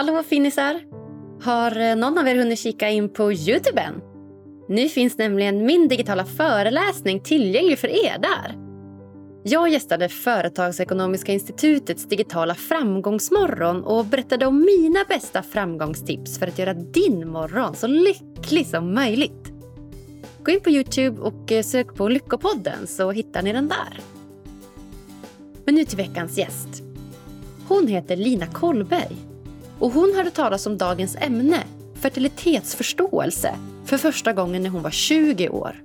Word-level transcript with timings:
Hallå 0.00 0.22
finisar! 0.22 0.80
Har 1.42 1.80
eh, 1.80 1.96
någon 1.96 2.18
av 2.18 2.28
er 2.28 2.34
hunnit 2.34 2.58
kika 2.58 2.88
in 2.88 3.08
på 3.08 3.32
Youtube 3.32 3.80
än? 3.80 4.00
Nu 4.68 4.88
finns 4.88 5.18
nämligen 5.18 5.66
min 5.66 5.88
digitala 5.88 6.24
föreläsning 6.24 7.20
tillgänglig 7.20 7.78
för 7.78 7.88
er 7.88 8.18
där. 8.18 8.56
Jag 9.42 9.68
gästade 9.68 10.08
Företagsekonomiska 10.08 11.32
institutets 11.32 12.08
digitala 12.08 12.54
framgångsmorgon 12.54 13.84
och 13.84 14.04
berättade 14.04 14.46
om 14.46 14.60
mina 14.60 15.04
bästa 15.08 15.42
framgångstips 15.42 16.38
för 16.38 16.46
att 16.46 16.58
göra 16.58 16.74
din 16.74 17.28
morgon 17.28 17.76
så 17.76 17.86
lycklig 17.86 18.66
som 18.66 18.94
möjligt. 18.94 19.52
Gå 20.44 20.50
in 20.50 20.60
på 20.60 20.70
Youtube 20.70 21.20
och 21.20 21.52
eh, 21.52 21.62
sök 21.62 21.94
på 21.94 22.08
Lyckopodden 22.08 22.86
så 22.86 23.10
hittar 23.10 23.42
ni 23.42 23.52
den 23.52 23.68
där. 23.68 24.00
Men 25.64 25.74
nu 25.74 25.84
till 25.84 25.96
veckans 25.96 26.38
gäst. 26.38 26.82
Hon 27.68 27.86
heter 27.86 28.16
Lina 28.16 28.46
Kollberg 28.46 29.29
och 29.80 29.92
hon 29.92 30.14
hörde 30.14 30.30
talas 30.30 30.66
om 30.66 30.78
dagens 30.78 31.16
ämne, 31.16 31.62
fertilitetsförståelse, 32.00 33.54
för 33.84 33.96
första 33.98 34.32
gången 34.32 34.62
när 34.62 34.70
hon 34.70 34.82
var 34.82 34.90
20 34.90 35.48
år. 35.48 35.82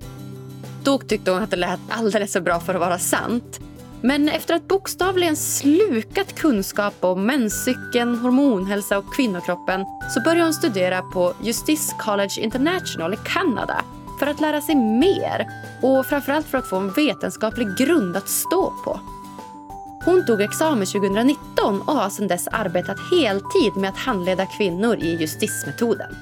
Då 0.83 0.97
tyckte 0.97 1.31
hon 1.31 1.43
att 1.43 1.51
det 1.51 1.57
lät 1.57 1.79
alldeles 1.89 2.33
för 2.33 2.41
bra 2.41 2.59
för 2.59 2.73
att 2.73 2.79
vara 2.79 2.99
sant. 2.99 3.59
Men 4.01 4.29
efter 4.29 4.53
att 4.55 4.67
bokstavligen 4.67 5.35
slukat 5.35 6.35
kunskap 6.35 6.93
om 6.99 7.25
menscykeln, 7.25 8.15
hormonhälsa 8.17 8.97
och 8.97 9.13
kvinnokroppen 9.15 9.85
så 10.13 10.21
började 10.21 10.43
hon 10.43 10.53
studera 10.53 11.01
på 11.01 11.33
Justice 11.43 11.95
College 11.99 12.39
International 12.39 13.13
i 13.13 13.17
Kanada 13.25 13.81
för 14.19 14.27
att 14.27 14.41
lära 14.41 14.61
sig 14.61 14.75
mer 14.75 15.47
och 15.81 16.05
framförallt 16.05 16.45
för 16.45 16.57
att 16.57 16.69
få 16.69 16.75
en 16.75 16.91
vetenskaplig 16.91 17.67
grund 17.77 18.17
att 18.17 18.29
stå 18.29 18.73
på. 18.83 18.99
Hon 20.05 20.25
tog 20.25 20.41
examen 20.41 20.85
2019 20.85 21.81
och 21.81 21.93
har 21.93 22.09
sedan 22.09 22.27
dess 22.27 22.47
arbetat 22.47 22.97
heltid 23.11 23.75
med 23.75 23.89
att 23.89 23.97
handleda 23.97 24.45
kvinnor 24.45 24.95
i 24.95 25.17
justismetoden. 25.21 26.15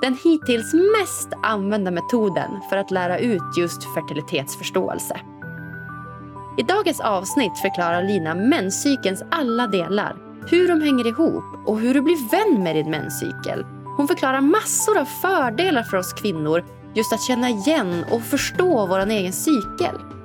Den 0.00 0.16
hittills 0.24 0.74
mest 0.74 1.28
använda 1.42 1.90
metoden 1.90 2.50
för 2.70 2.76
att 2.76 2.90
lära 2.90 3.18
ut 3.18 3.56
just 3.58 3.94
fertilitetsförståelse. 3.94 5.20
I 6.58 6.62
dagens 6.62 7.00
avsnitt 7.00 7.58
förklarar 7.58 8.02
Lina 8.02 8.34
menscykelns 8.34 9.22
alla 9.30 9.66
delar, 9.66 10.16
hur 10.50 10.68
de 10.68 10.80
hänger 10.80 11.06
ihop 11.06 11.44
och 11.66 11.80
hur 11.80 11.94
du 11.94 12.02
blir 12.02 12.30
vän 12.30 12.62
med 12.62 12.76
din 12.76 12.90
menscykel. 12.90 13.66
Hon 13.96 14.08
förklarar 14.08 14.40
massor 14.40 14.98
av 14.98 15.04
fördelar 15.04 15.82
för 15.82 15.96
oss 15.96 16.12
kvinnor 16.12 16.64
just 16.94 17.12
att 17.12 17.22
känna 17.22 17.50
igen 17.50 18.04
och 18.10 18.22
förstå 18.22 18.86
vår 18.86 18.98
egen 18.98 19.32
cykel. 19.32 20.15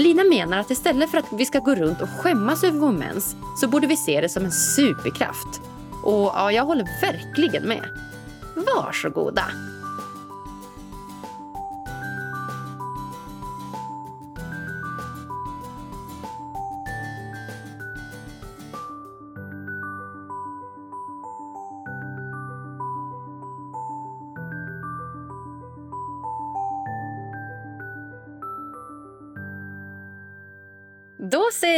Lina 0.00 0.24
menar 0.24 0.58
att 0.58 0.70
istället 0.70 1.10
för 1.10 1.18
att 1.18 1.32
vi 1.32 1.46
ska 1.46 1.58
gå 1.58 1.74
runt 1.74 2.00
och 2.00 2.08
skämmas 2.08 2.64
över 2.64 2.78
vår 2.78 2.92
mens 2.92 3.36
så 3.60 3.68
borde 3.68 3.86
vi 3.86 3.96
se 3.96 4.20
det 4.20 4.28
som 4.28 4.44
en 4.44 4.52
superkraft. 4.52 5.60
Och 6.02 6.32
ja, 6.34 6.52
jag 6.52 6.64
håller 6.64 6.88
verkligen 7.00 7.62
med. 7.68 7.88
Varsågoda! 8.54 9.44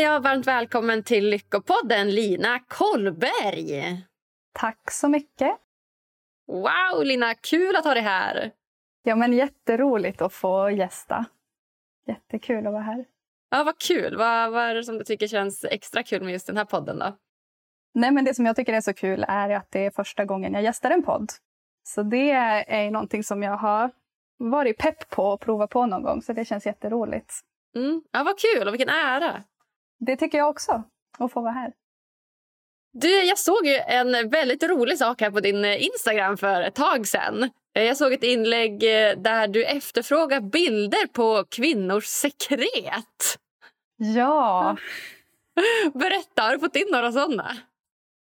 Säger 0.02 0.12
jag 0.12 0.20
varmt 0.20 0.46
välkommen 0.46 1.02
till 1.02 1.28
Lyckopodden, 1.28 2.10
Lina 2.10 2.58
Kollberg. 2.58 4.02
Tack 4.52 4.90
så 4.90 5.08
mycket. 5.08 5.56
Wow, 6.46 7.04
Lina! 7.04 7.34
Kul 7.34 7.76
att 7.76 7.84
ha 7.84 7.94
dig 7.94 8.02
här. 8.02 8.50
Ja, 9.02 9.16
men 9.16 9.32
Jätteroligt 9.32 10.22
att 10.22 10.32
få 10.32 10.70
gästa. 10.70 11.24
Jättekul 12.06 12.66
att 12.66 12.72
vara 12.72 12.82
här. 12.82 13.04
Ja, 13.50 13.64
Vad 13.64 13.78
kul. 13.78 14.16
Vad, 14.16 14.52
vad 14.52 14.62
är 14.62 14.74
det 14.74 14.84
som 14.84 14.98
du 14.98 15.04
tycker 15.04 15.26
känns 15.26 15.64
extra 15.64 16.02
kul 16.02 16.22
med 16.22 16.32
just 16.32 16.46
den 16.46 16.56
här 16.56 16.64
podden? 16.64 16.98
då? 16.98 17.16
Nej, 17.94 18.10
men 18.10 18.24
Det 18.24 18.34
som 18.34 18.46
jag 18.46 18.56
tycker 18.56 18.72
är 18.72 18.80
så 18.80 18.94
kul 18.94 19.24
är 19.28 19.50
att 19.50 19.70
det 19.70 19.86
är 19.86 19.90
första 19.90 20.24
gången 20.24 20.54
jag 20.54 20.62
gästar 20.62 20.90
en 20.90 21.02
podd. 21.02 21.32
Så 21.82 22.02
det 22.02 22.30
är 22.30 22.90
någonting 22.90 23.24
som 23.24 23.42
jag 23.42 23.56
har 23.56 23.90
varit 24.38 24.78
pepp 24.78 25.10
på 25.10 25.32
att 25.32 25.40
prova 25.40 25.66
på 25.66 25.86
någon 25.86 26.02
gång. 26.02 26.22
Så 26.22 26.32
det 26.32 26.44
känns 26.44 26.66
jätteroligt. 26.66 27.32
Mm. 27.76 28.02
Ja, 28.12 28.22
vad 28.24 28.38
kul 28.38 28.68
och 28.68 28.74
vilken 28.74 28.88
ära. 28.88 29.42
Det 30.06 30.16
tycker 30.16 30.38
jag 30.38 30.48
också, 30.50 30.82
att 31.18 31.32
få 31.32 31.40
vara 31.40 31.52
här. 31.52 31.72
Du, 32.92 33.22
jag 33.24 33.38
såg 33.38 33.66
ju 33.66 33.76
en 33.76 34.30
väldigt 34.30 34.62
rolig 34.62 34.98
sak 34.98 35.20
här 35.20 35.30
på 35.30 35.40
din 35.40 35.64
Instagram 35.64 36.36
för 36.36 36.62
ett 36.62 36.74
tag 36.74 37.06
sedan. 37.06 37.50
Jag 37.72 37.96
såg 37.96 38.12
ett 38.12 38.22
inlägg 38.22 38.72
eh, 38.72 39.18
där 39.18 39.48
du 39.48 39.64
efterfrågar 39.64 40.40
bilder 40.40 41.06
på 41.06 41.44
kvinnors 41.50 42.04
sekret. 42.06 43.38
Ja. 43.96 44.76
Berätta, 45.94 46.42
har 46.42 46.52
du 46.52 46.58
fått 46.58 46.76
in 46.76 46.88
några 46.92 47.12
såna? 47.12 47.56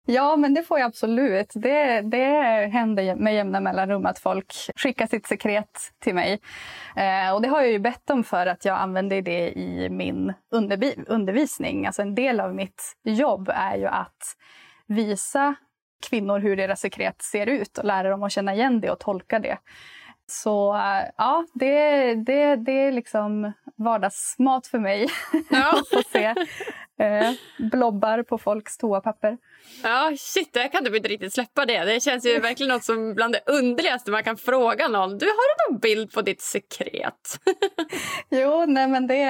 Ja, 0.07 0.37
men 0.37 0.55
det 0.55 0.63
får 0.63 0.79
jag 0.79 0.87
absolut. 0.87 1.53
Det, 1.55 2.01
det 2.01 2.27
händer 2.73 3.15
med 3.15 3.35
jämna 3.35 3.61
mellanrum 3.61 4.07
att 4.07 4.19
folk 4.19 4.53
skickar 4.77 5.07
sitt 5.07 5.27
sekret 5.27 5.93
till 5.99 6.15
mig. 6.15 6.41
Eh, 6.97 7.35
och 7.35 7.43
Det 7.43 7.49
har 7.49 7.61
jag 7.61 7.71
ju 7.71 7.79
bett 7.79 8.11
om 8.11 8.25
för 8.25 8.47
att 8.47 8.65
jag 8.65 8.79
använder 8.79 9.23
det 9.23 9.51
i 9.51 9.89
min 9.91 10.33
undervisning. 11.07 11.87
Alltså 11.87 12.03
en 12.03 12.15
del 12.15 12.41
av 12.41 12.55
mitt 12.55 12.97
jobb 13.03 13.51
är 13.55 13.77
ju 13.77 13.87
att 13.87 14.37
visa 14.87 15.55
kvinnor 16.09 16.39
hur 16.39 16.57
deras 16.57 16.81
sekret 16.81 17.23
ser 17.23 17.47
ut 17.47 17.79
och 17.79 17.85
lära 17.85 18.11
dem 18.11 18.23
att 18.23 18.33
känna 18.33 18.55
igen 18.55 18.81
det 18.81 18.91
och 18.91 19.01
tolka 19.01 19.39
det. 19.39 19.59
Så 20.27 20.81
ja, 21.17 21.47
det, 21.55 22.15
det, 22.15 22.57
det 22.57 22.73
är 22.73 22.93
liksom 22.93 23.53
vardagsmat 23.77 24.67
för 24.67 24.79
mig 24.79 25.07
ja. 25.51 25.71
att 25.79 25.89
få 25.89 26.03
se 26.13 26.35
eh, 27.03 27.33
blobbar 27.59 28.23
på 28.23 28.39
folks 28.39 28.79
toapapper. 28.79 29.39
Ja, 29.83 30.13
shit, 30.19 30.51
jag 30.53 30.73
kan 30.73 30.85
typ 30.85 30.95
inte 30.95 31.09
riktigt 31.09 31.33
släppa 31.33 31.67
det. 31.67 31.85
Det 31.85 32.01
känns 32.01 32.27
ju 32.27 32.39
verkligen 32.41 32.73
något 32.73 32.85
som 32.85 33.15
bland 33.15 33.35
det 33.35 33.41
underligaste 33.47 34.11
man 34.11 34.23
kan 34.23 34.37
fråga 34.37 34.89
någon. 34.89 35.19
Du, 35.19 35.27
har 35.27 35.69
du 35.69 35.73
någon 35.73 35.81
bild 35.81 36.13
på 36.13 36.23
ditt 36.23 36.41
sekret? 36.41 37.39
jo, 38.31 38.65
nej 38.67 38.89
men 38.89 39.07
det, 39.07 39.25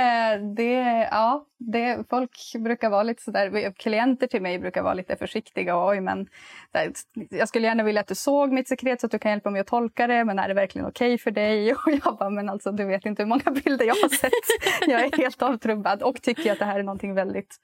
det, 0.56 1.08
ja, 1.10 1.46
det, 1.58 2.04
folk 2.10 2.30
brukar 2.58 2.90
vara 2.90 3.02
lite 3.02 3.22
sådär, 3.22 3.72
klienter 3.78 4.26
till 4.26 4.42
mig 4.42 4.58
brukar 4.58 4.82
vara 4.82 4.94
lite 4.94 5.16
försiktiga. 5.16 5.86
Oj, 5.88 6.00
men 6.00 6.26
där, 6.72 6.92
jag 7.30 7.48
skulle 7.48 7.66
gärna 7.66 7.82
vilja 7.82 8.00
att 8.00 8.06
du 8.06 8.14
såg 8.14 8.52
mitt 8.52 8.68
sekret 8.68 9.00
så 9.00 9.06
att 9.06 9.10
du 9.10 9.18
kan 9.18 9.30
hjälpa 9.30 9.50
mig 9.50 9.60
att 9.60 9.66
tolka 9.66 10.06
det, 10.06 10.24
men 10.24 10.38
är 10.38 10.48
det 10.48 10.54
verkligen 10.54 10.86
okej 10.86 11.14
okay 11.14 11.18
för 11.18 11.30
dig? 11.30 11.74
Och 11.74 11.92
jag 12.04 12.16
bara, 12.16 12.30
men 12.30 12.48
alltså 12.48 12.72
du 12.72 12.84
vet 12.84 13.06
inte 13.06 13.22
hur 13.22 13.28
många 13.28 13.60
bilder 13.64 13.86
jag 13.86 13.94
har 13.94 14.08
sett. 14.08 14.88
Jag 14.88 15.00
är 15.00 15.16
helt 15.16 15.42
avtrubbad 15.42 16.02
och 16.02 16.22
tycker 16.22 16.52
att 16.52 16.58
det 16.58 16.64
här 16.64 16.78
är 16.78 16.82
någonting 16.82 17.14
väldigt 17.14 17.60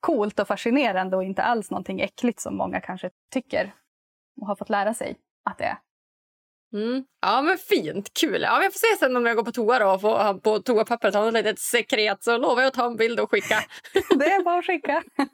coolt 0.00 0.38
och 0.38 0.48
fascinerande 0.48 1.16
och 1.16 1.24
inte 1.24 1.42
alls 1.42 1.70
någonting 1.70 2.00
äckligt 2.00 2.40
som 2.40 2.56
många 2.56 2.80
kanske 2.80 3.10
tycker 3.32 3.74
och 4.40 4.46
har 4.46 4.56
fått 4.56 4.70
lära 4.70 4.94
sig 4.94 5.16
att 5.44 5.58
det 5.58 5.64
är. 5.64 5.78
Mm. 6.72 7.04
Ja, 7.20 7.42
men 7.42 7.58
fint. 7.58 8.10
Kul. 8.20 8.42
Ja, 8.42 8.62
jag 8.62 8.72
får 8.72 8.78
se 8.78 8.98
sen 8.98 9.16
om 9.16 9.26
jag 9.26 9.36
går 9.36 9.44
på 9.44 9.52
toa 9.52 9.78
då 9.78 9.90
och 9.90 10.00
får 10.00 10.38
på 10.38 10.58
toapappret 10.58 11.14
ha 11.14 11.28
ett 11.28 11.34
litet 11.34 11.58
sekret 11.58 12.24
så 12.24 12.36
lovar 12.38 12.62
jag 12.62 12.68
att 12.68 12.74
ta 12.74 12.86
en 12.86 12.96
bild 12.96 13.20
och 13.20 13.30
skicka. 13.30 13.64
det 14.18 14.24
är 14.24 14.44
bara 14.44 14.58
att 14.58 14.66
skicka. 14.66 15.02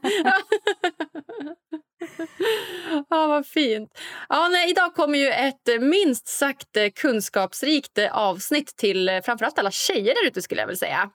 ja, 3.09 3.27
vad 3.27 3.47
fint. 3.47 3.99
Ja, 4.29 4.49
nej, 4.49 4.71
idag 4.71 4.95
kommer 4.95 5.19
ju 5.19 5.29
ett 5.29 5.81
minst 5.81 6.29
sagt 6.29 6.77
kunskapsrikt 6.95 7.99
avsnitt 8.13 8.77
till 8.77 9.21
framförallt 9.25 9.59
alla 9.59 9.71
tjejer 9.71 10.15
där 10.15 10.27
ute 10.27 10.43
skulle 10.43 10.61
jag 10.61 10.67
vilja 10.67 10.79
säga. 10.79 11.11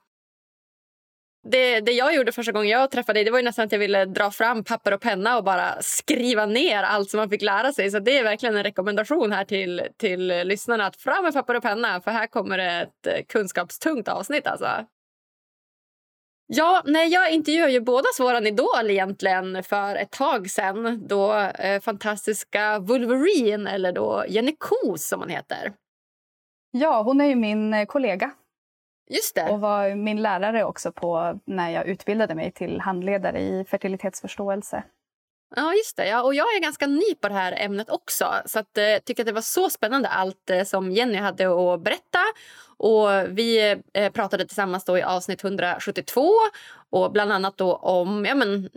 Det, 1.42 1.80
det 1.80 1.92
jag 1.92 2.14
gjorde 2.14 2.32
första 2.32 2.52
gången 2.52 2.68
jag 2.68 2.90
träffade 2.90 3.16
dig 3.16 3.24
det 3.24 3.30
var 3.30 3.38
ju 3.38 3.44
nästan 3.44 3.64
att 3.64 3.72
jag 3.72 3.78
ville 3.78 4.04
dra 4.04 4.30
fram 4.30 4.64
papper 4.64 4.94
och 4.94 5.00
penna 5.00 5.36
och 5.38 5.44
bara 5.44 5.82
skriva 5.82 6.46
ner 6.46 6.82
allt 6.82 7.10
som 7.10 7.18
man 7.18 7.30
fick 7.30 7.42
lära 7.42 7.72
sig. 7.72 7.90
Så 7.90 7.98
det 7.98 8.18
är 8.18 8.24
verkligen 8.24 8.56
en 8.56 8.62
rekommendation 8.62 9.32
här 9.32 9.44
till, 9.44 9.82
till 9.96 10.26
lyssnarna 10.26 10.86
att 10.86 10.96
fram 10.96 11.24
med 11.24 11.32
papper 11.32 11.56
och 11.56 11.62
penna 11.62 12.00
för 12.00 12.10
här 12.10 12.26
kommer 12.26 12.58
ett 12.58 13.06
eh, 13.06 13.24
kunskapstungt 13.28 14.08
avsnitt 14.08 14.46
alltså. 14.46 14.86
Ja, 16.46 16.82
nej, 16.86 17.08
jag 17.08 17.32
intervjuade 17.32 17.72
ju 17.72 17.80
båda 17.80 18.08
våran 18.18 18.46
idol 18.46 18.90
egentligen 18.90 19.62
för 19.62 19.96
ett 19.96 20.10
tag 20.10 20.50
sen. 20.50 21.06
Då 21.08 21.34
eh, 21.34 21.80
fantastiska 21.80 22.78
Wolverine, 22.78 23.70
eller 23.70 23.92
då 23.92 24.24
Jenny 24.28 24.56
Kos 24.58 25.08
som 25.08 25.20
hon 25.20 25.28
heter. 25.28 25.72
Ja, 26.70 27.02
hon 27.02 27.20
är 27.20 27.24
ju 27.24 27.34
min 27.34 27.74
eh, 27.74 27.86
kollega 27.86 28.30
Just 29.10 29.34
det. 29.34 29.50
Och 29.50 29.60
var 29.60 29.94
min 29.94 30.22
lärare 30.22 30.64
också 30.64 30.92
på 30.92 31.40
när 31.44 31.70
jag 31.70 31.86
utbildade 31.86 32.34
mig 32.34 32.52
till 32.52 32.80
handledare 32.80 33.40
i 33.40 33.64
fertilitetsförståelse. 33.64 34.82
Ja, 35.56 35.74
just 35.74 35.96
det. 35.96 36.06
Ja, 36.06 36.22
och 36.22 36.34
jag 36.34 36.56
är 36.56 36.60
ganska 36.60 36.86
ny 36.86 37.14
på 37.20 37.28
det 37.28 37.34
här 37.34 37.54
ämnet 37.56 37.90
också. 37.90 38.34
Så 38.46 38.58
att, 38.58 38.78
eh, 38.78 38.84
tycker 39.04 39.22
att 39.22 39.26
det 39.26 39.32
var 39.32 39.40
så 39.40 39.70
spännande 39.70 40.08
allt 40.08 40.50
eh, 40.50 40.64
som 40.64 40.92
Jenny 40.92 41.18
hade 41.18 41.74
att 41.74 41.80
berätta. 41.80 42.18
Och 42.76 43.08
vi 43.28 43.76
eh, 43.92 44.12
pratade 44.12 44.46
tillsammans 44.46 44.84
då 44.84 44.98
i 44.98 45.02
avsnitt 45.02 45.44
172 45.44 46.30
och 46.90 47.12
bland 47.12 47.32
annat 47.32 47.56
då 47.56 47.74
om 47.74 48.24
ja, 48.24 48.34
men, 48.34 48.68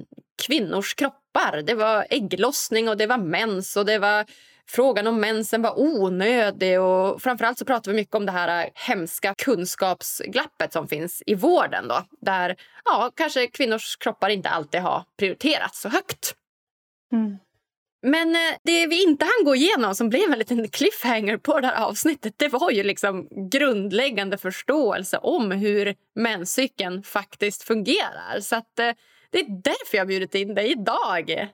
kvinnors 0.48 0.96
kroppar. 0.96 1.62
Det 1.62 1.76
var 1.76 2.08
ägglossning 2.10 2.90
och 2.90 2.98
det 2.98 3.08
var 3.08 3.18
mens 3.18 3.78
och 3.78 3.86
det 3.86 4.00
var 4.00 4.26
frågan 4.70 5.08
om 5.08 5.20
mensen 5.20 5.62
var 5.62 5.80
onödig. 5.80 6.82
Och 6.82 7.22
framförallt 7.22 7.58
så 7.58 7.66
pratar 7.66 7.92
vi 7.92 7.98
mycket 7.98 8.16
om 8.16 8.26
det 8.26 8.32
här 8.32 8.70
hemska 8.74 9.34
kunskapsglappet 9.38 10.74
som 10.74 10.88
finns 10.88 11.24
i 11.26 11.36
vården. 11.36 11.88
Då, 11.88 12.06
där 12.22 12.56
ja, 12.86 13.12
kanske 13.16 13.48
kvinnors 13.48 13.98
kroppar 13.98 14.30
inte 14.30 14.50
alltid 14.50 14.82
har 14.82 15.04
prioriterats 15.18 15.82
så 15.82 15.90
högt. 15.90 16.36
Mm. 17.14 17.38
Men 18.06 18.36
eh, 18.36 18.56
det 18.64 18.88
vi 18.88 19.04
inte 19.04 19.26
hann 19.26 19.46
gå 19.46 19.56
igenom, 19.56 19.96
som 19.96 20.10
blev 20.10 20.32
en 20.32 20.40
liten 20.40 20.68
cliffhanger 20.68 21.38
på 21.38 21.60
det 21.60 21.68
här 21.68 21.86
avsnittet 21.86 22.34
det 22.38 22.48
var 22.48 22.72
ju 22.72 22.84
liksom 22.84 23.28
grundläggande 23.52 24.38
förståelse 24.38 25.18
om 25.18 25.52
hur 25.52 25.96
menscykeln 26.16 27.04
faktiskt 27.04 27.64
fungerar. 27.64 28.40
Så 28.40 28.56
att, 28.56 28.80
eh, 28.80 28.92
det 29.30 29.40
är 29.40 29.62
därför 29.64 29.98
jag 29.98 30.02
har 30.02 30.08
bjudit 30.08 30.36
in 30.36 30.56
dig 30.56 30.72
idag. 30.72 31.50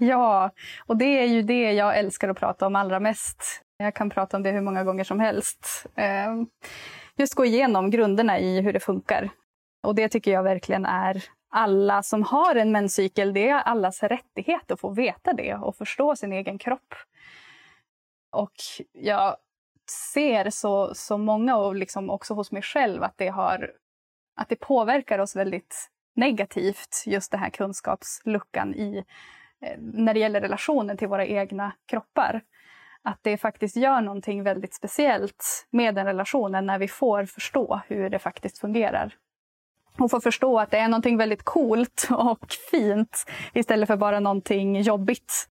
Ja, 0.00 0.50
och 0.86 0.96
det 0.96 1.22
är 1.22 1.26
ju 1.26 1.42
det 1.42 1.72
jag 1.72 1.98
älskar 1.98 2.28
att 2.28 2.38
prata 2.38 2.66
om 2.66 2.76
allra 2.76 3.00
mest. 3.00 3.62
Jag 3.76 3.94
kan 3.94 4.10
prata 4.10 4.36
om 4.36 4.42
det 4.42 4.50
hur 4.50 4.60
många 4.60 4.84
gånger 4.84 5.04
som 5.04 5.20
helst. 5.20 5.86
Ehm, 5.94 6.46
just 7.16 7.34
gå 7.34 7.44
igenom 7.44 7.90
grunderna 7.90 8.38
i 8.38 8.60
hur 8.60 8.72
det 8.72 8.80
funkar. 8.80 9.30
Och 9.82 9.94
det 9.94 10.08
tycker 10.08 10.30
jag 10.30 10.42
verkligen 10.42 10.86
är 10.86 11.24
alla 11.50 12.02
som 12.02 12.22
har 12.22 12.54
en 12.54 12.72
menscykel, 12.72 13.32
det 13.32 13.48
är 13.48 13.62
allas 13.62 14.02
rättighet 14.02 14.70
att 14.70 14.80
få 14.80 14.90
veta 14.90 15.32
det 15.32 15.54
och 15.54 15.76
förstå 15.76 16.16
sin 16.16 16.32
egen 16.32 16.58
kropp. 16.58 16.94
Och 18.32 18.54
jag 18.92 19.36
ser 20.14 20.50
så, 20.50 20.94
så 20.94 21.18
många, 21.18 21.56
och 21.56 21.74
liksom 21.74 22.10
också 22.10 22.34
hos 22.34 22.52
mig 22.52 22.62
själv, 22.62 23.02
att 23.02 23.18
det, 23.18 23.28
har, 23.28 23.72
att 24.40 24.48
det 24.48 24.56
påverkar 24.56 25.18
oss 25.18 25.36
väldigt 25.36 25.90
negativt, 26.16 27.04
just 27.06 27.30
den 27.30 27.40
här 27.40 27.50
kunskapsluckan 27.50 28.74
i, 28.74 29.04
Eh, 29.62 29.78
när 29.78 30.14
det 30.14 30.20
gäller 30.20 30.40
relationen 30.40 30.96
till 30.96 31.08
våra 31.08 31.26
egna 31.26 31.72
kroppar. 31.86 32.42
Att 33.02 33.18
det 33.22 33.36
faktiskt 33.36 33.76
gör 33.76 34.00
någonting 34.00 34.42
väldigt 34.42 34.74
speciellt 34.74 35.66
med 35.70 35.94
den 35.94 36.06
relationen 36.06 36.66
när 36.66 36.78
vi 36.78 36.88
får 36.88 37.24
förstå 37.24 37.80
hur 37.88 38.10
det 38.10 38.18
faktiskt 38.18 38.58
fungerar 38.58 39.14
och 39.98 40.10
får 40.10 40.20
förstå 40.20 40.58
att 40.58 40.70
det 40.70 40.78
är 40.78 40.88
någonting 40.88 41.16
väldigt 41.16 41.42
coolt 41.42 42.08
och 42.10 42.52
fint 42.70 43.24
istället 43.54 43.86
för 43.86 43.96
bara 43.96 44.20
någonting 44.20 44.80
jobbigt. 44.80 45.48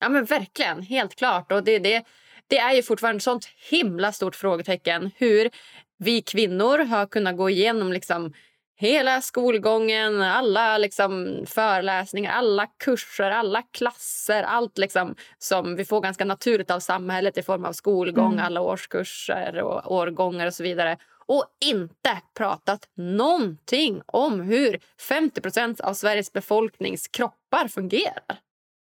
Ja 0.00 0.08
men 0.08 0.24
verkligen, 0.24 0.82
helt 0.82 1.14
klart. 1.14 1.52
Och 1.52 1.64
det, 1.64 1.78
det, 1.78 2.04
det 2.46 2.58
är 2.58 2.72
ju 2.74 2.82
fortfarande 2.82 3.16
ett 3.16 3.22
sånt 3.22 3.48
himla 3.70 4.12
stort 4.12 4.34
frågetecken 4.34 5.10
hur 5.16 5.50
vi 5.98 6.22
kvinnor 6.22 6.78
har 6.78 7.06
kunnat 7.06 7.36
gå 7.36 7.50
igenom 7.50 7.92
liksom 7.92 8.32
hela 8.76 9.20
skolgången, 9.20 10.22
alla 10.22 10.78
liksom 10.78 11.44
föreläsningar, 11.46 12.32
alla 12.32 12.66
kurser, 12.66 13.30
alla 13.30 13.62
klasser. 13.62 14.42
Allt 14.42 14.78
liksom 14.78 15.14
som 15.38 15.76
vi 15.76 15.84
får 15.84 16.00
ganska 16.00 16.24
naturligt 16.24 16.70
av 16.70 16.80
samhället 16.80 17.38
i 17.38 17.42
form 17.42 17.64
av 17.64 17.72
skolgång, 17.72 18.32
mm. 18.32 18.44
alla 18.44 18.60
årskurser 18.60 19.62
och 19.62 19.92
årgångar 19.92 20.46
och 20.46 20.54
så 20.54 20.62
vidare 20.62 20.98
och 21.26 21.44
inte 21.64 22.20
pratat 22.34 22.88
någonting 22.94 24.02
om 24.06 24.40
hur 24.40 24.80
50% 25.08 25.80
av 25.80 25.94
Sveriges 25.94 26.32
befolknings 26.32 27.08
kroppar 27.08 27.68
fungerar. 27.68 28.38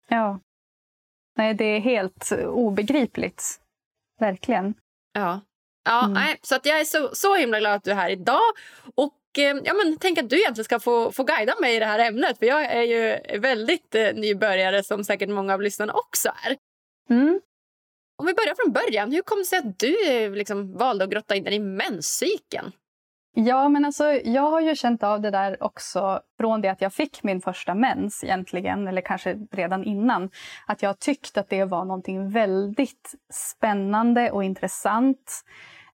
Ja. 0.07 0.39
Nej, 1.37 1.53
det 1.53 1.65
är 1.65 1.79
helt 1.79 2.31
obegripligt. 2.47 3.59
Verkligen. 4.19 4.73
Ja. 5.13 5.41
Ja, 5.85 5.99
mm. 6.03 6.13
nej, 6.13 6.39
så 6.41 6.55
att 6.55 6.65
jag 6.65 6.79
är 6.79 6.85
så, 6.85 7.09
så 7.13 7.35
himla 7.35 7.59
glad 7.59 7.73
att 7.73 7.83
du 7.83 7.91
är 7.91 7.95
här 7.95 8.09
idag. 8.09 8.51
Och 8.95 9.13
ja, 9.41 9.73
men, 9.73 9.97
tänk 9.99 10.17
att 10.17 10.29
du 10.29 10.39
egentligen 10.39 10.65
ska 10.65 10.79
få, 10.79 11.11
få 11.11 11.23
guida 11.23 11.53
mig 11.61 11.75
i 11.75 11.79
det 11.79 11.85
här 11.85 11.99
ämnet. 11.99 12.39
För 12.39 12.45
Jag 12.45 12.65
är 12.65 12.81
ju 12.81 13.39
väldigt 13.39 13.95
eh, 13.95 14.13
nybörjare, 14.13 14.83
som 14.83 15.03
säkert 15.03 15.29
många 15.29 15.53
av 15.53 15.61
lyssnarna 15.61 15.93
också 15.93 16.29
är. 16.29 16.57
Mm. 17.09 17.41
Om 18.17 18.25
vi 18.25 18.33
börjar 18.33 18.55
från 18.55 18.73
början, 18.73 19.11
hur 19.11 19.21
kom 19.21 19.37
det 19.37 19.45
sig 19.45 19.59
att 19.59 19.79
du 19.79 20.35
liksom 20.35 20.77
valde 20.77 21.03
att 21.03 21.09
grotta 21.09 21.35
in 21.35 21.43
dig 21.43 21.55
i 21.55 21.59
menscykeln? 21.59 22.71
Ja, 23.35 23.69
men 23.69 23.85
alltså, 23.85 24.11
jag 24.11 24.41
har 24.41 24.61
ju 24.61 24.75
känt 24.75 25.03
av 25.03 25.21
det 25.21 25.31
där 25.31 25.63
också 25.63 26.21
från 26.39 26.61
det 26.61 26.69
att 26.69 26.81
jag 26.81 26.93
fick 26.93 27.23
min 27.23 27.41
första 27.41 27.75
mens 27.75 28.23
egentligen, 28.23 28.87
eller 28.87 29.01
kanske 29.01 29.37
redan 29.51 29.83
innan. 29.83 30.29
Att 30.67 30.81
jag 30.81 30.99
tyckte 30.99 31.39
att 31.39 31.49
det 31.49 31.65
var 31.65 31.85
någonting 31.85 32.29
väldigt 32.29 33.11
spännande 33.33 34.31
och 34.31 34.43
intressant. 34.43 35.43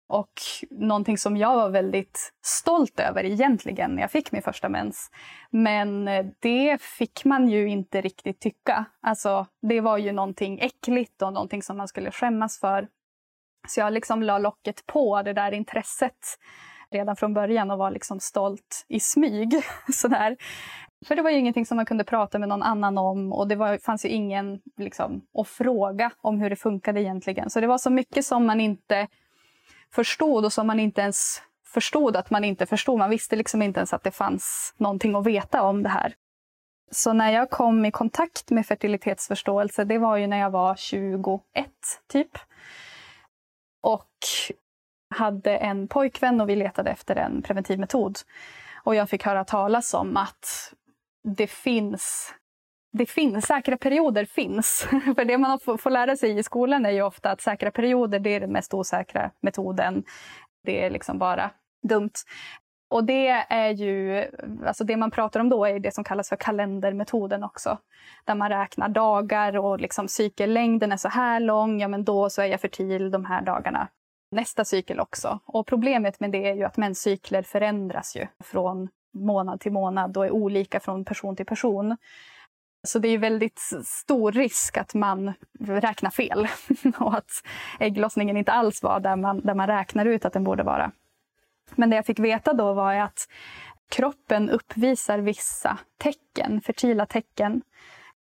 Och 0.09 0.33
någonting 0.69 1.17
som 1.17 1.37
jag 1.37 1.55
var 1.55 1.69
väldigt 1.69 2.33
stolt 2.45 2.99
över 2.99 3.23
egentligen 3.23 3.95
när 3.95 4.01
jag 4.01 4.11
fick 4.11 4.31
min 4.31 4.41
första 4.41 4.69
mens. 4.69 5.11
Men 5.49 6.07
eh, 6.07 6.25
det 6.39 6.81
fick 6.81 7.25
man 7.25 7.47
ju 7.47 7.69
inte 7.69 8.01
riktigt 8.01 8.39
tycka. 8.39 8.85
Alltså, 9.01 9.45
det 9.61 9.81
var 9.81 9.97
ju 9.97 10.11
någonting 10.11 10.59
äckligt 10.59 11.21
och 11.21 11.33
någonting 11.33 11.63
som 11.63 11.77
man 11.77 11.87
skulle 11.87 12.11
skämmas 12.11 12.59
för. 12.59 12.87
Så 13.67 13.79
jag 13.79 13.93
liksom 13.93 14.23
la 14.23 14.37
locket 14.37 14.85
på 14.85 15.21
det 15.21 15.33
där 15.33 15.51
intresset 15.51 16.37
redan 16.91 17.15
från 17.15 17.33
början 17.33 17.71
och 17.71 17.77
var 17.77 17.91
liksom 17.91 18.19
stolt 18.19 18.85
i 18.87 18.99
smyg. 18.99 19.53
Sådär. 19.93 20.37
För 21.05 21.15
det 21.15 21.21
var 21.21 21.29
ju 21.29 21.37
ingenting 21.37 21.65
som 21.65 21.75
man 21.75 21.85
kunde 21.85 22.03
prata 22.03 22.39
med 22.39 22.49
någon 22.49 22.63
annan 22.63 22.97
om 22.97 23.33
och 23.33 23.47
det 23.47 23.55
var, 23.55 23.77
fanns 23.77 24.05
ju 24.05 24.09
ingen 24.09 24.61
liksom, 24.77 25.21
att 25.33 25.47
fråga 25.47 26.11
om 26.21 26.39
hur 26.39 26.49
det 26.49 26.55
funkade 26.55 27.01
egentligen. 27.01 27.49
Så 27.49 27.61
det 27.61 27.67
var 27.67 27.77
så 27.77 27.89
mycket 27.89 28.25
som 28.25 28.45
man 28.45 28.61
inte 28.61 29.07
förstod 29.93 30.45
och 30.45 30.53
som 30.53 30.67
man 30.67 30.79
inte 30.79 31.01
ens 31.01 31.41
förstod 31.65 32.15
att 32.15 32.29
man 32.29 32.43
inte 32.43 32.65
förstod. 32.65 32.97
Man 32.97 33.09
visste 33.09 33.35
liksom 33.35 33.61
inte 33.61 33.79
ens 33.79 33.93
att 33.93 34.03
det 34.03 34.11
fanns 34.11 34.73
någonting 34.77 35.15
att 35.15 35.25
veta 35.25 35.61
om 35.61 35.83
det 35.83 35.89
här. 35.89 36.15
Så 36.91 37.13
när 37.13 37.31
jag 37.31 37.49
kom 37.49 37.85
i 37.85 37.91
kontakt 37.91 38.51
med 38.51 38.65
fertilitetsförståelse, 38.65 39.83
det 39.83 39.97
var 39.97 40.17
ju 40.17 40.27
när 40.27 40.39
jag 40.39 40.49
var 40.49 40.75
21 40.75 41.41
typ. 42.07 42.37
Och 43.81 44.09
hade 45.15 45.57
en 45.57 45.87
pojkvän 45.87 46.41
och 46.41 46.49
vi 46.49 46.55
letade 46.55 46.89
efter 46.89 47.15
en 47.15 47.41
preventivmetod. 47.41 48.19
Och 48.83 48.95
jag 48.95 49.09
fick 49.09 49.23
höra 49.25 49.43
talas 49.43 49.93
om 49.93 50.17
att 50.17 50.73
det 51.23 51.47
finns 51.47 52.33
det 52.91 53.05
finns, 53.05 53.45
säkra 53.45 53.77
perioder 53.77 54.25
finns. 54.25 54.87
För 55.15 55.25
det 55.25 55.37
man 55.37 55.59
får, 55.59 55.89
lära 55.89 56.15
sig 56.15 56.39
i 56.39 56.43
skolan 56.43 56.85
är 56.85 56.91
ju 56.91 57.01
ofta 57.01 57.31
att 57.31 57.41
säkra 57.41 57.71
perioder 57.71 58.19
det 58.19 58.29
är 58.29 58.39
den 58.39 58.51
mest 58.51 58.73
osäkra 58.73 59.31
metoden. 59.41 60.03
Det 60.63 60.85
är 60.85 60.89
liksom 60.89 61.19
bara 61.19 61.51
dumt. 61.87 62.13
Och 62.89 63.03
det 63.03 63.27
är 63.49 63.69
ju, 63.69 64.25
alltså 64.65 64.83
det 64.83 64.97
man 64.97 65.11
pratar 65.11 65.39
om 65.39 65.49
då 65.49 65.65
är 65.65 65.79
det 65.79 65.93
som 65.93 66.03
kallas 66.03 66.29
för 66.29 66.35
kalendermetoden 66.35 67.43
också. 67.43 67.77
Där 68.25 68.35
man 68.35 68.49
räknar 68.49 68.89
dagar 68.89 69.57
och 69.57 69.79
liksom 69.79 70.07
cykellängden 70.07 70.91
är 70.91 70.97
så 70.97 71.09
här 71.09 71.39
lång, 71.39 71.81
ja 71.81 71.87
men 71.87 72.03
då 72.03 72.29
så 72.29 72.41
är 72.41 72.45
jag 72.45 72.61
fertil 72.61 73.11
de 73.11 73.25
här 73.25 73.41
dagarna. 73.41 73.87
Nästa 74.31 74.65
cykel 74.65 74.99
också. 74.99 75.39
Och 75.45 75.67
problemet 75.67 76.19
med 76.19 76.31
det 76.31 76.49
är 76.49 76.53
ju 76.53 76.63
att 76.63 76.77
menscykler 76.77 77.41
förändras 77.43 78.15
ju 78.15 78.27
från 78.43 78.89
månad 79.13 79.59
till 79.59 79.71
månad 79.71 80.17
och 80.17 80.25
är 80.25 80.31
olika 80.31 80.79
från 80.79 81.05
person 81.05 81.35
till 81.35 81.45
person. 81.45 81.97
Så 82.87 82.99
det 82.99 83.07
är 83.07 83.17
väldigt 83.17 83.59
stor 83.85 84.31
risk 84.31 84.77
att 84.77 84.93
man 84.93 85.33
räknar 85.59 86.09
fel 86.09 86.47
och 86.97 87.17
att 87.17 87.31
ägglossningen 87.79 88.37
inte 88.37 88.51
alls 88.51 88.83
var 88.83 88.99
där 88.99 89.15
man, 89.15 89.41
där 89.41 89.55
man 89.55 89.67
räknar 89.67 90.05
ut 90.05 90.25
att 90.25 90.33
den 90.33 90.43
borde 90.43 90.63
vara. 90.63 90.91
Men 91.75 91.89
det 91.89 91.95
jag 91.95 92.05
fick 92.05 92.19
veta 92.19 92.53
då 92.53 92.73
var 92.73 92.93
att 92.93 93.27
kroppen 93.89 94.49
uppvisar 94.49 95.19
vissa 95.19 95.77
tecken, 95.97 96.61
fertila 96.61 97.05
tecken 97.05 97.61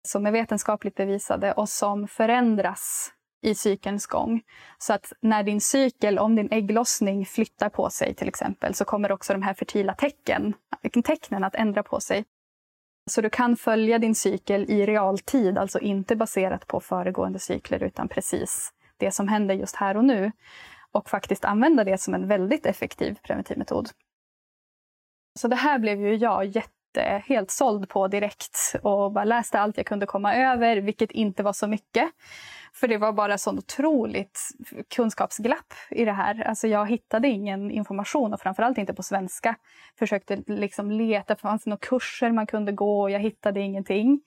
som 0.07 0.25
är 0.25 0.31
vetenskapligt 0.31 0.95
bevisade 0.95 1.51
och 1.51 1.69
som 1.69 2.07
förändras 2.07 3.11
i 3.41 3.55
cykelns 3.55 4.07
gång. 4.07 4.41
Så 4.77 4.93
att 4.93 5.13
när 5.21 5.43
din 5.43 5.61
cykel, 5.61 6.19
om 6.19 6.35
din 6.35 6.51
ägglossning 6.51 7.25
flyttar 7.25 7.69
på 7.69 7.89
sig 7.89 8.15
till 8.15 8.27
exempel, 8.27 8.73
så 8.73 8.85
kommer 8.85 9.11
också 9.11 9.33
de 9.33 9.41
här 9.41 9.53
fertila 9.53 9.93
tecken, 9.93 10.53
tecknen 11.03 11.43
att 11.43 11.55
ändra 11.55 11.83
på 11.83 11.99
sig. 11.99 12.25
Så 13.11 13.21
du 13.21 13.29
kan 13.29 13.55
följa 13.55 13.99
din 13.99 14.15
cykel 14.15 14.65
i 14.69 14.85
realtid, 14.85 15.57
alltså 15.57 15.79
inte 15.79 16.15
baserat 16.15 16.67
på 16.67 16.79
föregående 16.79 17.39
cykler 17.39 17.83
utan 17.83 18.07
precis 18.07 18.73
det 18.97 19.11
som 19.11 19.27
händer 19.27 19.55
just 19.55 19.75
här 19.75 19.97
och 19.97 20.05
nu. 20.05 20.31
Och 20.91 21.09
faktiskt 21.09 21.45
använda 21.45 21.83
det 21.83 21.97
som 21.97 22.13
en 22.13 22.27
väldigt 22.27 22.65
effektiv 22.65 23.17
preventivmetod. 23.23 23.89
Så 25.39 25.47
det 25.47 25.55
här 25.55 25.79
blev 25.79 25.99
ju 26.01 26.15
jag 26.15 26.45
jätte, 26.45 26.69
Eh, 26.97 27.21
helt 27.25 27.51
såld 27.51 27.89
på 27.89 28.07
direkt 28.07 28.75
och 28.81 29.11
bara 29.11 29.23
läste 29.23 29.59
allt 29.59 29.77
jag 29.77 29.85
kunde 29.85 30.05
komma 30.05 30.35
över, 30.35 30.77
vilket 30.77 31.11
inte 31.11 31.43
var 31.43 31.53
så 31.53 31.67
mycket. 31.67 32.09
För 32.73 32.87
det 32.87 32.97
var 32.97 33.11
bara 33.11 33.37
sånt 33.37 33.59
otroligt 33.59 34.39
kunskapsglapp 34.95 35.73
i 35.89 36.05
det 36.05 36.11
här. 36.11 36.43
Alltså 36.47 36.67
jag 36.67 36.89
hittade 36.89 37.27
ingen 37.27 37.71
information 37.71 38.33
och 38.33 38.41
framförallt 38.41 38.77
inte 38.77 38.93
på 38.93 39.03
svenska. 39.03 39.55
Försökte 39.99 40.43
liksom 40.47 40.91
leta, 40.91 41.35
fanns 41.35 41.63
det 41.63 41.69
några 41.69 41.79
kurser 41.79 42.31
man 42.31 42.47
kunde 42.47 42.71
gå 42.71 43.01
och 43.01 43.11
jag 43.11 43.19
hittade 43.19 43.59
ingenting. 43.59 44.21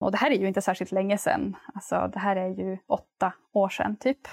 Och 0.00 0.12
det 0.12 0.18
här 0.18 0.30
är 0.30 0.34
ju 0.34 0.48
inte 0.48 0.62
särskilt 0.62 0.92
länge 0.92 1.18
sedan. 1.18 1.56
Alltså 1.74 2.10
det 2.12 2.18
här 2.18 2.36
är 2.36 2.48
ju 2.48 2.78
åtta 2.86 3.32
år 3.52 3.68
sedan 3.68 3.96
typ. 3.96 4.28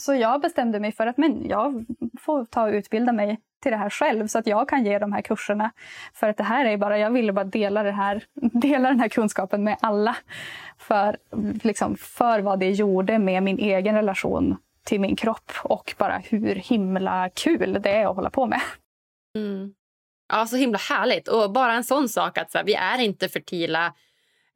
Så 0.00 0.14
jag 0.14 0.40
bestämde 0.40 0.80
mig 0.80 0.92
för 0.92 1.06
att 1.06 1.16
men 1.16 1.48
jag 1.48 1.84
får 2.20 2.44
ta 2.44 2.62
och 2.62 2.72
utbilda 2.72 3.12
mig 3.12 3.38
till 3.62 3.72
det 3.72 3.78
här 3.78 3.90
själv 3.90 4.26
så 4.26 4.38
att 4.38 4.46
jag 4.46 4.68
kan 4.68 4.84
ge 4.84 4.98
de 4.98 5.12
här 5.12 5.22
kurserna. 5.22 5.70
För 6.14 6.28
att 6.28 6.36
det 6.36 6.42
här 6.42 6.64
är 6.64 6.76
bara, 6.76 6.98
jag 6.98 7.10
ville 7.10 7.32
bara 7.32 7.44
dela, 7.44 7.82
det 7.82 7.90
här, 7.90 8.24
dela 8.34 8.88
den 8.88 9.00
här 9.00 9.08
kunskapen 9.08 9.64
med 9.64 9.76
alla. 9.80 10.16
För, 10.78 11.16
liksom, 11.62 11.96
för 11.96 12.40
vad 12.40 12.58
det 12.58 12.70
gjorde 12.70 13.18
med 13.18 13.42
min 13.42 13.58
egen 13.58 13.94
relation 13.94 14.56
till 14.84 15.00
min 15.00 15.16
kropp 15.16 15.52
och 15.62 15.94
bara 15.98 16.18
hur 16.18 16.54
himla 16.54 17.30
kul 17.34 17.78
det 17.82 17.90
är 17.90 18.06
att 18.06 18.16
hålla 18.16 18.30
på 18.30 18.46
med. 18.46 18.60
Mm. 19.36 19.74
Ja, 20.32 20.46
så 20.46 20.56
himla 20.56 20.78
härligt. 20.78 21.28
Och 21.28 21.52
bara 21.52 21.72
en 21.72 21.84
sån 21.84 22.08
sak 22.08 22.38
att 22.38 22.50
så 22.50 22.58
här, 22.58 22.64
vi 22.64 22.74
är 22.74 22.98
inte 23.00 23.28
fertila 23.28 23.94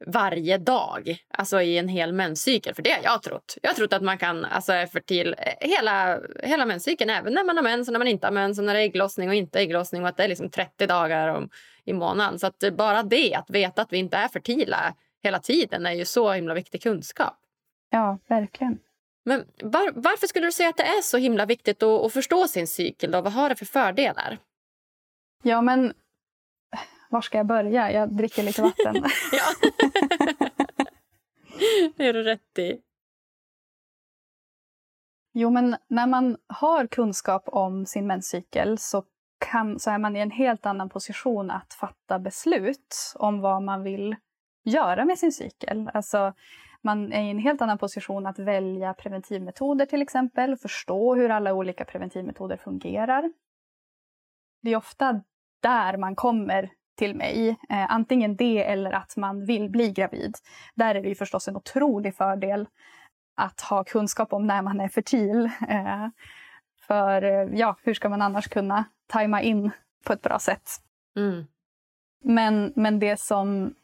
varje 0.05 0.57
dag, 0.57 1.17
alltså 1.29 1.61
i 1.61 1.77
en 1.77 1.87
hel 1.87 2.13
menscykel. 2.13 2.75
För 2.75 2.81
det 2.81 2.91
har 2.91 3.03
jag 3.03 3.21
trott. 3.21 3.57
Jag 3.61 3.69
har 3.69 3.75
trott 3.75 3.93
att 3.93 4.01
man 4.01 4.17
kan 4.17 4.45
alltså, 4.45 4.73
är 4.73 4.85
fertil 4.85 5.35
hela, 5.61 6.19
hela 6.43 6.65
menscykeln, 6.65 7.09
även 7.09 7.33
när 7.33 7.43
man 7.43 7.57
har 7.57 7.63
mens 7.63 7.87
och 7.87 7.91
när 7.91 7.99
man 7.99 8.07
inte 8.07 8.27
har 8.27 8.31
mens 8.31 8.59
och 8.59 8.65
när 8.65 8.73
det 8.73 8.79
är 8.79 8.83
ägglossning 8.83 9.29
och 9.29 9.35
inte 9.35 9.59
ägglossning 9.59 10.01
och 10.01 10.09
att 10.09 10.17
det 10.17 10.23
är 10.23 10.27
liksom 10.27 10.49
30 10.49 10.87
dagar 10.87 11.27
om, 11.27 11.49
i 11.85 11.93
månaden. 11.93 12.39
Så 12.39 12.47
att 12.47 12.63
bara 12.77 13.03
det, 13.03 13.35
att 13.35 13.49
veta 13.49 13.81
att 13.81 13.93
vi 13.93 13.97
inte 13.97 14.17
är 14.17 14.27
fertila 14.27 14.93
hela 15.23 15.39
tiden 15.39 15.85
är 15.85 15.91
ju 15.91 16.05
så 16.05 16.31
himla 16.31 16.53
viktig 16.53 16.83
kunskap. 16.83 17.37
Ja, 17.89 18.19
verkligen. 18.27 18.79
Men 19.25 19.45
var, 19.61 19.91
varför 19.95 20.27
skulle 20.27 20.45
du 20.45 20.51
säga 20.51 20.69
att 20.69 20.77
det 20.77 20.83
är 20.83 21.01
så 21.01 21.17
himla 21.17 21.45
viktigt 21.45 21.83
att, 21.83 22.05
att 22.05 22.13
förstå 22.13 22.47
sin 22.47 22.67
cykel? 22.67 23.11
Då? 23.11 23.21
Vad 23.21 23.33
har 23.33 23.49
det 23.49 23.55
för 23.55 23.65
fördelar? 23.65 24.37
Ja, 25.43 25.61
men 25.61 25.93
var 27.09 27.21
ska 27.21 27.37
jag 27.37 27.47
börja? 27.47 27.91
Jag 27.91 28.13
dricker 28.13 28.43
lite 28.43 28.61
vatten. 28.61 28.95
ja. 29.31 29.69
det 31.95 32.05
gör 32.05 32.13
du 32.13 32.23
rätt 32.23 32.59
i. 32.59 32.81
Jo, 35.33 35.49
men 35.49 35.75
när 35.87 36.07
man 36.07 36.37
har 36.47 36.87
kunskap 36.87 37.43
om 37.47 37.85
sin 37.85 38.07
menscykel 38.07 38.77
så, 38.77 39.03
kan, 39.37 39.79
så 39.79 39.91
är 39.91 39.97
man 39.97 40.15
i 40.15 40.19
en 40.19 40.31
helt 40.31 40.65
annan 40.65 40.89
position 40.89 41.51
att 41.51 41.73
fatta 41.73 42.19
beslut 42.19 43.13
om 43.15 43.41
vad 43.41 43.63
man 43.63 43.83
vill 43.83 44.15
göra 44.63 45.05
med 45.05 45.19
sin 45.19 45.31
cykel. 45.31 45.89
Alltså, 45.93 46.33
man 46.81 47.13
är 47.13 47.23
i 47.23 47.29
en 47.29 47.39
helt 47.39 47.61
annan 47.61 47.77
position 47.77 48.25
att 48.25 48.39
välja 48.39 48.93
preventivmetoder 48.93 49.85
till 49.85 50.01
exempel, 50.01 50.57
förstå 50.57 51.15
hur 51.15 51.29
alla 51.29 51.53
olika 51.53 51.85
preventivmetoder 51.85 52.57
fungerar. 52.57 53.33
Det 54.61 54.71
är 54.71 54.75
ofta 54.75 55.21
där 55.61 55.97
man 55.97 56.15
kommer 56.15 56.71
till 56.99 57.15
mig. 57.15 57.49
Eh, 57.69 57.91
antingen 57.91 58.35
det 58.35 58.63
eller 58.63 58.91
att 58.91 59.17
man 59.17 59.45
vill 59.45 59.69
bli 59.69 59.91
gravid. 59.91 60.35
Där 60.75 60.95
är 60.95 61.01
det 61.01 61.09
ju 61.09 61.15
förstås 61.15 61.47
en 61.47 61.55
otrolig 61.55 62.15
fördel 62.15 62.67
att 63.35 63.61
ha 63.61 63.83
kunskap 63.83 64.33
om 64.33 64.47
när 64.47 64.61
man 64.61 64.79
är 64.79 64.87
fertil. 64.87 65.49
Eh, 65.69 66.07
för 66.87 67.23
eh, 67.23 67.59
ja, 67.59 67.75
hur 67.83 67.93
ska 67.93 68.09
man 68.09 68.21
annars 68.21 68.47
kunna 68.47 68.83
tajma 69.07 69.41
in 69.41 69.71
på 70.03 70.13
ett 70.13 70.21
bra 70.21 70.39
sätt? 70.39 70.69
Mm. 71.15 71.47
Men, 72.23 72.73
men 72.75 72.99
det 72.99 73.19
som 73.19 73.75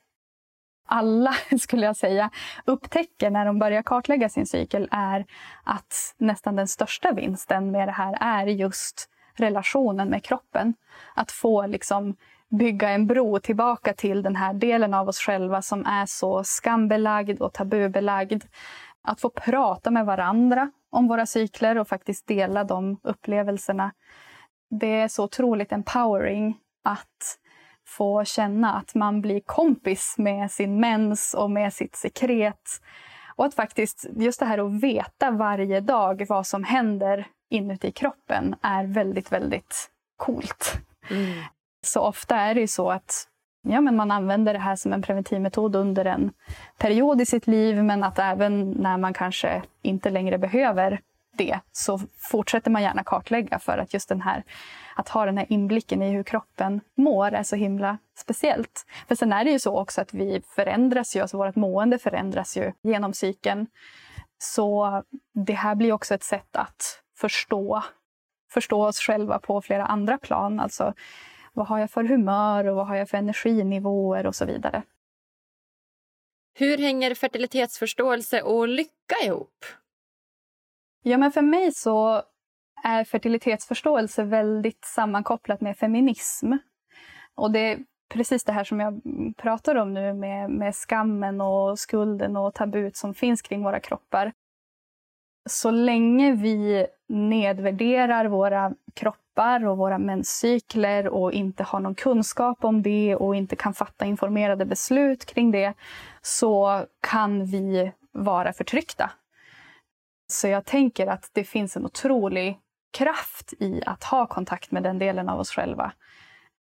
alla, 0.85 1.35
skulle 1.59 1.85
jag 1.85 1.95
säga, 1.95 2.29
upptäcker 2.65 3.29
när 3.29 3.45
de 3.45 3.59
börjar 3.59 3.81
kartlägga 3.81 4.29
sin 4.29 4.45
cykel 4.45 4.87
är 4.91 5.25
att 5.63 6.15
nästan 6.17 6.55
den 6.55 6.67
största 6.67 7.11
vinsten 7.11 7.71
med 7.71 7.87
det 7.87 7.91
här 7.91 8.17
är 8.21 8.47
just 8.47 9.09
relationen 9.33 10.09
med 10.09 10.23
kroppen. 10.23 10.73
Att 11.15 11.31
få 11.31 11.67
liksom 11.67 12.15
bygga 12.49 12.89
en 12.89 13.07
bro 13.07 13.39
tillbaka 13.39 13.93
till 13.93 14.21
den 14.21 14.35
här 14.35 14.53
delen 14.53 14.93
av 14.93 15.07
oss 15.07 15.19
själva 15.19 15.61
som 15.61 15.85
är 15.85 16.05
så 16.05 16.43
skambelagd 16.43 17.41
och 17.41 17.53
tabubelagd. 17.53 18.43
Att 19.07 19.21
få 19.21 19.29
prata 19.29 19.91
med 19.91 20.05
varandra 20.05 20.71
om 20.91 21.07
våra 21.07 21.25
cykler 21.25 21.77
och 21.77 21.87
faktiskt 21.87 22.27
dela 22.27 22.63
de 22.63 22.99
upplevelserna. 23.03 23.91
Det 24.79 24.99
är 24.99 25.07
så 25.07 25.23
otroligt 25.23 25.71
empowering 25.71 26.57
att 26.83 27.37
få 27.87 28.23
känna 28.25 28.73
att 28.73 28.95
man 28.95 29.21
blir 29.21 29.39
kompis 29.39 30.15
med 30.17 30.51
sin 30.51 30.79
mens 30.79 31.33
och 31.33 31.51
med 31.51 31.73
sitt 31.73 31.95
sekret. 31.95 32.69
Och 33.35 33.45
att 33.45 33.53
faktiskt, 33.53 34.05
just 34.15 34.39
det 34.39 34.45
här 34.45 34.57
att 34.57 34.83
veta 34.83 35.31
varje 35.31 35.79
dag 35.79 36.25
vad 36.29 36.47
som 36.47 36.63
händer 36.63 37.27
inuti 37.49 37.91
kroppen 37.91 38.55
är 38.61 38.83
väldigt, 38.83 39.31
väldigt 39.31 39.89
coolt. 40.17 40.73
Mm. 41.09 41.43
Så 41.85 42.01
ofta 42.01 42.35
är 42.35 42.55
det 42.55 42.61
ju 42.61 42.67
så 42.67 42.91
att 42.91 43.27
ja, 43.61 43.81
men 43.81 43.95
man 43.95 44.11
använder 44.11 44.53
det 44.53 44.59
här 44.59 44.75
som 44.75 44.93
en 44.93 45.01
preventivmetod 45.01 45.75
under 45.75 46.05
en 46.05 46.31
period 46.77 47.21
i 47.21 47.25
sitt 47.25 47.47
liv 47.47 47.83
men 47.83 48.03
att 48.03 48.19
även 48.19 48.71
när 48.71 48.97
man 48.97 49.13
kanske 49.13 49.63
inte 49.81 50.09
längre 50.09 50.37
behöver 50.37 51.01
det 51.37 51.59
så 51.71 51.99
fortsätter 52.31 52.71
man 52.71 52.81
gärna 52.81 53.03
kartlägga 53.03 53.59
för 53.59 53.77
att 53.77 53.93
just 53.93 54.09
den 54.09 54.21
här 54.21 54.43
att 54.95 55.09
ha 55.09 55.25
den 55.25 55.37
här 55.37 55.45
inblicken 55.49 56.01
i 56.01 56.11
hur 56.11 56.23
kroppen 56.23 56.81
mår 56.97 57.31
är 57.31 57.43
så 57.43 57.55
himla 57.55 57.97
speciellt. 58.17 58.85
För 59.07 59.15
sen 59.15 59.33
är 59.33 59.45
det 59.45 59.51
ju 59.51 59.59
så 59.59 59.79
också 59.79 60.01
att 60.01 60.13
vi 60.13 60.41
förändras 60.55 61.15
ju, 61.15 61.21
alltså 61.21 61.37
vårt 61.37 61.55
mående 61.55 61.99
förändras 61.99 62.57
ju 62.57 62.71
genom 62.81 63.13
cykeln. 63.13 63.67
Så 64.37 65.03
det 65.33 65.53
här 65.53 65.75
blir 65.75 65.91
också 65.91 66.15
ett 66.15 66.23
sätt 66.23 66.55
att 66.55 67.01
förstå, 67.17 67.83
förstå 68.51 68.85
oss 68.85 68.99
själva 68.99 69.39
på 69.39 69.61
flera 69.61 69.85
andra 69.85 70.17
plan. 70.17 70.59
Alltså 70.59 70.93
vad 71.55 71.67
har 71.67 71.79
jag 71.79 71.91
för 71.91 72.03
humör 72.03 72.67
och 72.67 72.75
vad 72.75 72.87
har 72.87 72.95
jag 72.95 73.09
för 73.09 73.17
energinivåer 73.17 74.25
och 74.25 74.35
så 74.35 74.45
vidare. 74.45 74.83
Hur 76.53 76.77
hänger 76.77 77.15
fertilitetsförståelse 77.15 78.41
och 78.41 78.67
lycka 78.67 79.15
ihop? 79.25 79.65
Ja, 81.01 81.17
men 81.17 81.31
för 81.31 81.41
mig 81.41 81.71
så 81.71 82.23
är 82.83 83.03
fertilitetsförståelse 83.03 84.23
väldigt 84.23 84.85
sammankopplat 84.85 85.61
med 85.61 85.77
feminism. 85.77 86.53
Och 87.35 87.51
det 87.51 87.59
är 87.59 87.79
precis 88.09 88.43
det 88.43 88.51
här 88.51 88.63
som 88.63 88.79
jag 88.79 89.01
pratar 89.37 89.75
om 89.75 89.93
nu 89.93 90.13
med, 90.13 90.49
med 90.49 90.75
skammen 90.75 91.41
och 91.41 91.79
skulden 91.79 92.37
och 92.37 92.53
tabut 92.53 92.97
som 92.97 93.13
finns 93.13 93.41
kring 93.41 93.63
våra 93.63 93.79
kroppar. 93.79 94.33
Så 95.49 95.71
länge 95.71 96.31
vi 96.31 96.87
nedvärderar 97.07 98.25
våra 98.25 98.73
kroppar 98.93 99.24
och 99.37 99.77
våra 99.77 99.97
menscykler 99.97 101.07
och 101.07 101.33
inte 101.33 101.63
har 101.63 101.79
någon 101.79 101.95
kunskap 101.95 102.63
om 102.63 102.81
det 102.81 103.15
och 103.15 103.35
inte 103.35 103.55
kan 103.55 103.73
fatta 103.73 104.05
informerade 104.05 104.65
beslut 104.65 105.25
kring 105.25 105.51
det 105.51 105.73
så 106.21 106.85
kan 107.01 107.45
vi 107.45 107.91
vara 108.11 108.53
förtryckta. 108.53 109.11
Så 110.27 110.47
jag 110.47 110.65
tänker 110.65 111.07
att 111.07 111.29
det 111.33 111.43
finns 111.43 111.77
en 111.77 111.85
otrolig 111.85 112.59
kraft 112.97 113.53
i 113.59 113.81
att 113.85 114.03
ha 114.03 114.27
kontakt 114.27 114.71
med 114.71 114.83
den 114.83 114.99
delen 114.99 115.29
av 115.29 115.39
oss 115.39 115.51
själva 115.51 115.91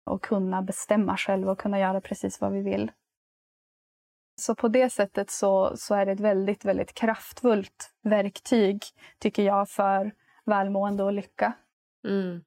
och 0.06 0.22
kunna 0.22 0.62
bestämma 0.62 1.18
själva 1.18 1.52
och 1.52 1.60
kunna 1.60 1.80
göra 1.80 2.02
precis 2.02 2.42
vad 2.42 2.52
vi 2.52 2.62
vill. 2.62 2.92
Så 4.42 4.56
på 4.56 4.68
det 4.68 4.90
sättet 4.90 5.32
så, 5.32 5.78
så 5.78 5.96
är 5.96 6.06
det 6.06 6.12
ett 6.12 6.20
väldigt, 6.20 6.66
väldigt 6.66 6.94
kraftfullt 6.94 7.94
verktyg, 8.02 8.84
tycker 9.20 9.44
jag, 9.44 9.70
för 9.70 10.12
välmående 10.46 11.04
och 11.04 11.14
lycka. 11.14 11.54
Mm, 12.08 12.44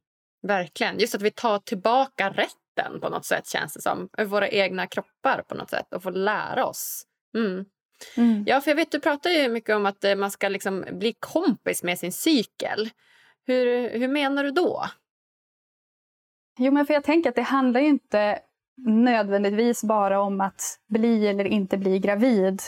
verkligen. 0.47 0.99
Just 0.99 1.15
att 1.15 1.23
vi 1.23 1.31
tar 1.31 1.59
tillbaka 1.59 2.31
rätten 2.31 3.01
på 3.01 3.09
något 3.09 3.25
sätt, 3.25 3.47
känns 3.47 3.75
det 3.75 3.83
som. 3.83 4.09
Över 4.19 4.31
våra 4.31 4.49
egna 4.49 4.87
kroppar 4.87 5.43
på 5.49 5.55
något 5.55 5.71
sätt 5.71 5.95
och 5.95 6.03
får 6.03 6.13
lära 6.13 6.67
oss. 6.67 7.07
Mm. 7.35 7.65
Mm. 8.17 8.45
Ja, 8.47 8.61
för 8.61 8.71
jag 8.71 8.77
vet, 8.77 8.91
du 8.91 9.01
pratar 9.01 9.31
ju 9.31 9.49
mycket 9.49 9.77
om 9.77 9.87
att 9.87 10.05
eh, 10.05 10.15
man 10.15 10.31
ska 10.31 10.49
liksom 10.49 10.85
bli 10.93 11.15
kompis 11.21 11.83
med 11.83 11.99
sin 11.99 12.13
cykel. 12.13 12.91
Hur, 13.47 13.91
hur 13.91 14.09
menar 14.09 14.45
du 14.45 14.51
då? 14.51 14.85
Jo, 16.59 16.73
men 16.73 16.87
för 16.87 16.95
jag 16.95 17.05
tänker 17.05 17.31
att 17.31 17.37
det 17.37 17.43
handlar 17.43 17.81
ju 17.81 17.89
inte 17.89 18.39
nödvändigtvis 18.87 19.85
bara 19.85 20.21
om 20.21 20.41
att 20.41 20.79
bli 20.89 21.27
eller 21.27 21.45
inte 21.45 21.79
bli 21.79 21.99
gravid. 21.99 22.63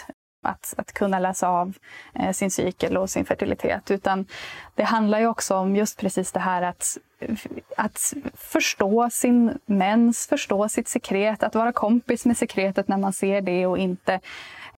Att, 0.49 0.75
att 0.77 0.93
kunna 0.93 1.19
läsa 1.19 1.49
av 1.49 1.75
eh, 2.15 2.33
sin 2.33 2.51
cykel 2.51 2.97
och 2.97 3.11
sin 3.11 3.25
fertilitet. 3.25 3.91
Utan 3.91 4.27
det 4.75 4.83
handlar 4.83 5.21
ju 5.21 5.27
också 5.27 5.57
om 5.57 5.77
just 5.77 6.01
precis 6.01 6.33
det 6.33 6.41
här 6.41 6.63
att, 6.63 6.99
att 7.77 8.15
förstå 8.35 9.11
sin 9.11 9.59
mens, 9.67 10.27
förstå 10.27 10.69
sitt 10.69 10.89
sekret, 10.89 11.43
att 11.43 11.55
vara 11.55 11.73
kompis 11.73 12.27
med 12.27 12.37
sekretet 12.37 12.89
när 12.89 12.99
man 12.99 13.13
ser 13.13 13.41
det 13.41 13.67
och 13.67 13.79
inte 13.79 14.21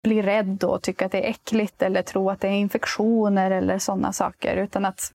bli 0.03 0.21
rädd 0.21 0.63
och 0.63 0.81
tycka 0.81 1.05
att 1.05 1.11
det 1.11 1.25
är 1.25 1.29
äckligt 1.29 1.81
eller 1.81 2.01
tro 2.01 2.29
att 2.29 2.41
det 2.41 2.47
är 2.47 2.51
infektioner 2.51 3.51
eller 3.51 3.79
sådana 3.79 4.13
saker. 4.13 4.55
Utan 4.55 4.85
att 4.85 5.13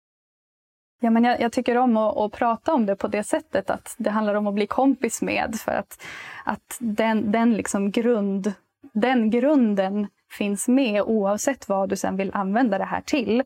Ja, 1.01 1.11
men 1.11 1.25
jag, 1.25 1.41
jag 1.41 1.53
tycker 1.53 1.77
om 1.77 1.97
att, 1.97 2.17
att, 2.17 2.33
prata 2.33 2.73
om 2.73 2.87
det 2.87 2.97
på 2.97 3.09
det 3.09 3.25
sättet 3.25 3.71
att 3.71 3.95
det 3.99 4.11
handlar 4.11 4.35
om 4.35 4.47
att 4.47 4.55
bli 4.55 4.67
kompis 4.67 5.23
med. 5.23 5.57
För 5.61 5.73
att, 5.73 6.03
att 6.45 6.77
den, 6.81 7.33
den, 7.33 7.55
liksom 7.55 7.91
grund, 7.91 8.53
den 8.93 9.31
grunden 9.31 10.07
finns 10.35 10.69
med 10.69 11.03
oavsett 11.03 11.69
vad 11.69 11.89
du 11.89 11.97
sen 11.97 12.17
vill 12.17 12.31
använda 12.35 12.79
det 12.79 12.85
här 12.85 13.01
till. 13.01 13.43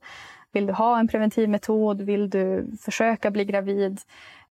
Vill 0.52 0.66
du 0.66 0.72
ha 0.72 0.98
en 0.98 1.08
preventivmetod? 1.08 2.02
Vill 2.02 2.30
du 2.30 2.76
försöka 2.84 3.30
bli 3.30 3.44
gravid? 3.44 4.00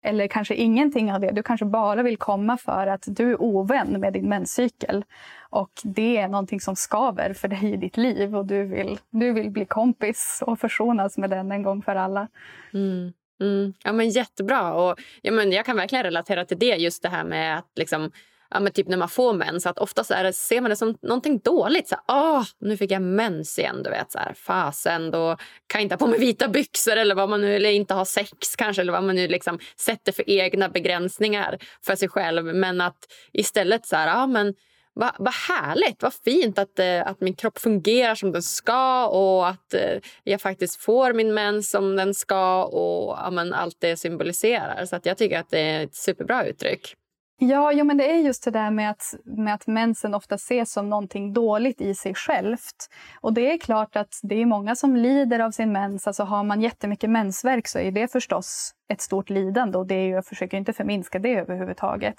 eller 0.03 0.29
kanske 0.29 0.55
ingenting 0.55 1.13
av 1.13 1.21
det. 1.21 1.31
Du 1.31 1.43
kanske 1.43 1.67
bara 1.67 2.03
vill 2.03 2.17
komma 2.17 2.57
för 2.57 2.87
att 2.87 3.05
du 3.07 3.31
är 3.31 3.43
ovän 3.43 4.01
med 4.01 4.13
din 4.13 4.29
menscykel. 4.29 5.05
Och 5.51 5.71
det 5.85 6.17
är 6.17 6.29
någonting 6.29 6.61
som 6.61 6.77
skaver 6.77 7.33
för 7.33 7.49
dig 7.49 7.73
i 7.73 7.77
ditt 7.77 7.97
liv 7.97 8.37
och 8.37 8.47
du 8.47 8.65
vill, 8.65 8.99
du 9.11 9.33
vill 9.33 9.51
bli 9.51 9.65
kompis 9.65 10.43
och 10.47 10.59
försonas 10.59 11.19
med 11.19 11.31
den 11.31 11.53
en 11.53 11.63
gång 11.63 11.83
för 11.83 11.97
alla. 11.97 12.29
Mm. 12.75 13.13
Mm. 13.41 13.75
Ja, 13.85 13.93
men 13.93 14.11
jättebra. 14.11 14.73
Och, 14.75 15.01
ja, 15.23 15.33
men 15.33 15.53
jag 15.53 15.67
kan 15.67 15.77
verkligen 15.77 16.05
relatera 16.05 16.45
till 16.45 16.59
det. 16.59 16.75
Just 16.77 17.03
det 17.03 17.09
här 17.09 17.25
med 17.25 17.59
att 17.59 17.71
liksom, 17.77 18.11
ja, 18.51 18.61
men 18.61 18.73
typ 18.73 18.89
när 18.89 18.97
man 18.97 19.09
får 19.09 19.33
mens. 19.33 19.67
Att 19.67 19.79
oftast 19.79 20.11
är 20.11 20.25
det, 20.25 20.33
ser 20.33 20.61
man 20.61 20.71
det 20.71 20.77
som 20.77 20.97
någonting 21.03 21.39
dåligt. 21.39 21.89
Så 21.89 21.95
här, 21.95 22.05
ah, 22.07 22.45
nu 22.61 22.77
fick 22.77 22.91
jag 22.91 23.03
mens 23.03 23.59
igen. 23.59 23.83
Du 23.83 23.91
vet, 23.91 24.13
så 24.13 24.19
här, 24.19 24.35
fasen, 24.35 25.11
då 25.11 25.37
kan 25.67 25.79
jag 25.79 25.83
inte 25.83 25.95
ha 25.95 25.99
på 25.99 26.07
mig 26.07 26.19
vita 26.19 26.49
byxor 26.49 26.97
eller 26.97 27.15
vad 27.15 27.29
man 27.29 27.41
nu 27.41 27.57
eller 27.57 27.71
inte 27.71 27.95
ha 27.95 28.05
sex 28.05 28.57
kanske. 28.57 28.83
Eller 28.83 28.93
vad 28.93 29.05
man 29.05 29.15
nu 29.15 29.29
liksom 29.29 29.59
sätter 29.77 30.13
för 30.13 30.31
egna 30.31 30.69
begränsningar 30.69 31.59
för 31.87 31.97
sig 31.97 32.09
själv. 32.09 32.45
Men 32.45 32.81
att 32.81 32.99
istället 33.33 33.87
så 33.87 33.97
här, 33.97 34.09
ja 34.09 34.27
men 34.27 34.55
vad, 34.93 35.11
vad 35.19 35.35
härligt, 35.35 36.03
vad 36.03 36.15
fint 36.15 36.59
att, 36.59 36.79
eh, 36.79 37.07
att 37.07 37.21
min 37.21 37.35
kropp 37.35 37.59
fungerar 37.59 38.15
som 38.15 38.33
den 38.33 38.43
ska 38.43 39.07
och 39.07 39.49
att 39.49 39.75
eh, 39.75 39.99
jag 40.25 40.41
faktiskt 40.41 40.77
får 40.77 41.13
min 41.13 41.35
mens 41.35 41.71
som 41.71 41.97
den 41.97 42.15
ska 42.15 42.65
och 42.65 43.19
ja, 43.19 43.31
men 43.31 43.55
allt 43.55 43.77
det 43.81 43.97
symboliserar. 43.97 44.85
Så 44.87 44.97
att 44.97 45.07
jag 45.07 45.19
tycker 45.19 45.39
att 45.39 45.51
det 45.51 45.61
är 45.61 45.85
ett 45.85 45.95
superbra 45.95 46.47
uttryck. 46.47 46.97
Ja, 47.43 47.73
jo, 47.73 47.85
men 47.85 47.97
det 47.97 48.11
är 48.11 48.17
just 48.17 48.45
det 48.45 48.51
där 48.51 48.71
med 48.71 48.91
att, 48.91 49.15
med 49.25 49.55
att 49.55 49.67
mensen 49.67 50.15
ofta 50.15 50.35
ses 50.35 50.73
som 50.73 50.91
någonting 50.91 51.33
dåligt 51.33 51.81
i 51.81 51.95
sig 51.95 52.15
självt. 52.15 52.89
Och 53.21 53.33
det 53.33 53.53
är 53.53 53.59
klart 53.59 53.97
att 53.97 54.21
det 54.23 54.35
är 54.35 54.47
många 54.47 54.75
som 54.77 54.97
lider 54.97 55.41
av 55.41 55.51
sin 55.51 55.73
mens. 55.73 56.07
Alltså 56.07 56.25
har 56.25 56.45
man 56.45 56.61
jättemycket 56.61 57.11
mensvärk 57.11 57.69
så 57.69 57.79
är 57.79 57.91
det 57.93 58.13
förstås 58.13 58.75
ett 58.89 59.01
stort 59.01 59.31
lidande 59.31 59.79
och 59.79 59.87
det 59.87 59.95
är 59.95 60.07
ju, 60.07 60.11
jag 60.11 60.27
försöker 60.27 60.57
inte 60.57 60.73
förminska 60.73 61.19
det 61.19 61.35
överhuvudtaget. 61.35 62.15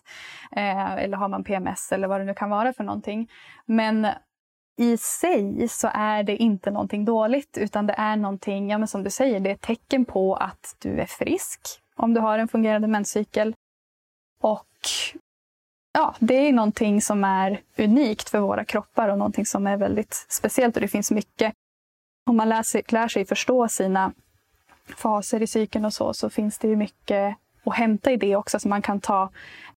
Eh, 0.52 0.94
eller 0.94 1.18
har 1.18 1.28
man 1.28 1.44
PMS 1.44 1.92
eller 1.92 2.08
vad 2.08 2.22
det 2.22 2.26
nu 2.26 2.34
kan 2.34 2.50
vara 2.50 2.74
för 2.74 2.84
någonting. 2.84 3.30
Men 3.66 4.08
i 4.78 4.98
sig 4.98 5.68
så 5.68 5.90
är 5.94 6.24
det 6.24 6.38
inte 6.38 6.72
någonting 6.72 7.06
dåligt 7.06 7.58
utan 7.58 7.88
det 7.88 7.96
är 7.98 8.16
någonting, 8.16 8.70
ja, 8.70 8.78
men 8.78 8.88
som 8.88 9.04
du 9.04 9.10
säger, 9.10 9.40
det 9.40 9.50
är 9.50 9.54
ett 9.54 9.62
tecken 9.62 10.06
på 10.06 10.36
att 10.36 10.76
du 10.80 11.00
är 11.00 11.06
frisk 11.06 11.62
om 11.96 12.14
du 12.14 12.22
har 12.22 12.38
en 12.38 12.48
fungerande 12.48 12.88
menscykel. 12.88 13.56
Och 14.42 14.66
ja, 15.94 16.16
det 16.20 16.48
är 16.48 16.54
någonting 16.54 17.02
som 17.02 17.24
är 17.24 17.62
unikt 17.78 18.30
för 18.30 18.40
våra 18.40 18.66
kroppar 18.66 19.10
och 19.10 19.18
någonting 19.18 19.46
som 19.46 19.68
är 19.68 19.78
väldigt 19.78 20.26
speciellt. 20.30 20.76
Och 20.76 20.82
det 20.82 20.88
finns 20.88 21.12
mycket, 21.12 21.54
om 22.30 22.38
man 22.38 22.50
lär 22.50 22.64
sig, 22.64 22.84
lär 22.88 23.08
sig 23.08 23.26
förstå 23.26 23.68
sina 23.68 24.14
faser 24.98 25.42
i 25.42 25.48
cykeln 25.48 25.86
och 25.86 25.94
så, 25.94 26.14
så 26.14 26.30
finns 26.30 26.58
det 26.58 26.68
ju 26.68 26.76
mycket 26.76 27.36
att 27.64 27.76
hämta 27.76 28.12
i 28.12 28.18
det 28.18 28.36
också. 28.36 28.60
Så 28.60 28.68
man 28.68 28.82
kan 28.82 29.00
ta, 29.00 29.30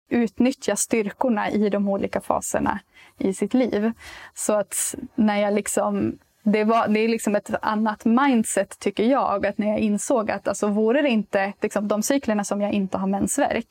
utnyttja 0.09 0.75
styrkorna 0.75 1.49
i 1.49 1.69
de 1.69 1.89
olika 1.89 2.21
faserna 2.21 2.79
i 3.17 3.33
sitt 3.33 3.53
liv. 3.53 3.91
Så 4.33 4.53
att 4.53 4.95
när 5.15 5.37
jag 5.37 5.53
liksom 5.53 6.17
det, 6.43 6.63
var, 6.63 6.87
det 6.87 6.99
är 6.99 7.07
liksom 7.07 7.35
ett 7.35 7.49
annat 7.61 8.05
mindset, 8.05 8.79
tycker 8.79 9.03
jag. 9.03 9.45
Att 9.45 9.57
när 9.57 9.67
jag 9.67 9.79
insåg 9.79 10.31
att 10.31 10.47
alltså, 10.47 10.67
vore 10.67 11.01
det 11.01 11.09
inte 11.09 11.53
liksom, 11.61 11.87
de 11.87 12.03
cyklerna 12.03 12.43
som 12.43 12.61
jag 12.61 12.73
inte 12.73 12.97
har 12.97 13.07
mensvärk 13.07 13.67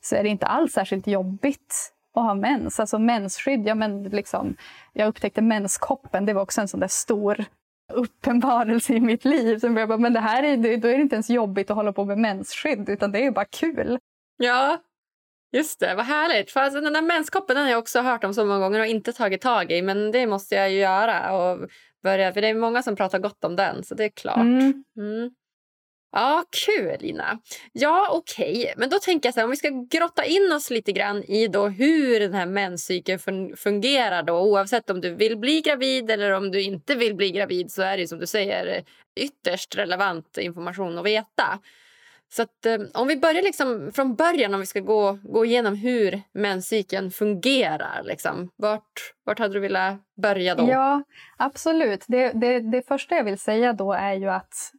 så 0.00 0.16
är 0.16 0.22
det 0.22 0.28
inte 0.28 0.46
alls 0.46 0.72
särskilt 0.72 1.06
jobbigt 1.06 1.92
att 2.14 2.22
ha 2.22 2.34
mens. 2.34 2.80
Alltså 2.80 2.98
mensskydd, 2.98 3.66
ja, 3.66 3.74
men 3.74 4.02
liksom, 4.02 4.56
jag 4.92 5.08
upptäckte 5.08 5.42
menskoppen, 5.42 6.26
det 6.26 6.32
var 6.32 6.42
också 6.42 6.60
en 6.60 6.68
sån 6.68 6.80
där 6.80 6.88
stor 6.88 7.44
uppenbarelse 7.92 8.94
i 8.94 9.00
mitt 9.00 9.24
liv. 9.24 9.58
Så 9.58 9.66
jag 9.66 9.88
bara, 9.88 9.98
men 9.98 10.12
det 10.12 10.20
här 10.20 10.42
är, 10.42 10.56
då 10.56 10.88
är 10.88 10.96
det 10.96 11.02
inte 11.02 11.16
ens 11.16 11.30
jobbigt 11.30 11.70
att 11.70 11.76
hålla 11.76 11.92
på 11.92 12.04
med 12.04 12.18
mensskydd, 12.18 12.88
utan 12.88 13.12
det 13.12 13.26
är 13.26 13.30
bara 13.30 13.44
kul. 13.44 13.98
Ja, 14.36 14.82
just 15.52 15.80
det. 15.80 15.94
Vad 15.94 16.04
härligt. 16.04 16.50
För 16.50 16.60
alltså, 16.60 16.80
den 16.80 16.92
där 16.92 17.02
menskoppen 17.02 17.56
den 17.56 17.64
har 17.64 17.70
jag 17.70 17.78
också 17.78 18.00
hört 18.00 18.24
om 18.24 18.34
så 18.34 18.44
många 18.44 18.58
gånger 18.58 18.80
och 18.80 18.86
inte 18.86 19.12
tagit 19.12 19.40
tag 19.40 19.72
i. 19.72 19.82
Men 19.82 20.10
det 20.10 20.26
måste 20.26 20.54
jag 20.54 20.70
ju 20.70 20.78
göra. 20.78 21.32
Och 21.32 21.68
börja, 22.02 22.32
för 22.32 22.40
det 22.40 22.48
är 22.48 22.54
många 22.54 22.82
som 22.82 22.96
pratar 22.96 23.18
gott 23.18 23.44
om 23.44 23.56
den, 23.56 23.84
så 23.84 23.94
det 23.94 24.04
är 24.04 24.08
klart. 24.08 24.36
Mm. 24.36 24.84
Mm. 24.96 25.30
Ja, 26.12 26.44
kul 26.66 26.96
Lina. 27.00 27.38
Ja, 27.72 28.08
okej. 28.12 28.58
Okay. 28.58 28.74
Men 28.76 28.90
då 28.90 28.98
tänker 28.98 29.26
jag 29.26 29.34
så 29.34 29.40
här, 29.40 29.44
om 29.44 29.50
vi 29.50 29.56
ska 29.56 29.86
grotta 29.90 30.24
in 30.24 30.52
oss 30.52 30.70
lite 30.70 30.92
grann 30.92 31.24
i 31.24 31.48
då 31.48 31.68
hur 31.68 32.20
den 32.20 32.34
här 32.34 32.46
menscykeln 32.46 33.56
fungerar 33.56 34.22
då. 34.22 34.40
Oavsett 34.40 34.90
om 34.90 35.00
du 35.00 35.14
vill 35.14 35.36
bli 35.36 35.60
gravid 35.60 36.10
eller 36.10 36.30
om 36.30 36.50
du 36.50 36.62
inte 36.62 36.94
vill 36.94 37.14
bli 37.14 37.30
gravid 37.30 37.72
så 37.72 37.82
är 37.82 37.98
det 37.98 38.08
som 38.08 38.18
du 38.18 38.26
säger 38.26 38.84
ytterst 39.16 39.76
relevant 39.76 40.38
information 40.38 40.98
att 40.98 41.04
veta. 41.04 41.58
Så 42.32 42.42
att, 42.42 42.66
eh, 42.66 42.78
om 42.94 43.08
vi 43.08 43.16
börjar 43.16 43.42
liksom 43.42 43.92
från 43.94 44.14
början, 44.14 44.54
om 44.54 44.60
vi 44.60 44.66
ska 44.66 44.80
gå, 44.80 45.18
gå 45.22 45.44
igenom 45.44 45.74
hur 45.74 46.22
menscykeln 46.32 47.10
fungerar. 47.10 48.02
Liksom. 48.04 48.50
Vart, 48.56 49.14
vart 49.24 49.38
hade 49.38 49.54
du 49.54 49.60
velat 49.60 49.98
börja 50.22 50.54
då? 50.54 50.68
Ja, 50.70 51.02
absolut. 51.36 52.04
Det, 52.08 52.32
det, 52.32 52.60
det 52.60 52.82
första 52.82 53.14
jag 53.14 53.24
vill 53.24 53.38
säga 53.38 53.72
då 53.72 53.92
är 53.92 54.14
ju 54.14 54.30
att 54.30 54.72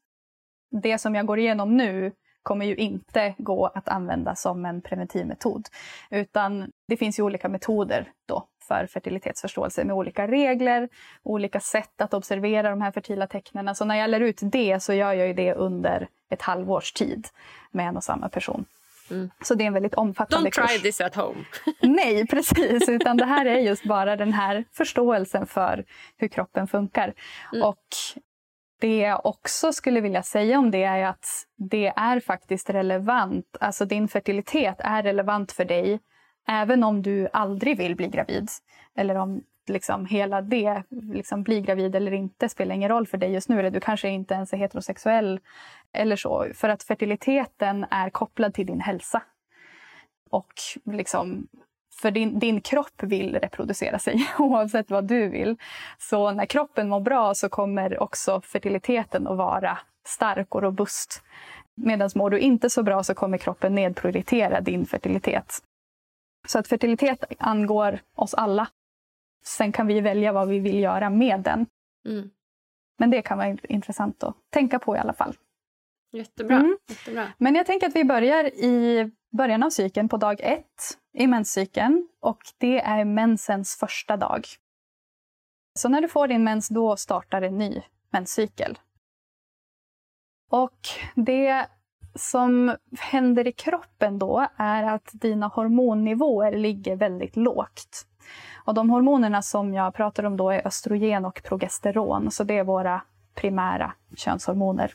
det 0.71 0.97
som 0.97 1.15
jag 1.15 1.25
går 1.25 1.39
igenom 1.39 1.77
nu 1.77 2.11
kommer 2.43 2.65
ju 2.65 2.75
inte 2.75 3.35
gå 3.37 3.65
att 3.65 3.89
använda 3.89 4.35
som 4.35 4.65
en 4.65 4.81
preventivmetod. 4.81 5.67
Utan 6.09 6.71
det 6.87 6.97
finns 6.97 7.19
ju 7.19 7.23
olika 7.23 7.49
metoder 7.49 8.11
då 8.25 8.47
för 8.67 8.87
fertilitetsförståelse 8.87 9.83
med 9.83 9.95
olika 9.95 10.27
regler, 10.27 10.89
olika 11.23 11.59
sätt 11.59 12.01
att 12.01 12.13
observera 12.13 12.69
de 12.69 12.81
här 12.81 12.91
fertila 12.91 13.27
tecknen. 13.27 13.75
Så 13.75 13.85
när 13.85 13.95
jag 13.95 14.09
lär 14.09 14.19
ut 14.19 14.39
det 14.41 14.83
så 14.83 14.93
gör 14.93 15.13
jag 15.13 15.27
ju 15.27 15.33
det 15.33 15.53
under 15.53 16.07
ett 16.29 16.41
halvårs 16.41 16.91
tid 16.91 17.27
med 17.71 17.87
en 17.87 17.97
och 17.97 18.03
samma 18.03 18.29
person. 18.29 18.65
Mm. 19.11 19.29
Så 19.43 19.55
det 19.55 19.63
är 19.63 19.67
en 19.67 19.73
väldigt 19.73 19.93
omfattande 19.93 20.49
Don't 20.49 20.67
try 20.67 20.79
this 20.79 21.01
at 21.01 21.15
home. 21.15 21.45
Nej, 21.81 22.27
precis. 22.27 22.89
Utan 22.89 23.17
det 23.17 23.25
här 23.25 23.45
är 23.45 23.57
just 23.57 23.83
bara 23.83 24.15
den 24.15 24.33
här 24.33 24.65
förståelsen 24.71 25.47
för 25.47 25.85
hur 26.17 26.27
kroppen 26.27 26.67
funkar. 26.67 27.13
Mm. 27.53 27.67
Och 27.67 27.85
det 28.81 28.97
jag 28.97 29.25
också 29.25 29.73
skulle 29.73 30.01
vilja 30.01 30.23
säga 30.23 30.59
om 30.59 30.71
det 30.71 30.83
är 30.83 31.05
att 31.05 31.25
det 31.55 31.93
är 31.95 32.19
faktiskt 32.19 32.69
relevant. 32.69 33.57
Alltså 33.59 33.85
din 33.85 34.07
fertilitet 34.07 34.75
är 34.79 35.03
relevant 35.03 35.51
för 35.51 35.65
dig 35.65 35.99
även 36.47 36.83
om 36.83 37.01
du 37.01 37.27
aldrig 37.33 37.77
vill 37.77 37.95
bli 37.95 38.07
gravid. 38.07 38.49
Eller 38.95 39.15
om 39.15 39.43
liksom 39.67 40.05
hela 40.05 40.41
det, 40.41 40.83
liksom 40.89 41.43
bli 41.43 41.61
gravid 41.61 41.95
eller 41.95 42.11
inte, 42.11 42.49
spelar 42.49 42.75
ingen 42.75 42.89
roll 42.89 43.07
för 43.07 43.17
dig 43.17 43.31
just 43.31 43.49
nu. 43.49 43.59
Eller 43.59 43.71
du 43.71 43.79
kanske 43.79 44.09
inte 44.09 44.33
ens 44.33 44.53
är 44.53 44.57
heterosexuell 44.57 45.39
eller 45.93 46.15
så. 46.15 46.47
För 46.53 46.69
att 46.69 46.83
fertiliteten 46.83 47.85
är 47.91 48.09
kopplad 48.09 48.53
till 48.53 48.65
din 48.65 48.81
hälsa. 48.81 49.23
Och 50.29 50.53
liksom 50.83 51.47
för 52.01 52.11
din, 52.11 52.39
din 52.39 52.61
kropp 52.61 53.03
vill 53.03 53.39
reproducera 53.39 53.99
sig 53.99 54.27
oavsett 54.39 54.89
vad 54.89 55.07
du 55.07 55.27
vill. 55.27 55.57
Så 55.97 56.31
när 56.31 56.45
kroppen 56.45 56.89
mår 56.89 56.99
bra 56.99 57.33
så 57.33 57.49
kommer 57.49 58.03
också 58.03 58.41
fertiliteten 58.41 59.27
att 59.27 59.37
vara 59.37 59.77
stark 60.07 60.55
och 60.55 60.61
robust. 60.61 61.23
Medan 61.75 62.09
mår 62.15 62.29
du 62.29 62.39
inte 62.39 62.69
så 62.69 62.83
bra 62.83 63.03
så 63.03 63.13
kommer 63.13 63.37
kroppen 63.37 63.75
nedprioritera 63.75 64.61
din 64.61 64.85
fertilitet. 64.85 65.63
Så 66.47 66.59
att 66.59 66.67
fertilitet 66.67 67.23
angår 67.39 67.99
oss 68.15 68.33
alla. 68.33 68.67
Sen 69.45 69.71
kan 69.71 69.87
vi 69.87 70.01
välja 70.01 70.31
vad 70.31 70.47
vi 70.47 70.59
vill 70.59 70.79
göra 70.79 71.09
med 71.09 71.39
den. 71.39 71.65
Mm. 72.05 72.29
Men 72.99 73.11
det 73.11 73.21
kan 73.21 73.37
vara 73.37 73.57
intressant 73.63 74.23
att 74.23 74.35
tänka 74.49 74.79
på 74.79 74.95
i 74.95 74.99
alla 74.99 75.13
fall. 75.13 75.35
Jättebra. 76.11 76.55
Mm. 76.55 76.77
Jättebra. 76.89 77.27
Men 77.37 77.55
jag 77.55 77.65
tänker 77.65 77.87
att 77.87 77.95
vi 77.95 78.03
börjar 78.03 78.43
i 78.45 79.11
början 79.31 79.63
av 79.63 79.69
cykeln 79.69 80.09
på 80.09 80.17
dag 80.17 80.39
ett 80.43 80.97
i 81.13 81.27
menscykeln 81.27 82.07
och 82.19 82.39
det 82.57 82.81
är 82.81 83.05
mensens 83.05 83.75
första 83.79 84.17
dag. 84.17 84.45
Så 85.79 85.89
när 85.89 86.01
du 86.01 86.07
får 86.07 86.27
din 86.27 86.43
mens 86.43 86.69
då 86.69 86.95
startar 86.95 87.41
en 87.41 87.57
ny 87.57 87.81
menscykel. 88.09 88.79
Och 90.49 90.79
det 91.15 91.67
som 92.15 92.75
händer 92.99 93.47
i 93.47 93.51
kroppen 93.51 94.19
då 94.19 94.47
är 94.55 94.83
att 94.83 95.09
dina 95.13 95.47
hormonnivåer 95.47 96.57
ligger 96.57 96.95
väldigt 96.95 97.35
lågt. 97.35 98.07
Och 98.65 98.73
de 98.73 98.89
hormonerna 98.89 99.41
som 99.41 99.73
jag 99.73 99.93
pratar 99.93 100.23
om 100.23 100.37
då 100.37 100.49
är 100.49 100.67
östrogen 100.67 101.25
och 101.25 101.41
progesteron, 101.43 102.31
så 102.31 102.43
det 102.43 102.57
är 102.57 102.63
våra 102.63 103.01
primära 103.35 103.93
könshormoner. 104.15 104.93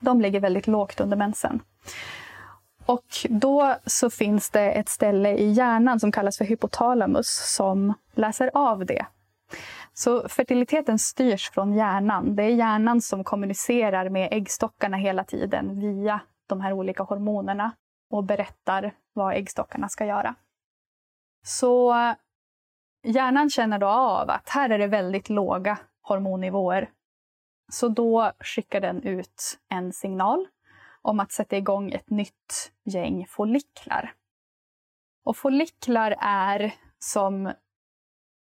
De 0.00 0.20
ligger 0.20 0.40
väldigt 0.40 0.66
lågt 0.66 1.00
under 1.00 1.16
mensen. 1.16 1.62
Och 2.86 3.04
då 3.28 3.76
så 3.86 4.10
finns 4.10 4.50
det 4.50 4.72
ett 4.72 4.88
ställe 4.88 5.30
i 5.36 5.52
hjärnan 5.52 6.00
som 6.00 6.12
kallas 6.12 6.38
för 6.38 6.44
hypotalamus 6.44 7.54
som 7.54 7.94
läser 8.14 8.50
av 8.54 8.86
det. 8.86 9.06
Så 9.94 10.28
fertiliteten 10.28 10.98
styrs 10.98 11.50
från 11.50 11.72
hjärnan. 11.72 12.36
Det 12.36 12.42
är 12.42 12.48
hjärnan 12.48 13.00
som 13.00 13.24
kommunicerar 13.24 14.08
med 14.08 14.28
äggstockarna 14.32 14.96
hela 14.96 15.24
tiden 15.24 15.80
via 15.80 16.20
de 16.46 16.60
här 16.60 16.72
olika 16.72 17.02
hormonerna 17.02 17.72
och 18.10 18.24
berättar 18.24 18.94
vad 19.12 19.34
äggstockarna 19.34 19.88
ska 19.88 20.06
göra. 20.06 20.34
Så 21.44 21.94
hjärnan 23.02 23.50
känner 23.50 23.78
då 23.78 23.86
av 23.86 24.30
att 24.30 24.48
här 24.48 24.70
är 24.70 24.78
det 24.78 24.86
väldigt 24.86 25.28
låga 25.28 25.78
hormonnivåer. 26.02 26.90
Så 27.72 27.88
då 27.88 28.32
skickar 28.40 28.80
den 28.80 29.02
ut 29.02 29.58
en 29.68 29.92
signal 29.92 30.46
om 31.02 31.20
att 31.20 31.32
sätta 31.32 31.56
igång 31.56 31.92
ett 31.92 32.10
nytt 32.10 32.72
gäng 32.84 33.26
folliklar. 33.28 34.14
Och 35.24 35.36
folliklar 35.36 36.16
är 36.20 36.74
som 36.98 37.52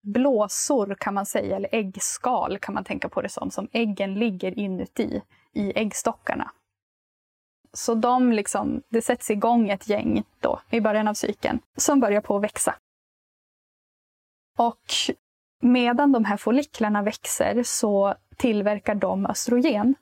blåsor 0.02 0.96
kan 1.00 1.14
man 1.14 1.26
säga, 1.26 1.56
eller 1.56 1.74
äggskal 1.74 2.58
kan 2.58 2.74
man 2.74 2.84
tänka 2.84 3.08
på 3.08 3.22
det 3.22 3.28
som, 3.28 3.50
som 3.50 3.68
äggen 3.72 4.14
ligger 4.14 4.58
inuti 4.58 5.22
i 5.52 5.78
äggstockarna. 5.78 6.52
Så 7.72 7.94
de 7.94 8.32
liksom, 8.32 8.82
det 8.88 9.02
sätts 9.02 9.30
igång 9.30 9.70
ett 9.70 9.88
gäng 9.88 10.24
då 10.40 10.60
i 10.70 10.80
början 10.80 11.08
av 11.08 11.14
cykeln 11.14 11.60
som 11.76 12.00
börjar 12.00 12.20
på 12.20 12.36
att 12.36 12.42
växa. 12.42 12.74
Och 14.58 14.84
medan 15.60 16.12
de 16.12 16.24
här 16.24 16.36
folliklarna 16.36 17.02
växer 17.02 17.62
så 17.62 18.14
tillverkar 18.36 18.94
de 18.94 19.26
östrogen. 19.26 19.94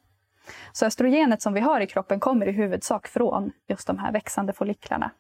Så 0.72 0.86
östrogenet 0.86 1.42
som 1.42 1.54
vi 1.54 1.60
har 1.60 1.80
i 1.80 1.86
kroppen 1.86 2.20
kommer 2.20 2.46
i 2.46 2.52
huvudsak 2.52 3.08
från 3.08 3.52
just 3.68 3.86
de 3.86 3.98
här 3.98 4.12
växande 4.12 4.52
folliklarna. 4.52 5.10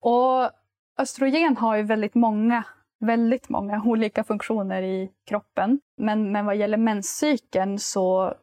Och 0.00 0.50
östrogen 0.98 1.56
har 1.56 1.76
ju 1.76 1.82
väldigt 1.82 2.14
många, 2.14 2.64
väldigt 3.00 3.48
många 3.48 3.82
olika 3.86 4.24
funktioner 4.24 4.82
i 4.82 5.10
kroppen. 5.26 5.80
Men, 5.96 6.32
men 6.32 6.46
vad 6.46 6.56
gäller 6.56 6.78
menscykeln 6.78 7.78
så 7.78 8.34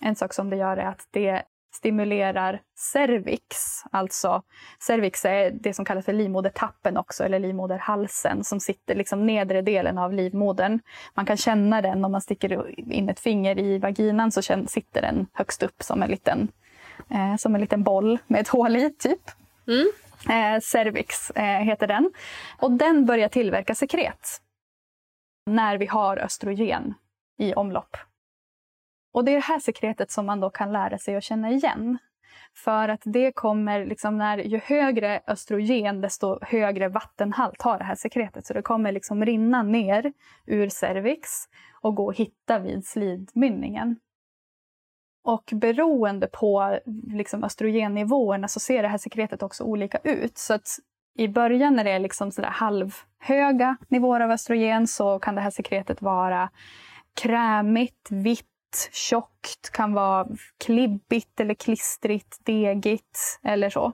en 0.00 0.16
sak 0.16 0.34
som 0.34 0.50
det 0.50 0.56
gör 0.56 0.76
är 0.76 0.86
att 0.86 1.08
det 1.10 1.42
stimulerar 1.80 2.60
cervix. 2.92 3.46
Alltså 3.90 4.42
cervix 4.78 5.24
är 5.24 5.50
det 5.50 5.74
som 5.74 5.84
kallas 5.84 6.04
för 6.04 6.12
livmodertappen 6.12 6.96
också, 6.96 7.24
eller 7.24 7.38
livmoderhalsen 7.38 8.44
som 8.44 8.60
sitter 8.60 8.94
liksom 8.94 9.26
nedre 9.26 9.62
delen 9.62 9.98
av 9.98 10.12
livmodern. 10.12 10.80
Man 11.14 11.26
kan 11.26 11.36
känna 11.36 11.82
den 11.82 12.04
om 12.04 12.12
man 12.12 12.20
sticker 12.20 12.78
in 12.92 13.08
ett 13.08 13.20
finger 13.20 13.58
i 13.58 13.78
vaginan 13.78 14.32
så 14.32 14.42
sitter 14.66 15.02
den 15.02 15.26
högst 15.32 15.62
upp 15.62 15.82
som 15.82 16.02
en 16.02 16.10
liten, 16.10 16.48
eh, 17.10 17.36
som 17.36 17.54
en 17.54 17.60
liten 17.60 17.82
boll 17.82 18.18
med 18.26 18.40
ett 18.40 18.48
hål 18.48 18.76
i, 18.76 18.90
typ. 18.90 19.22
Mm. 19.68 19.90
Eh, 20.28 20.60
cervix 20.60 21.30
eh, 21.30 21.60
heter 21.60 21.86
den. 21.86 22.10
Och 22.58 22.72
den 22.72 23.06
börjar 23.06 23.28
tillverka 23.28 23.74
sekret 23.74 24.40
när 25.46 25.78
vi 25.78 25.86
har 25.86 26.16
östrogen 26.16 26.94
i 27.38 27.54
omlopp. 27.54 27.96
Och 29.12 29.24
det 29.24 29.30
är 29.30 29.34
det 29.34 29.42
här 29.42 29.58
sekretet 29.58 30.10
som 30.10 30.26
man 30.26 30.40
då 30.40 30.50
kan 30.50 30.72
lära 30.72 30.98
sig 30.98 31.16
att 31.16 31.24
känna 31.24 31.50
igen. 31.50 31.98
För 32.56 32.88
att 32.88 33.02
det 33.04 33.32
kommer, 33.32 33.86
liksom 33.86 34.18
när, 34.18 34.38
ju 34.38 34.60
högre 34.64 35.20
östrogen 35.26 36.00
desto 36.00 36.38
högre 36.42 36.88
vattenhalt 36.88 37.62
har 37.62 37.78
det 37.78 37.84
här 37.84 37.94
sekretet. 37.94 38.46
Så 38.46 38.54
det 38.54 38.62
kommer 38.62 38.92
liksom 38.92 39.24
rinna 39.24 39.62
ner 39.62 40.12
ur 40.46 40.68
cervix 40.68 41.30
och 41.80 41.94
gå 41.94 42.10
att 42.10 42.16
hitta 42.16 42.58
vid 42.58 42.84
slidmynningen. 42.84 43.96
Och 45.24 45.50
beroende 45.52 46.26
på 46.26 46.78
liksom 47.06 47.44
östrogennivåerna 47.44 48.48
så 48.48 48.60
ser 48.60 48.82
det 48.82 48.88
här 48.88 48.98
sekretet 48.98 49.42
också 49.42 49.64
olika 49.64 49.98
ut. 50.04 50.38
Så 50.38 50.54
att 50.54 50.68
i 51.18 51.28
början 51.28 51.76
när 51.76 51.84
det 51.84 51.90
är 51.90 51.98
liksom 51.98 52.32
sådär 52.32 52.48
halvhöga 52.48 53.76
nivåer 53.88 54.20
av 54.20 54.30
östrogen 54.30 54.86
så 54.86 55.18
kan 55.18 55.34
det 55.34 55.40
här 55.40 55.50
sekretet 55.50 56.02
vara 56.02 56.50
krämigt, 57.22 58.08
vitt, 58.10 58.49
tjockt, 58.92 59.70
kan 59.72 59.92
vara 59.92 60.26
klibbigt 60.64 61.40
eller 61.40 61.54
klistrigt, 61.54 62.44
degigt 62.44 63.18
eller 63.42 63.70
så. 63.70 63.92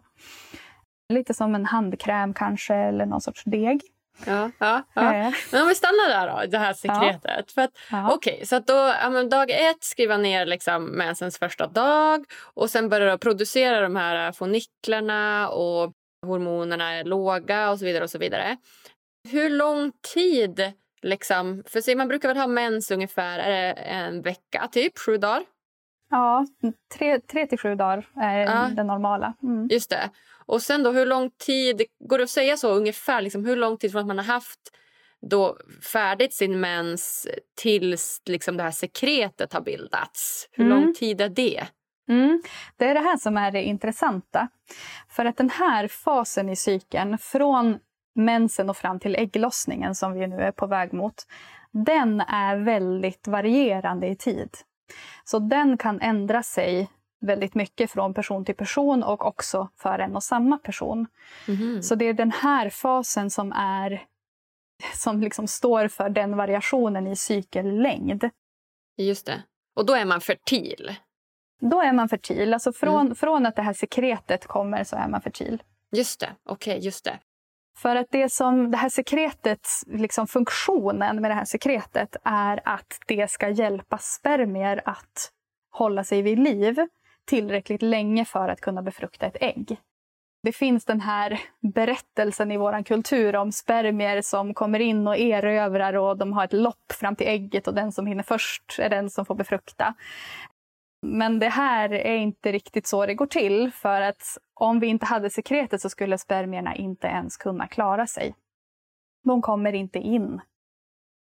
Lite 1.12 1.34
som 1.34 1.54
en 1.54 1.66
handkräm 1.66 2.34
kanske, 2.34 2.74
eller 2.74 3.06
någon 3.06 3.20
sorts 3.20 3.44
deg. 3.44 3.80
Ja, 4.26 4.50
ja, 4.58 4.82
ja. 4.94 5.14
Eh. 5.14 5.32
Men 5.52 5.62
om 5.62 5.68
vi 5.68 5.74
stannar 5.74 6.08
där 6.08 6.30
då, 6.30 6.50
det 6.50 6.58
här 6.58 6.72
sekretet. 6.72 7.52
Ja. 7.56 7.68
ja. 7.90 8.10
Okej, 8.12 8.34
okay, 8.34 8.46
så 8.46 8.56
att 8.56 8.66
då, 8.66 8.94
ja, 9.02 9.22
dag 9.22 9.50
ett 9.50 9.84
skriva 9.84 10.16
ner 10.16 10.46
liksom 10.46 10.84
mensens 10.84 11.38
första 11.38 11.66
dag 11.66 12.24
och 12.54 12.70
sen 12.70 12.88
börjar 12.88 13.18
producera 13.18 13.80
de 13.80 13.96
här 13.96 14.32
foniklarna 14.32 15.48
och 15.48 15.92
hormonerna 16.26 16.92
är 16.92 17.04
låga 17.04 17.70
och 17.70 17.78
så 17.78 17.84
vidare. 17.84 18.04
och 18.04 18.10
så 18.10 18.18
vidare. 18.18 18.56
Hur 19.28 19.50
lång 19.50 19.92
tid 20.14 20.72
Liksom, 21.02 21.62
för 21.66 21.80
se, 21.80 21.96
man 21.96 22.08
brukar 22.08 22.28
väl 22.28 22.36
ha 22.36 22.46
mens 22.46 22.90
ungefär 22.90 23.38
är 23.38 23.50
det 23.50 23.72
en 23.72 24.22
vecka, 24.22 24.68
typ 24.72 24.98
sju 24.98 25.16
dagar? 25.16 25.44
Ja, 26.10 26.46
tre, 26.94 27.20
tre 27.20 27.46
till 27.46 27.58
sju 27.58 27.74
dagar 27.74 28.06
är 28.16 28.38
ja. 28.38 28.70
det 28.76 28.84
normala. 28.84 29.34
Mm. 29.42 29.68
Just 29.70 29.90
det. 29.90 30.10
Och 30.46 30.62
sen 30.62 30.82
då, 30.82 30.90
hur 30.92 31.06
lång 31.06 31.30
tid, 31.30 31.82
går 32.08 32.18
det 32.18 32.24
att 32.24 32.30
säga 32.30 32.56
så 32.56 32.74
ungefär, 32.74 33.20
liksom, 33.20 33.44
hur 33.44 33.56
lång 33.56 33.76
tid 33.76 33.92
från 33.92 34.00
att 34.00 34.06
man 34.06 34.18
har 34.18 34.24
haft 34.24 34.60
då 35.30 35.56
färdigt 35.92 36.34
sin 36.34 36.60
mens 36.60 37.26
tills 37.56 38.22
liksom, 38.26 38.56
det 38.56 38.62
här 38.62 38.70
sekretet 38.70 39.52
har 39.52 39.60
bildats? 39.60 40.48
Hur 40.52 40.66
mm. 40.66 40.80
lång 40.80 40.94
tid 40.94 41.20
är 41.20 41.28
det? 41.28 41.66
Mm. 42.08 42.42
Det 42.76 42.84
är 42.84 42.94
det 42.94 43.00
här 43.00 43.16
som 43.16 43.36
är 43.36 43.50
det 43.50 43.62
intressanta. 43.62 44.48
För 45.08 45.24
att 45.24 45.36
den 45.36 45.50
här 45.50 45.88
fasen 45.88 46.48
i 46.48 46.56
cykeln, 46.56 47.18
från 47.18 47.78
mensen 48.16 48.70
och 48.70 48.76
fram 48.76 49.00
till 49.00 49.16
ägglossningen 49.16 49.94
som 49.94 50.12
vi 50.12 50.26
nu 50.26 50.40
är 50.40 50.52
på 50.52 50.66
väg 50.66 50.92
mot, 50.92 51.26
den 51.70 52.20
är 52.20 52.56
väldigt 52.56 53.26
varierande 53.26 54.06
i 54.06 54.16
tid. 54.16 54.50
Så 55.24 55.38
den 55.38 55.78
kan 55.78 56.00
ändra 56.00 56.42
sig 56.42 56.90
väldigt 57.20 57.54
mycket 57.54 57.90
från 57.90 58.14
person 58.14 58.44
till 58.44 58.54
person 58.54 59.02
och 59.02 59.26
också 59.26 59.68
för 59.76 59.98
en 59.98 60.16
och 60.16 60.22
samma 60.22 60.58
person. 60.58 61.06
Mm. 61.48 61.82
Så 61.82 61.94
det 61.94 62.04
är 62.04 62.14
den 62.14 62.32
här 62.32 62.70
fasen 62.70 63.30
som 63.30 63.52
är 63.52 64.04
som 64.94 65.20
liksom 65.20 65.46
står 65.46 65.88
för 65.88 66.08
den 66.08 66.36
variationen 66.36 67.06
i 67.06 67.16
cykellängd. 67.16 68.30
Just 68.96 69.26
det. 69.26 69.42
Och 69.76 69.86
då 69.86 69.94
är 69.94 70.04
man 70.04 70.20
fertil? 70.20 70.94
Då 71.60 71.82
är 71.82 71.92
man 71.92 72.08
fertil. 72.08 72.54
Alltså 72.54 72.72
från, 72.72 73.00
mm. 73.00 73.14
från 73.14 73.46
att 73.46 73.56
det 73.56 73.62
här 73.62 73.72
sekretet 73.72 74.46
kommer 74.46 74.84
så 74.84 74.96
är 74.96 75.08
man 75.08 75.20
fertil. 75.20 75.62
Just 75.92 76.20
det. 76.20 76.30
Okej, 76.44 76.72
okay, 76.72 76.84
just 76.84 77.04
det. 77.04 77.18
För 77.76 77.96
att 77.96 78.06
det 78.10 78.32
som 78.32 78.70
det 78.70 78.76
här 78.76 78.88
sekretet, 78.88 79.68
liksom 79.86 80.26
funktionen 80.26 81.22
med 81.22 81.30
det 81.30 81.34
här 81.34 81.44
sekretet 81.44 82.16
är 82.24 82.60
att 82.64 82.98
det 83.06 83.30
ska 83.30 83.48
hjälpa 83.48 83.98
spermier 83.98 84.82
att 84.84 85.30
hålla 85.70 86.04
sig 86.04 86.22
vid 86.22 86.38
liv 86.38 86.86
tillräckligt 87.26 87.82
länge 87.82 88.24
för 88.24 88.48
att 88.48 88.60
kunna 88.60 88.82
befrukta 88.82 89.26
ett 89.26 89.36
ägg. 89.40 89.76
Det 90.42 90.52
finns 90.52 90.84
den 90.84 91.00
här 91.00 91.40
berättelsen 91.74 92.52
i 92.52 92.56
vår 92.56 92.82
kultur 92.82 93.36
om 93.36 93.52
spermier 93.52 94.22
som 94.22 94.54
kommer 94.54 94.80
in 94.80 95.08
och 95.08 95.18
erövrar 95.18 95.94
och 95.94 96.16
de 96.18 96.32
har 96.32 96.44
ett 96.44 96.52
lopp 96.52 96.92
fram 96.92 97.16
till 97.16 97.26
ägget 97.26 97.68
och 97.68 97.74
den 97.74 97.92
som 97.92 98.06
hinner 98.06 98.22
först 98.22 98.78
är 98.78 98.90
den 98.90 99.10
som 99.10 99.26
får 99.26 99.34
befrukta. 99.34 99.94
Men 101.06 101.38
det 101.38 101.48
här 101.48 101.92
är 101.92 102.16
inte 102.16 102.52
riktigt 102.52 102.86
så 102.86 103.06
det 103.06 103.14
går 103.14 103.26
till 103.26 103.72
för 103.72 104.00
att 104.00 104.38
om 104.54 104.80
vi 104.80 104.86
inte 104.86 105.06
hade 105.06 105.30
sekretet 105.30 105.80
så 105.80 105.88
skulle 105.88 106.18
spermierna 106.18 106.74
inte 106.74 107.06
ens 107.06 107.36
kunna 107.36 107.66
klara 107.66 108.06
sig. 108.06 108.34
De 109.24 109.42
kommer 109.42 109.72
inte 109.72 109.98
in. 109.98 110.40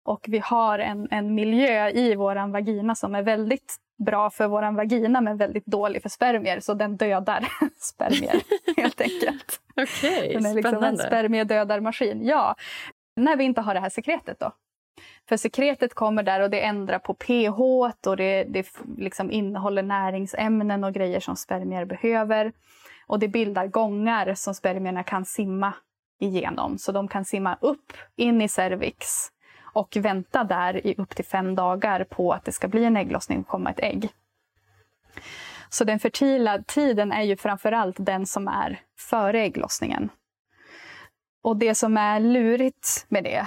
Och 0.04 0.24
vi 0.28 0.38
har 0.38 0.78
en, 0.78 1.08
en 1.10 1.34
miljö 1.34 1.88
i 1.88 2.14
vår 2.14 2.52
vagina 2.52 2.94
som 2.94 3.14
är 3.14 3.22
väldigt 3.22 3.76
bra 4.04 4.30
för 4.30 4.48
vår 4.48 4.76
vagina 4.76 5.20
men 5.20 5.36
väldigt 5.36 5.66
dålig 5.66 6.02
för 6.02 6.08
spermier. 6.08 6.60
Så 6.60 6.74
den 6.74 6.96
dödar 6.96 7.48
spermier 7.76 8.40
helt 8.76 9.00
enkelt. 9.00 9.60
Okej, 9.76 10.18
okay, 10.18 10.34
Den 10.34 10.46
är 10.46 10.54
liksom 10.54 10.70
spännande. 10.70 11.02
en 11.02 11.08
spermiedödarmaskin. 11.08 12.26
Ja, 12.26 12.54
när 13.16 13.36
vi 13.36 13.44
inte 13.44 13.60
har 13.60 13.74
det 13.74 13.80
här 13.80 13.88
sekretet 13.88 14.40
då. 14.40 14.52
För 15.28 15.36
sekretet 15.36 15.94
kommer 15.94 16.22
där 16.22 16.40
och 16.40 16.50
det 16.50 16.60
ändrar 16.60 16.98
på 16.98 17.14
pH 17.14 17.60
och 18.06 18.16
det, 18.16 18.44
det 18.44 18.66
liksom 18.98 19.30
innehåller 19.30 19.82
näringsämnen 19.82 20.84
och 20.84 20.94
grejer 20.94 21.20
som 21.20 21.36
spermier 21.36 21.84
behöver. 21.84 22.52
Och 23.06 23.18
det 23.18 23.28
bildar 23.28 23.66
gångar 23.66 24.34
som 24.34 24.54
spermierna 24.54 25.02
kan 25.02 25.24
simma 25.24 25.72
igenom. 26.20 26.78
Så 26.78 26.92
de 26.92 27.08
kan 27.08 27.24
simma 27.24 27.58
upp 27.60 27.92
in 28.16 28.42
i 28.42 28.48
cervix 28.48 29.28
och 29.72 29.96
vänta 29.96 30.44
där 30.44 30.86
i 30.86 30.94
upp 30.98 31.16
till 31.16 31.24
fem 31.24 31.54
dagar 31.54 32.04
på 32.04 32.32
att 32.32 32.44
det 32.44 32.52
ska 32.52 32.68
bli 32.68 32.84
en 32.84 32.96
ägglossning 32.96 33.40
och 33.40 33.46
komma 33.46 33.70
ett 33.70 33.80
ägg. 33.80 34.08
Så 35.68 35.84
den 35.84 35.98
fertila 35.98 36.62
tiden 36.62 37.12
är 37.12 37.22
ju 37.22 37.36
framförallt 37.36 37.96
den 37.98 38.26
som 38.26 38.48
är 38.48 38.80
före 38.98 39.40
ägglossningen. 39.40 40.08
Och 41.42 41.56
det 41.56 41.74
som 41.74 41.96
är 41.96 42.20
lurigt 42.20 43.06
med 43.08 43.24
det 43.24 43.46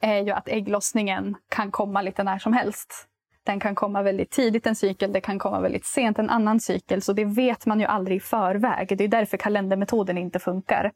är 0.00 0.22
ju 0.22 0.30
att 0.30 0.48
ägglossningen 0.48 1.36
kan 1.48 1.70
komma 1.70 2.02
lite 2.02 2.22
när 2.22 2.38
som 2.38 2.52
helst. 2.52 3.06
Den 3.44 3.60
kan 3.60 3.74
komma 3.74 4.02
väldigt 4.02 4.30
tidigt 4.30 4.66
en 4.66 4.76
cykel, 4.76 5.12
det 5.12 5.20
kan 5.20 5.38
komma 5.38 5.60
väldigt 5.60 5.86
sent 5.86 6.18
en 6.18 6.30
annan 6.30 6.60
cykel. 6.60 7.02
Så 7.02 7.12
det 7.12 7.24
vet 7.24 7.66
man 7.66 7.80
ju 7.80 7.86
aldrig 7.86 8.16
i 8.16 8.20
förväg. 8.20 8.98
Det 8.98 9.04
är 9.04 9.08
därför 9.08 9.36
kalendermetoden 9.36 10.18
inte 10.18 10.38
funkar. 10.38 10.92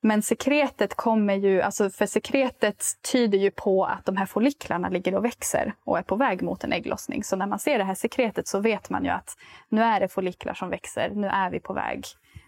Men 0.00 0.22
sekretet 0.22 0.94
kommer 0.94 1.34
ju, 1.34 1.62
alltså 1.62 1.90
för 1.90 2.06
sekretet 2.06 2.84
tyder 3.12 3.38
ju 3.38 3.50
på 3.50 3.84
att 3.84 4.04
de 4.04 4.16
här 4.16 4.26
folliklarna 4.26 4.88
ligger 4.88 5.14
och 5.14 5.24
växer 5.24 5.74
och 5.84 5.98
är 5.98 6.02
på 6.02 6.16
väg 6.16 6.42
mot 6.42 6.64
en 6.64 6.72
ägglossning. 6.72 7.24
Så 7.24 7.36
när 7.36 7.46
man 7.46 7.58
ser 7.58 7.78
det 7.78 7.84
här 7.84 7.94
sekretet 7.94 8.48
så 8.48 8.60
vet 8.60 8.90
man 8.90 9.04
ju 9.04 9.10
att 9.10 9.36
nu 9.68 9.82
är 9.82 10.00
det 10.00 10.08
folliklar 10.08 10.54
som 10.54 10.70
växer, 10.70 11.10
nu 11.10 11.26
är 11.26 11.50
vi 11.50 11.60
på 11.60 11.72
väg 11.72 12.04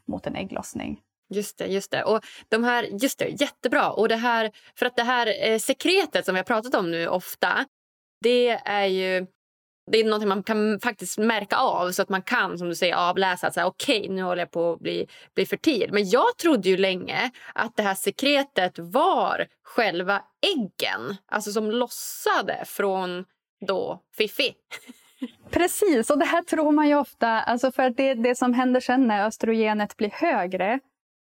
mot 0.06 0.26
en 0.26 0.36
ägglossning. 0.36 1.00
Just 1.30 1.58
det, 1.58 1.66
just 1.66 1.90
det. 1.90 2.04
Och 2.04 2.20
de 2.48 2.64
här, 2.64 2.88
just 3.02 3.18
det, 3.18 3.28
jättebra. 3.28 3.90
Och 3.90 4.08
det 4.08 4.16
här, 4.16 4.50
för 4.78 4.86
att 4.86 4.96
det 4.96 5.02
här 5.02 5.50
eh, 5.50 5.58
sekretet 5.58 6.24
som 6.24 6.34
vi 6.34 6.38
har 6.38 6.44
pratat 6.44 6.74
om 6.74 6.90
nu 6.90 7.08
ofta, 7.08 7.66
det 8.20 8.48
är 8.64 8.86
ju 8.86 9.26
det 9.90 9.98
är 10.00 10.04
något 10.04 10.28
man 10.28 10.42
kan 10.42 10.80
faktiskt 10.80 11.18
märka 11.18 11.56
av 11.56 11.92
så 11.92 12.02
att 12.02 12.08
man 12.08 12.22
kan 12.22 12.58
som 12.58 12.68
du 12.68 12.74
säger 12.74 12.94
avläsa 12.94 13.46
att 13.46 13.56
okej 13.56 14.00
okay, 14.00 14.14
nu 14.14 14.22
håller 14.22 14.42
jag 14.42 14.50
på 14.50 14.72
att 14.72 14.80
bli, 14.80 15.06
bli 15.34 15.46
fertil. 15.46 15.88
Men 15.92 16.08
jag 16.08 16.36
trodde 16.42 16.68
ju 16.68 16.76
länge 16.76 17.30
att 17.54 17.76
det 17.76 17.82
här 17.82 17.94
sekretet 17.94 18.78
var 18.78 19.46
själva 19.62 20.22
äggen, 20.56 21.16
alltså 21.26 21.52
som 21.52 21.70
lossade 21.70 22.64
från 22.66 23.24
då 23.66 24.02
Fifi. 24.16 24.54
Precis, 25.50 26.10
och 26.10 26.18
det 26.18 26.24
här 26.24 26.42
tror 26.42 26.72
man 26.72 26.88
ju 26.88 26.94
ofta, 26.94 27.28
alltså 27.28 27.72
för 27.72 27.90
det, 27.90 28.14
det 28.14 28.34
som 28.34 28.54
händer 28.54 28.80
sen 28.80 29.06
när 29.06 29.26
östrogenet 29.26 29.96
blir 29.96 30.10
högre, 30.10 30.80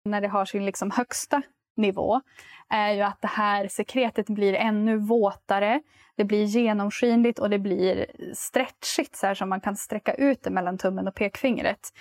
när 0.06 0.20
det 0.20 0.28
har 0.28 0.44
sin 0.44 0.64
liksom 0.64 0.90
högsta 0.90 1.42
nivå, 1.76 2.20
är 2.68 2.92
ju 2.92 3.02
att 3.02 3.20
det 3.20 3.28
här 3.28 3.68
sekretet 3.68 4.26
blir 4.26 4.54
ännu 4.54 4.96
våtare, 4.96 5.80
det 6.16 6.24
blir 6.24 6.44
genomskinligt 6.44 7.38
och 7.38 7.50
det 7.50 7.58
blir 7.58 8.06
stretchigt 8.34 9.16
så 9.16 9.26
här 9.26 9.34
som 9.34 9.48
man 9.48 9.60
kan 9.60 9.76
sträcka 9.76 10.14
ut 10.14 10.42
det 10.42 10.50
mellan 10.50 10.78
tummen 10.78 11.08
och 11.08 11.14
pekfingret. 11.14 11.92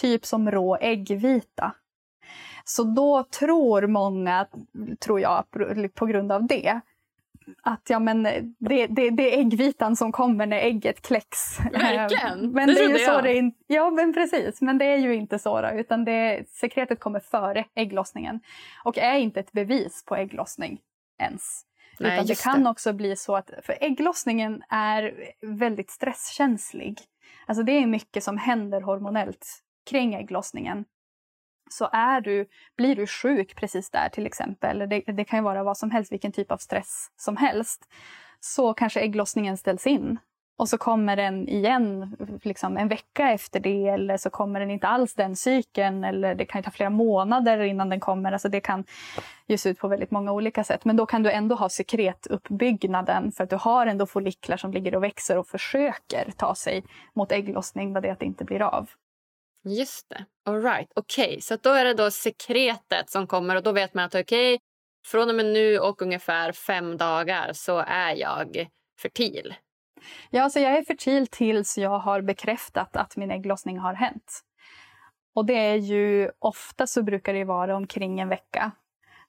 Typ 0.00 0.26
som 0.26 0.50
rå 0.50 0.76
äggvita. 0.76 1.74
Så 2.64 2.82
då 2.82 3.24
tror 3.24 3.86
många, 3.86 4.46
tror 5.00 5.20
jag, 5.20 5.44
på 5.94 6.06
grund 6.06 6.32
av 6.32 6.46
det, 6.46 6.80
att 7.62 7.90
ja, 7.90 7.98
men 7.98 8.22
det, 8.58 8.86
det, 8.86 9.10
det 9.10 9.34
är 9.34 9.38
äggvitan 9.38 9.96
som 9.96 10.12
kommer 10.12 10.46
när 10.46 10.56
ägget 10.56 11.02
kläcks. 11.02 11.60
Verkligen! 11.72 12.52
Men 12.52 12.66
det, 12.66 12.74
det 12.74 12.80
är 12.80 12.88
ju 12.88 12.98
så 12.98 13.20
det 13.20 13.38
är, 13.38 13.52
Ja, 13.66 13.90
men 13.90 14.14
precis. 14.14 14.60
Men 14.60 14.78
det 14.78 14.84
är 14.84 14.96
ju 14.96 15.14
inte 15.14 15.38
så. 15.38 15.70
Utan 15.70 16.04
det, 16.04 16.44
sekretet 16.48 17.00
kommer 17.00 17.20
före 17.20 17.64
ägglossningen 17.74 18.40
och 18.84 18.98
är 18.98 19.18
inte 19.18 19.40
ett 19.40 19.52
bevis 19.52 20.04
på 20.04 20.16
ägglossning 20.16 20.80
ens. 21.18 21.62
Nej, 21.98 22.12
utan 22.14 22.26
det 22.26 22.42
kan 22.42 22.64
det. 22.64 22.70
också 22.70 22.92
bli 22.92 23.16
så 23.16 23.36
att... 23.36 23.50
För 23.62 23.76
ägglossningen 23.80 24.62
är 24.68 25.14
väldigt 25.40 25.90
stresskänslig. 25.90 27.00
Alltså 27.46 27.62
det 27.62 27.72
är 27.72 27.86
mycket 27.86 28.24
som 28.24 28.38
händer 28.38 28.80
hormonellt 28.80 29.46
kring 29.90 30.14
ägglossningen 30.14 30.84
så 31.72 31.88
är 31.92 32.20
du, 32.20 32.46
blir 32.76 32.96
du 32.96 33.06
sjuk 33.06 33.56
precis 33.56 33.90
där 33.90 34.08
till 34.08 34.26
exempel, 34.26 34.78
det, 34.78 35.00
det 35.00 35.24
kan 35.24 35.38
ju 35.38 35.42
vara 35.42 35.62
vad 35.62 35.78
som 35.78 35.90
helst, 35.90 36.12
vilken 36.12 36.32
typ 36.32 36.52
av 36.52 36.56
stress 36.56 37.10
som 37.16 37.36
helst, 37.36 37.88
så 38.40 38.74
kanske 38.74 39.00
ägglossningen 39.00 39.56
ställs 39.56 39.86
in. 39.86 40.18
Och 40.56 40.68
så 40.68 40.78
kommer 40.78 41.16
den 41.16 41.48
igen 41.48 42.16
liksom 42.42 42.76
en 42.76 42.88
vecka 42.88 43.30
efter 43.30 43.60
det 43.60 43.88
eller 43.88 44.16
så 44.16 44.30
kommer 44.30 44.60
den 44.60 44.70
inte 44.70 44.86
alls 44.86 45.14
den 45.14 45.36
cykeln 45.36 46.04
eller 46.04 46.34
det 46.34 46.44
kan 46.44 46.62
ta 46.62 46.70
flera 46.70 46.90
månader 46.90 47.62
innan 47.62 47.88
den 47.88 48.00
kommer. 48.00 48.32
Alltså 48.32 48.48
det 48.48 48.60
kan 48.60 48.84
ju 49.46 49.56
se 49.56 49.68
ut 49.68 49.78
på 49.78 49.88
väldigt 49.88 50.10
många 50.10 50.32
olika 50.32 50.64
sätt. 50.64 50.84
Men 50.84 50.96
då 50.96 51.06
kan 51.06 51.22
du 51.22 51.30
ändå 51.30 51.54
ha 51.54 51.68
sekretuppbyggnaden 51.68 53.32
för 53.32 53.44
att 53.44 53.50
du 53.50 53.56
har 53.56 53.86
ändå 53.86 54.06
folliklar 54.06 54.56
som 54.56 54.72
ligger 54.72 54.94
och 54.94 55.02
växer 55.02 55.38
och 55.38 55.46
försöker 55.46 56.30
ta 56.36 56.54
sig 56.54 56.84
mot 57.14 57.32
ägglossning, 57.32 57.92
vad 57.92 58.02
det 58.02 58.08
är 58.08 58.12
att 58.12 58.20
det 58.20 58.26
inte 58.26 58.44
blir 58.44 58.62
av. 58.62 58.90
Just 59.64 60.08
det. 60.08 60.24
All 60.44 60.62
right. 60.62 60.92
Okej, 60.94 61.28
okay. 61.28 61.40
så 61.40 61.56
då 61.56 61.70
är 61.70 61.84
det 61.84 61.94
då 61.94 62.10
sekretet 62.10 63.10
som 63.10 63.26
kommer 63.26 63.56
och 63.56 63.62
då 63.62 63.72
vet 63.72 63.94
man 63.94 64.04
att 64.04 64.14
okej, 64.14 64.54
okay, 64.54 64.58
från 65.06 65.28
och 65.28 65.34
med 65.34 65.46
nu 65.46 65.78
och 65.78 66.02
ungefär 66.02 66.52
fem 66.52 66.96
dagar 66.96 67.52
så 67.52 67.78
är 67.78 68.14
jag 68.14 68.66
fertil. 69.02 69.54
Ja, 70.30 70.50
så 70.50 70.60
jag 70.60 70.72
är 70.72 70.82
fertil 70.84 71.26
tills 71.26 71.78
jag 71.78 71.98
har 71.98 72.22
bekräftat 72.22 72.96
att 72.96 73.16
min 73.16 73.30
ägglossning 73.30 73.78
har 73.78 73.94
hänt. 73.94 74.40
Och 75.34 75.46
det 75.46 75.54
är 75.54 75.76
ju 75.76 76.30
ofta 76.38 76.86
så 76.86 77.02
brukar 77.02 77.34
det 77.34 77.44
vara 77.44 77.76
omkring 77.76 78.20
en 78.20 78.28
vecka. 78.28 78.72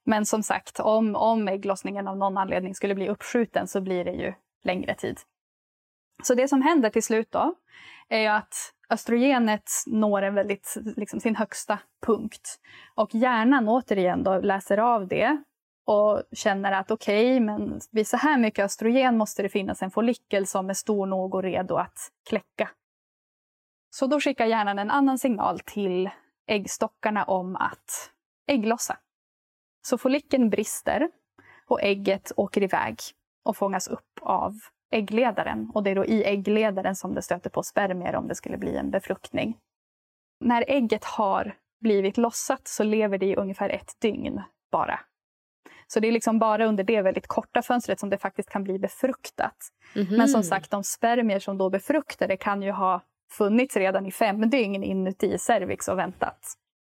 Men 0.04 0.26
som 0.26 0.44
sagt, 0.44 0.80
om, 0.80 1.16
om 1.16 1.48
ägglossningen 1.48 2.08
av 2.08 2.18
någon 2.18 2.38
anledning 2.38 2.76
skulle 2.76 2.96
bli 2.96 3.10
uppskjuten 3.10 3.68
så 3.68 3.82
blir 3.82 4.06
det 4.06 4.12
ju 4.12 4.34
längre 4.64 4.96
tid. 4.96 5.20
Så 6.24 6.34
det 6.36 6.48
som 6.48 6.62
händer 6.62 6.90
till 6.90 7.04
slut 7.04 7.32
då 7.32 7.56
är 8.10 8.30
att 8.30 8.56
östrogenet 8.94 9.70
når 9.86 10.22
en 10.22 10.36
väldigt, 10.36 10.78
liksom, 10.98 11.20
sin 11.20 11.36
högsta 11.36 11.80
punkt. 12.06 12.60
Och 12.96 13.16
hjärnan 13.16 13.70
återigen 13.70 14.24
då 14.24 14.40
läser 14.40 14.78
av 14.78 15.08
det 15.08 15.44
och 15.86 16.24
känner 16.32 16.72
att 16.72 16.92
okej, 16.92 17.36
okay, 17.36 17.40
men 17.40 17.80
vid 17.92 18.08
så 18.08 18.18
här 18.18 18.38
mycket 18.38 18.66
östrogen 18.66 19.18
måste 19.18 19.42
det 19.42 19.50
finnas 19.50 19.82
en 19.82 19.92
follikel 19.92 20.48
som 20.48 20.70
är 20.70 20.74
stor 20.74 21.06
nog 21.06 21.36
och 21.36 21.44
redo 21.44 21.76
att 21.76 21.98
kläcka. 22.30 22.70
Så 23.90 24.08
då 24.08 24.20
skickar 24.20 24.46
hjärnan 24.46 24.80
en 24.80 24.92
annan 24.92 25.18
signal 25.18 25.60
till 25.60 26.10
äggstockarna 26.48 27.24
om 27.24 27.56
att 27.56 28.12
ägglossa. 28.48 28.98
Så 29.82 29.98
follikeln 29.98 30.50
brister 30.50 31.10
och 31.68 31.82
ägget 31.82 32.32
åker 32.36 32.64
iväg 32.64 32.96
och 33.44 33.58
fångas 33.58 33.88
upp 33.88 34.20
av 34.22 34.54
äggledaren. 34.94 35.72
Och 35.74 35.84
det 35.84 35.90
är 35.90 35.96
då 35.96 36.06
i 36.06 36.24
äggledaren 36.24 36.96
som 36.96 37.14
det 37.16 37.22
stöter 37.22 37.50
på 37.50 37.64
spermier 37.64 38.16
om 38.16 38.28
det 38.28 38.36
skulle 38.36 38.58
bli 38.58 38.78
en 38.78 38.92
befruktning. 38.92 39.58
När 40.40 40.66
ägget 40.68 41.04
har 41.04 41.56
blivit 41.82 42.18
lossat 42.18 42.68
så 42.68 42.84
lever 42.84 43.18
det 43.18 43.26
i 43.26 43.36
ungefär 43.36 43.70
ett 43.70 44.02
dygn 44.02 44.42
bara. 44.72 45.00
Så 45.88 46.00
det 46.00 46.08
är 46.08 46.12
liksom 46.12 46.40
bara 46.40 46.66
under 46.66 46.84
det 46.84 47.02
väldigt 47.02 47.28
korta 47.28 47.62
fönstret 47.62 48.00
som 48.00 48.10
det 48.10 48.18
faktiskt 48.18 48.50
kan 48.50 48.64
bli 48.64 48.80
befruktat. 48.80 49.58
Mm 49.96 50.08
-hmm. 50.08 50.18
Men 50.18 50.28
som 50.28 50.44
sagt, 50.44 50.72
de 50.72 50.84
spermier 50.84 51.40
som 51.40 51.58
då 51.58 51.70
befruktar 51.70 52.28
det 52.28 52.38
kan 52.38 52.62
ju 52.62 52.72
ha 52.72 53.02
funnits 53.32 53.78
redan 53.78 54.06
i 54.06 54.12
fem 54.12 54.50
dygn 54.50 54.84
inuti 54.84 55.38
cervix 55.38 55.88
och 55.88 55.98
väntat. 55.98 56.40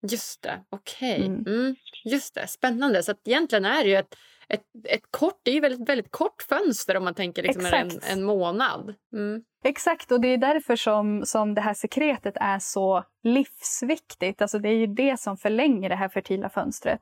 Just 0.03 0.42
det, 0.42 0.61
okej. 0.71 1.14
Okay. 1.14 1.27
Mm. 1.27 1.45
Mm. 1.47 1.77
Just 2.05 2.35
det, 2.35 2.47
spännande. 2.49 3.03
Så 3.03 3.14
egentligen 3.25 3.64
är 3.64 3.85
det 3.85 3.90
ju 3.90 3.97
ett 3.97 4.16
ett, 4.49 4.63
ett 4.89 5.11
kort, 5.11 5.41
det 5.43 5.51
är 5.51 5.55
ju 5.55 5.61
väldigt, 5.61 5.89
väldigt 5.89 6.11
kort 6.11 6.43
fönster 6.49 6.97
om 6.97 7.05
man 7.05 7.15
tänker 7.15 7.43
liksom 7.43 7.67
en, 7.67 7.91
en 8.11 8.23
månad. 8.23 8.95
Mm. 9.13 9.43
Exakt, 9.65 10.13
och 10.13 10.21
det 10.21 10.29
är 10.29 10.39
därför 10.39 10.77
som, 10.77 11.23
som 11.25 11.55
det 11.55 11.61
här 11.61 11.75
sekretet 11.75 12.35
är 12.37 12.59
så 12.59 13.05
livsviktigt. 13.23 14.43
Alltså 14.43 14.59
det 14.59 14.69
är 14.69 14.77
ju 14.77 14.87
det 14.87 15.21
som 15.21 15.37
förlänger 15.37 15.89
det 15.89 15.97
här 15.97 16.09
fertila 16.09 16.49
fönstret 16.49 17.01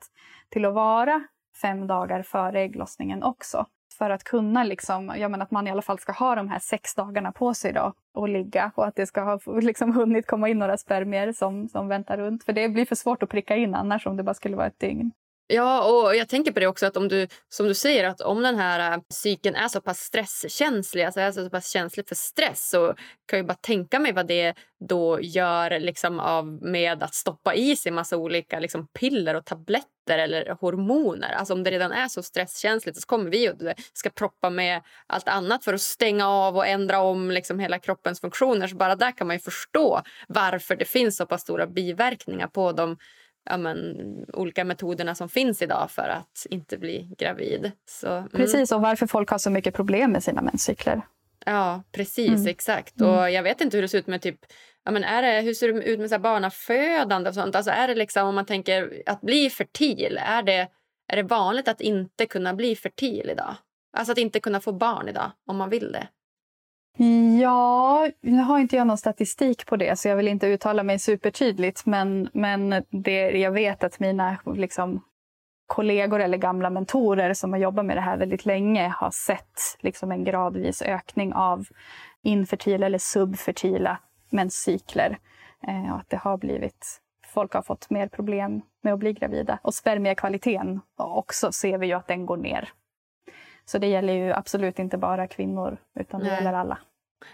till 0.50 0.64
att 0.64 0.74
vara 0.74 1.22
fem 1.62 1.86
dagar 1.86 2.22
före 2.22 2.60
ägglossningen 2.60 3.22
också. 3.22 3.66
För 3.98 4.10
att 4.10 4.24
kunna 4.24 4.64
liksom, 4.64 5.14
ja 5.16 5.28
men 5.28 5.42
att 5.42 5.50
man 5.50 5.66
i 5.66 5.70
alla 5.70 5.82
fall 5.82 5.98
ska 5.98 6.12
ha 6.12 6.34
de 6.34 6.48
här 6.48 6.58
sex 6.58 6.94
dagarna 6.94 7.32
på 7.32 7.54
sig 7.54 7.72
då 7.72 7.92
och 8.14 8.28
ligga 8.28 8.72
och 8.74 8.86
att 8.86 8.96
det 8.96 9.06
ska 9.06 9.20
ha 9.20 9.40
liksom 9.60 9.92
hunnit 9.92 10.26
komma 10.26 10.48
in 10.48 10.58
några 10.58 10.76
spermier 10.76 11.32
som, 11.32 11.68
som 11.68 11.88
väntar 11.88 12.18
runt. 12.18 12.44
För 12.44 12.52
det 12.52 12.68
blir 12.68 12.84
för 12.84 12.94
svårt 12.94 13.22
att 13.22 13.28
pricka 13.28 13.56
in 13.56 13.74
annars 13.74 14.06
om 14.06 14.16
det 14.16 14.22
bara 14.22 14.34
skulle 14.34 14.56
vara 14.56 14.66
ett 14.66 14.80
dygn. 14.80 15.12
Ja, 15.46 15.84
och 15.90 16.16
jag 16.16 16.28
tänker 16.28 16.52
på 16.52 16.60
det 16.60 16.66
också 16.66 16.86
att 16.86 16.96
om 16.96 17.08
du, 17.08 17.28
som 17.48 17.66
du 17.66 17.74
säger, 17.74 18.04
att 18.04 18.20
om 18.20 18.42
den 18.42 18.56
här 18.56 18.90
psyken 18.90 19.12
cykeln 19.12 19.56
är 19.56 19.68
så 19.68 19.80
pass 19.80 19.98
stresskänslig, 19.98 21.02
alltså 21.02 21.20
är 21.20 21.32
så 21.32 21.50
pass 21.50 21.70
känslig 21.70 22.08
för 22.08 22.14
stress, 22.14 22.70
så 22.70 22.94
kan 23.26 23.36
jag 23.36 23.46
bara 23.46 23.54
tänka 23.54 23.98
mig 23.98 24.12
vad 24.12 24.26
det 24.26 24.54
då 24.88 25.20
gör 25.20 25.80
liksom 25.80 26.20
av 26.20 26.46
med 26.46 27.02
att 27.02 27.14
stoppa 27.14 27.54
i 27.54 27.76
sig 27.76 27.92
massa 27.92 28.16
olika 28.16 28.58
liksom 28.58 28.86
piller 28.86 29.34
och 29.34 29.44
tabletter 29.44 30.18
eller 30.18 30.56
hormoner. 30.60 31.32
Alltså 31.32 31.54
om 31.54 31.62
det 31.62 31.70
redan 31.70 31.92
är 31.92 32.08
så 32.08 32.22
stresskänsligt 32.22 33.00
så 33.00 33.06
kommer 33.06 33.30
vi 33.30 33.50
och 33.50 33.54
ska 33.92 34.10
proppa 34.10 34.50
med 34.50 34.82
allt 35.06 35.28
annat 35.28 35.64
för 35.64 35.74
att 35.74 35.80
stänga 35.80 36.28
av 36.28 36.56
och 36.56 36.66
ändra 36.66 37.00
om 37.00 37.30
liksom 37.30 37.58
hela 37.58 37.78
kroppens 37.78 38.20
funktioner. 38.20 38.68
Så 38.68 38.76
bara 38.76 38.96
där 38.96 39.12
kan 39.12 39.26
man 39.26 39.38
förstå 39.38 40.02
varför 40.28 40.76
det 40.76 40.84
finns 40.84 41.16
så 41.16 41.26
pass 41.26 41.42
stora 41.42 41.66
biverkningar 41.66 42.46
på 42.46 42.72
de 42.72 42.96
ja, 43.44 43.56
men, 43.56 43.96
olika 44.32 44.64
metoderna 44.64 45.14
som 45.14 45.28
finns 45.28 45.62
idag 45.62 45.90
för 45.90 46.08
att 46.08 46.46
inte 46.50 46.78
bli 46.78 47.14
gravid. 47.18 47.72
Så, 47.86 48.08
mm. 48.08 48.28
Precis, 48.28 48.72
och 48.72 48.80
varför 48.80 49.06
folk 49.06 49.30
har 49.30 49.38
så 49.38 49.50
mycket 49.50 49.74
problem 49.74 50.12
med 50.12 50.22
sina 50.22 50.42
menscykler. 50.42 51.02
Ja, 51.46 51.82
precis. 51.92 52.28
Mm. 52.28 52.46
Exakt. 52.46 53.00
Och 53.00 53.18
mm. 53.18 53.32
Jag 53.32 53.42
vet 53.42 53.60
inte 53.60 53.76
hur 53.76 53.82
det 53.82 53.88
ser 53.88 53.98
ut 53.98 54.06
med 54.06 54.22
typ 54.22 54.38
Ja, 54.84 54.90
men 54.90 55.04
är 55.04 55.22
det, 55.22 55.40
hur 55.40 55.54
ser 55.54 55.72
det 55.72 55.82
ut 55.82 56.00
med 56.00 56.10
så 56.10 56.18
barnafödande 56.18 57.28
och 57.28 57.34
sånt? 57.34 57.56
Alltså 57.56 57.70
är 57.70 57.88
det 57.88 57.94
liksom, 57.94 58.28
om 58.28 58.34
man 58.34 58.46
tänker 58.46 59.02
att 59.06 59.20
bli 59.20 59.50
fertil, 59.50 60.18
är 60.22 60.42
det, 60.42 60.68
är 61.08 61.16
det 61.16 61.22
vanligt 61.22 61.68
att 61.68 61.80
inte 61.80 62.26
kunna 62.26 62.54
bli 62.54 62.76
fertil 62.76 63.30
idag? 63.30 63.54
Alltså 63.96 64.12
att 64.12 64.18
inte 64.18 64.40
kunna 64.40 64.60
få 64.60 64.72
barn 64.72 65.08
idag 65.08 65.30
om 65.46 65.56
man 65.56 65.70
vill 65.70 65.92
det? 65.92 66.08
Ja, 67.40 68.08
nu 68.20 68.42
har 68.42 68.58
inte 68.58 68.76
jag 68.76 68.86
någon 68.86 68.98
statistik 68.98 69.66
på 69.66 69.76
det 69.76 69.98
så 69.98 70.08
jag 70.08 70.16
vill 70.16 70.28
inte 70.28 70.46
uttala 70.46 70.82
mig 70.82 70.98
supertydligt 70.98 71.86
men, 71.86 72.28
men 72.32 72.84
det, 72.90 73.30
jag 73.30 73.50
vet 73.50 73.84
att 73.84 74.00
mina 74.00 74.38
liksom, 74.56 75.04
kollegor 75.66 76.20
eller 76.20 76.38
gamla 76.38 76.70
mentorer 76.70 77.34
som 77.34 77.52
har 77.52 77.60
jobbat 77.60 77.86
med 77.86 77.96
det 77.96 78.00
här 78.00 78.16
väldigt 78.16 78.46
länge 78.46 78.88
har 78.88 79.10
sett 79.10 79.60
liksom, 79.80 80.12
en 80.12 80.24
gradvis 80.24 80.82
ökning 80.82 81.32
av 81.32 81.66
infertila 82.22 82.86
eller 82.86 82.98
subfertila 82.98 83.98
menscykler. 84.30 85.18
Eh, 85.68 85.92
och 85.92 86.00
att 86.00 86.10
det 86.10 86.16
har 86.16 86.38
blivit 86.38 87.00
folk 87.34 87.52
har 87.52 87.62
fått 87.62 87.90
mer 87.90 88.08
problem 88.08 88.62
med 88.82 88.92
att 88.92 88.98
bli 88.98 89.12
gravida. 89.12 89.58
Och 89.62 89.74
spermiekvaliteten 89.74 90.80
också 90.96 91.52
ser 91.52 91.78
vi 91.78 91.86
ju 91.86 91.92
att 91.92 92.08
den 92.08 92.26
går 92.26 92.36
ner. 92.36 92.72
Så 93.66 93.78
det 93.78 93.86
gäller 93.86 94.12
ju 94.12 94.32
absolut 94.32 94.78
inte 94.78 94.98
bara 94.98 95.26
kvinnor, 95.26 95.78
utan 96.00 96.20
det 96.20 96.26
Nej. 96.26 96.34
gäller 96.34 96.52
alla. 96.52 96.78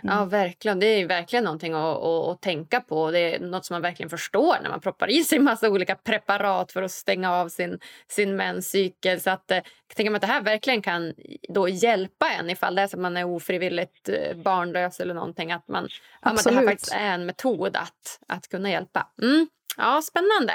Mm. 0.03 0.17
Ja, 0.17 0.25
verkligen. 0.25 0.79
Det 0.79 0.87
är 0.87 1.07
verkligen 1.07 1.45
någonting 1.45 1.73
att, 1.73 1.97
att, 1.97 2.29
att, 2.29 2.41
tänka 2.41 2.81
på. 2.81 3.11
Det 3.11 3.35
är 3.35 3.41
något 3.41 3.65
som 3.65 3.75
man 3.75 3.83
verkligen 3.83 4.11
förstår 4.11 4.57
när 4.63 4.71
man 4.71 4.81
proppar 4.81 5.11
i 5.11 5.25
sig 5.25 5.39
massa 5.39 5.71
olika 5.71 5.95
preparat 5.95 6.73
för 6.73 6.83
att 6.83 6.91
stänga 6.91 7.33
av 7.33 7.49
sin, 7.49 7.79
sin 8.09 8.37
menscykel. 8.37 9.21
Så 9.21 9.31
att, 9.31 9.51
eh, 9.51 9.57
jag 9.89 9.97
tänker 9.97 10.15
att 10.15 10.21
det 10.21 10.27
här 10.27 10.43
verkligen 10.43 10.83
kan 10.83 11.15
då 11.49 11.69
hjälpa 11.69 12.31
en 12.31 12.51
ifall 12.51 12.75
det 12.75 12.83
är 12.83 12.87
så 12.87 12.97
att 12.97 13.01
man 13.01 13.17
är 13.17 13.25
ofrivilligt 13.25 14.09
eh, 14.09 14.37
barnlös 14.37 15.01
eller 15.01 15.15
någonting. 15.15 15.53
Att, 15.53 15.69
man, 15.69 15.89
ja, 16.23 16.31
att 16.31 16.45
det 16.45 16.55
här 16.55 16.67
faktiskt 16.67 16.95
är 16.95 17.15
en 17.15 17.27
metod 17.27 17.77
att, 17.77 18.21
att 18.29 18.49
kunna 18.49 18.71
hjälpa. 18.71 19.07
Mm. 19.23 19.49
Ja, 19.77 20.03
spännande. 20.03 20.55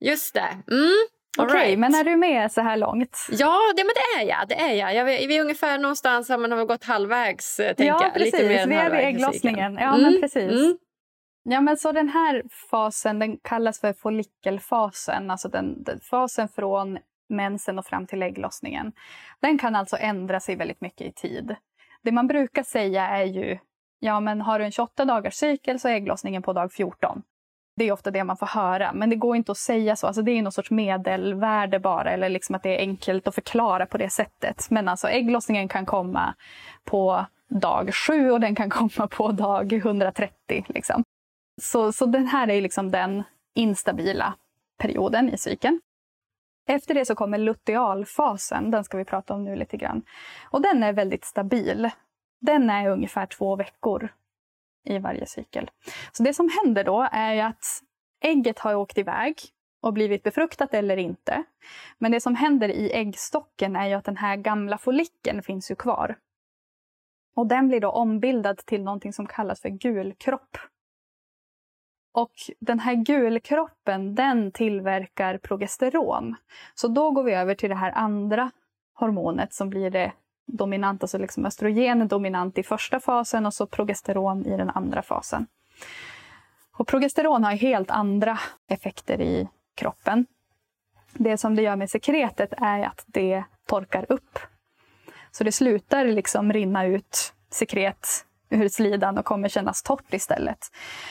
Just 0.00 0.34
det. 0.34 0.58
Mm. 0.70 1.06
Okej, 1.38 1.50
okay, 1.50 1.66
right. 1.66 1.78
men 1.78 1.94
är 1.94 2.04
du 2.04 2.16
med 2.16 2.52
så 2.52 2.60
här 2.60 2.76
långt? 2.76 3.26
Ja, 3.30 3.58
det, 3.76 3.84
men 3.84 3.92
det 3.94 4.20
är 4.20 4.28
jag. 4.28 4.48
Det 4.48 4.54
är 4.54 4.72
jag. 4.72 4.94
jag 4.94 5.04
vi 5.04 5.36
är 5.36 5.40
ungefär 5.40 5.78
någonstans 5.78 6.28
har 6.28 6.38
man 6.38 6.66
gått 6.66 6.84
halvvägs. 6.84 7.60
Eh, 7.60 7.74
ja, 7.86 8.10
precis. 8.14 8.32
Lite 8.32 8.46
mer 8.46 8.66
vi 8.66 8.74
är 8.74 8.90
vid 8.90 9.00
ägglossningen. 9.00 9.74
Ja, 9.74 9.94
mm. 9.94 10.02
men 10.02 10.20
precis. 10.20 10.52
Mm. 10.52 10.76
Ja, 11.42 11.60
men 11.60 11.76
så 11.76 11.92
den 11.92 12.08
här 12.08 12.42
fasen 12.70 13.18
den 13.18 13.36
kallas 13.36 13.80
för 13.80 13.92
follikelfasen, 13.92 15.30
alltså 15.30 15.48
den, 15.48 15.82
den, 15.82 16.00
fasen 16.00 16.48
från 16.48 16.98
mensen 17.28 17.78
och 17.78 17.86
fram 17.86 18.06
till 18.06 18.22
ägglossningen. 18.22 18.92
Den 19.40 19.58
kan 19.58 19.76
alltså 19.76 19.96
ändra 19.96 20.40
sig 20.40 20.56
väldigt 20.56 20.80
mycket 20.80 21.06
i 21.06 21.12
tid. 21.12 21.56
Det 22.02 22.12
man 22.12 22.26
brukar 22.26 22.62
säga 22.62 23.08
är 23.08 23.24
ju, 23.24 23.58
ja 23.98 24.20
men 24.20 24.40
har 24.40 24.58
du 24.58 24.64
en 24.64 24.72
28 24.72 25.04
dagars 25.04 25.34
cykel 25.34 25.80
så 25.80 25.88
är 25.88 25.92
ägglossningen 25.92 26.42
på 26.42 26.52
dag 26.52 26.72
14. 26.72 27.22
Det 27.80 27.88
är 27.88 27.92
ofta 27.92 28.10
det 28.10 28.24
man 28.24 28.36
får 28.36 28.46
höra, 28.46 28.92
men 28.92 29.10
det 29.10 29.16
går 29.16 29.36
inte 29.36 29.52
att 29.52 29.58
säga 29.58 29.96
så. 29.96 30.06
Alltså 30.06 30.22
det 30.22 30.32
är 30.32 30.42
någon 30.42 30.52
sorts 30.52 30.70
medelvärde 30.70 31.78
bara, 31.78 32.10
eller 32.10 32.28
liksom 32.28 32.54
att 32.54 32.62
det 32.62 32.76
är 32.76 32.78
enkelt 32.78 33.28
att 33.28 33.34
förklara 33.34 33.86
på 33.86 33.98
det 33.98 34.10
sättet. 34.10 34.66
Men 34.70 34.88
alltså 34.88 35.08
ägglossningen 35.08 35.68
kan 35.68 35.86
komma 35.86 36.34
på 36.84 37.26
dag 37.48 37.94
7 37.94 38.30
och 38.30 38.40
den 38.40 38.54
kan 38.54 38.70
komma 38.70 39.08
på 39.08 39.32
dag 39.32 39.72
130. 39.72 40.64
Liksom. 40.68 41.04
Så, 41.62 41.92
så 41.92 42.06
den 42.06 42.26
här 42.26 42.50
är 42.50 42.60
liksom 42.60 42.90
den 42.90 43.22
instabila 43.54 44.34
perioden 44.78 45.30
i 45.30 45.38
cykeln. 45.38 45.80
Efter 46.68 46.94
det 46.94 47.04
så 47.04 47.14
kommer 47.14 47.38
lutealfasen, 47.38 48.70
den 48.70 48.84
ska 48.84 48.98
vi 48.98 49.04
prata 49.04 49.34
om 49.34 49.44
nu 49.44 49.56
lite 49.56 49.76
grann. 49.76 50.02
Och 50.44 50.62
den 50.62 50.82
är 50.82 50.92
väldigt 50.92 51.24
stabil. 51.24 51.90
Den 52.40 52.70
är 52.70 52.88
ungefär 52.90 53.26
två 53.26 53.56
veckor 53.56 54.08
i 54.84 54.98
varje 54.98 55.26
cykel. 55.26 55.70
Så 56.12 56.22
det 56.22 56.34
som 56.34 56.48
händer 56.62 56.84
då 56.84 57.08
är 57.12 57.44
att 57.44 57.64
ägget 58.20 58.58
har 58.58 58.74
åkt 58.74 58.98
iväg 58.98 59.34
och 59.80 59.92
blivit 59.92 60.22
befruktat 60.22 60.74
eller 60.74 60.96
inte. 60.96 61.44
Men 61.98 62.12
det 62.12 62.20
som 62.20 62.34
händer 62.34 62.68
i 62.68 62.92
äggstocken 62.92 63.76
är 63.76 63.88
ju 63.88 63.94
att 63.94 64.04
den 64.04 64.16
här 64.16 64.36
gamla 64.36 64.78
follikeln 64.78 65.42
finns 65.42 65.70
ju 65.70 65.74
kvar. 65.74 66.18
Och 67.34 67.46
den 67.46 67.68
blir 67.68 67.80
då 67.80 67.90
ombildad 67.90 68.58
till 68.58 68.82
någonting 68.84 69.12
som 69.12 69.26
kallas 69.26 69.60
för 69.60 69.68
gulkropp. 69.68 70.56
Och 72.12 72.32
den 72.60 72.78
här 72.78 72.94
gulkroppen 72.94 74.14
den 74.14 74.52
tillverkar 74.52 75.38
progesteron. 75.38 76.36
Så 76.74 76.88
då 76.88 77.10
går 77.10 77.22
vi 77.22 77.34
över 77.34 77.54
till 77.54 77.68
det 77.68 77.76
här 77.76 77.92
andra 77.92 78.50
hormonet 78.94 79.54
som 79.54 79.70
blir 79.70 79.90
det 79.90 80.12
dominant, 80.52 81.02
alltså 81.02 81.18
liksom 81.18 81.46
östrogen 81.46 82.02
är 82.02 82.06
dominant 82.06 82.58
i 82.58 82.62
första 82.62 83.00
fasen 83.00 83.46
och 83.46 83.54
så 83.54 83.66
progesteron 83.66 84.46
i 84.46 84.56
den 84.56 84.70
andra 84.70 85.02
fasen. 85.02 85.46
Och 86.76 86.86
progesteron 86.86 87.44
har 87.44 87.52
helt 87.52 87.90
andra 87.90 88.38
effekter 88.68 89.20
i 89.20 89.48
kroppen. 89.76 90.26
Det 91.12 91.36
som 91.36 91.56
det 91.56 91.62
gör 91.62 91.76
med 91.76 91.90
sekretet 91.90 92.52
är 92.56 92.82
att 92.82 93.04
det 93.06 93.44
torkar 93.66 94.06
upp. 94.08 94.38
Så 95.30 95.44
det 95.44 95.52
slutar 95.52 96.04
liksom 96.04 96.52
rinna 96.52 96.86
ut 96.86 97.34
sekret 97.50 98.26
ur 98.50 98.68
slidan 98.68 99.18
och 99.18 99.24
kommer 99.24 99.48
kännas 99.48 99.82
torrt 99.82 100.14
istället. 100.14 100.58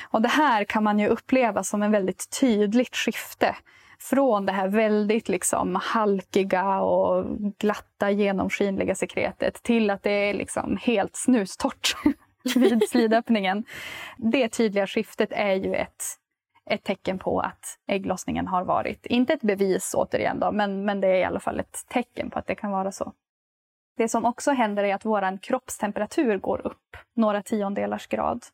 Och 0.10 0.22
det 0.22 0.30
här 0.30 0.64
kan 0.64 0.84
man 0.84 1.00
ju 1.00 1.08
uppleva 1.08 1.64
som 1.64 1.84
en 1.84 1.92
väldigt 1.92 2.40
tydligt 2.40 2.96
skifte 2.96 3.56
från 4.02 4.46
det 4.46 4.52
här 4.52 4.68
väldigt 4.68 5.30
liksom 5.30 5.76
halkiga 5.82 6.80
och 6.82 7.26
glatta 7.58 8.12
genomskinliga 8.12 8.96
sekretet 8.96 9.64
till 9.64 9.90
att 9.90 10.04
det 10.04 10.12
är 10.12 10.34
liksom 10.34 10.78
helt 10.82 11.16
snustort 11.16 11.96
vid 12.56 12.90
slidöppningen. 12.90 13.64
Det 14.18 14.50
tydliga 14.50 14.88
skiftet 14.88 15.30
är 15.32 15.54
ju 15.54 15.76
ett, 15.76 16.04
ett 16.70 16.84
tecken 16.84 17.20
på 17.20 17.40
att 17.40 17.80
ägglossningen 17.88 18.48
har 18.48 18.64
varit, 18.64 19.06
inte 19.06 19.34
ett 19.34 19.42
bevis 19.42 19.94
återigen 19.98 20.40
då, 20.40 20.52
men, 20.52 20.86
men 20.86 21.02
det 21.02 21.08
är 21.08 21.16
i 21.16 21.24
alla 21.24 21.40
fall 21.40 21.60
ett 21.60 21.86
tecken 21.88 22.30
på 22.30 22.40
att 22.40 22.48
det 22.48 22.56
kan 22.56 22.72
vara 22.72 22.92
så. 22.92 23.14
Det 23.98 24.08
som 24.08 24.26
också 24.26 24.52
händer 24.52 24.84
är 24.84 24.96
att 24.96 25.06
vår 25.06 25.38
kroppstemperatur 25.42 26.38
går 26.38 26.68
upp 26.68 26.98
några 27.16 27.42
tiondelars 27.42 28.08
grad. 28.08 28.46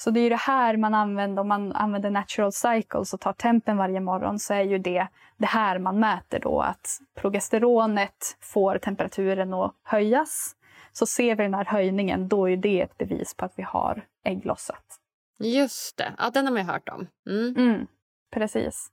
Så 0.00 0.10
det 0.10 0.20
är 0.20 0.30
det 0.30 0.36
här 0.36 0.76
man 0.76 0.94
använder, 0.94 1.42
om 1.42 1.48
man 1.48 1.72
använder 1.72 2.10
natural 2.10 2.52
cycles 2.52 3.14
och 3.14 3.20
tar 3.20 3.32
tempen 3.32 3.76
varje 3.76 4.00
morgon 4.00 4.38
så 4.38 4.54
är 4.54 4.62
ju 4.62 4.78
det 4.78 5.06
det 5.36 5.46
här 5.46 5.78
man 5.78 6.00
mäter 6.00 6.40
då 6.40 6.60
att 6.60 6.98
progesteronet 7.14 8.36
får 8.40 8.78
temperaturen 8.78 9.54
att 9.54 9.74
höjas. 9.82 10.56
Så 10.92 11.06
ser 11.06 11.36
vi 11.36 11.42
den 11.42 11.54
här 11.54 11.64
höjningen, 11.64 12.28
då 12.28 12.50
är 12.50 12.56
det 12.56 12.80
ett 12.80 12.98
bevis 12.98 13.34
på 13.34 13.44
att 13.44 13.52
vi 13.56 13.62
har 13.62 14.02
ägglossat. 14.24 14.84
Just 15.38 15.96
det, 15.96 16.12
ja, 16.18 16.30
den 16.30 16.46
har 16.46 16.52
man 16.52 16.62
ju 16.62 16.68
hört 16.72 16.88
om. 16.88 17.06
Mm. 17.30 17.56
Mm, 17.56 17.86
precis. 18.32 18.88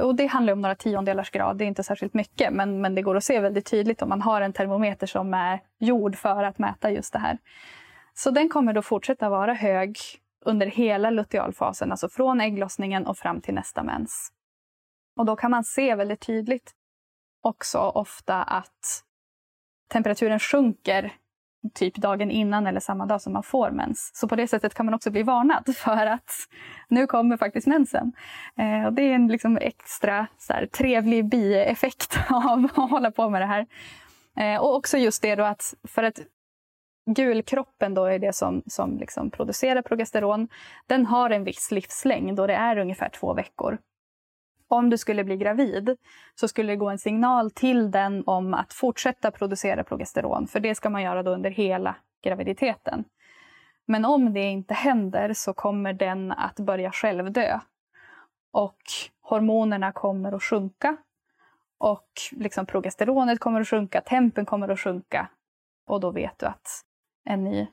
Och 0.00 0.14
det 0.14 0.26
handlar 0.26 0.52
om 0.52 0.60
några 0.60 0.74
tiondelars 0.74 1.30
grad, 1.30 1.56
det 1.56 1.64
är 1.64 1.68
inte 1.68 1.82
särskilt 1.82 2.14
mycket 2.14 2.52
men, 2.52 2.80
men 2.80 2.94
det 2.94 3.02
går 3.02 3.16
att 3.16 3.24
se 3.24 3.40
väldigt 3.40 3.66
tydligt 3.66 4.02
om 4.02 4.08
man 4.08 4.22
har 4.22 4.40
en 4.40 4.52
termometer 4.52 5.06
som 5.06 5.34
är 5.34 5.60
gjord 5.78 6.16
för 6.16 6.44
att 6.44 6.58
mäta 6.58 6.90
just 6.90 7.12
det 7.12 7.18
här. 7.18 7.38
Så 8.14 8.30
den 8.30 8.48
kommer 8.48 8.72
då 8.72 8.82
fortsätta 8.82 9.28
vara 9.28 9.54
hög 9.54 9.98
under 10.46 10.66
hela 10.66 11.10
lutealfasen, 11.10 11.90
alltså 11.90 12.08
från 12.08 12.40
ägglossningen 12.40 13.06
och 13.06 13.18
fram 13.18 13.40
till 13.40 13.54
nästa 13.54 13.82
mens. 13.82 14.32
Och 15.16 15.26
då 15.26 15.36
kan 15.36 15.50
man 15.50 15.64
se 15.64 15.94
väldigt 15.94 16.20
tydligt 16.20 16.72
också 17.42 17.78
ofta 17.78 18.42
att 18.42 19.02
temperaturen 19.92 20.38
sjunker 20.38 21.12
typ 21.74 21.94
dagen 21.94 22.30
innan 22.30 22.66
eller 22.66 22.80
samma 22.80 23.06
dag 23.06 23.22
som 23.22 23.32
man 23.32 23.42
får 23.42 23.70
mens. 23.70 24.10
Så 24.14 24.28
på 24.28 24.36
det 24.36 24.48
sättet 24.48 24.74
kan 24.74 24.86
man 24.86 24.94
också 24.94 25.10
bli 25.10 25.22
varnad 25.22 25.76
för 25.76 26.06
att 26.06 26.30
nu 26.88 27.06
kommer 27.06 27.36
faktiskt 27.36 27.66
mensen. 27.66 28.12
Eh, 28.58 28.86
och 28.86 28.92
det 28.92 29.02
är 29.02 29.14
en 29.14 29.28
liksom 29.28 29.56
extra 29.56 30.26
så 30.38 30.52
här, 30.52 30.66
trevlig 30.66 31.28
bieffekt 31.28 32.18
av 32.30 32.64
att 32.64 32.90
hålla 32.90 33.10
på 33.10 33.30
med 33.30 33.42
det 33.42 33.46
här. 33.46 33.66
Eh, 34.36 34.60
och 34.60 34.76
också 34.76 34.98
just 34.98 35.22
det 35.22 35.34
då 35.34 35.44
att 35.44 35.74
för 35.88 36.02
att 36.02 36.20
gulkroppen 37.06 37.94
då 37.94 38.04
är 38.04 38.18
det 38.18 38.32
som, 38.32 38.62
som 38.66 38.98
liksom 38.98 39.30
producerar 39.30 39.82
progesteron. 39.82 40.48
Den 40.86 41.06
har 41.06 41.30
en 41.30 41.44
viss 41.44 41.70
livslängd 41.70 42.40
och 42.40 42.46
det 42.46 42.54
är 42.54 42.78
ungefär 42.78 43.08
två 43.08 43.34
veckor. 43.34 43.78
Om 44.68 44.90
du 44.90 44.98
skulle 44.98 45.24
bli 45.24 45.36
gravid 45.36 45.96
så 46.34 46.48
skulle 46.48 46.72
det 46.72 46.76
gå 46.76 46.88
en 46.88 46.98
signal 46.98 47.50
till 47.50 47.90
den 47.90 48.22
om 48.26 48.54
att 48.54 48.72
fortsätta 48.72 49.30
producera 49.30 49.84
progesteron. 49.84 50.46
För 50.46 50.60
det 50.60 50.74
ska 50.74 50.90
man 50.90 51.02
göra 51.02 51.22
då 51.22 51.30
under 51.30 51.50
hela 51.50 51.96
graviditeten. 52.22 53.04
Men 53.86 54.04
om 54.04 54.32
det 54.32 54.42
inte 54.42 54.74
händer 54.74 55.32
så 55.32 55.52
kommer 55.52 55.92
den 55.92 56.32
att 56.32 56.56
börja 56.56 56.92
självdö. 56.92 57.60
Och 58.52 58.78
hormonerna 59.20 59.92
kommer 59.92 60.32
att 60.32 60.42
sjunka. 60.42 60.96
Och 61.78 62.08
liksom 62.30 62.66
progesteronet 62.66 63.40
kommer 63.40 63.60
att 63.60 63.68
sjunka, 63.68 64.00
tempen 64.00 64.46
kommer 64.46 64.68
att 64.68 64.80
sjunka. 64.80 65.28
Och 65.86 66.00
då 66.00 66.10
vet 66.10 66.38
du 66.38 66.46
att 66.46 66.85
en 67.26 67.44
ny 67.44 67.66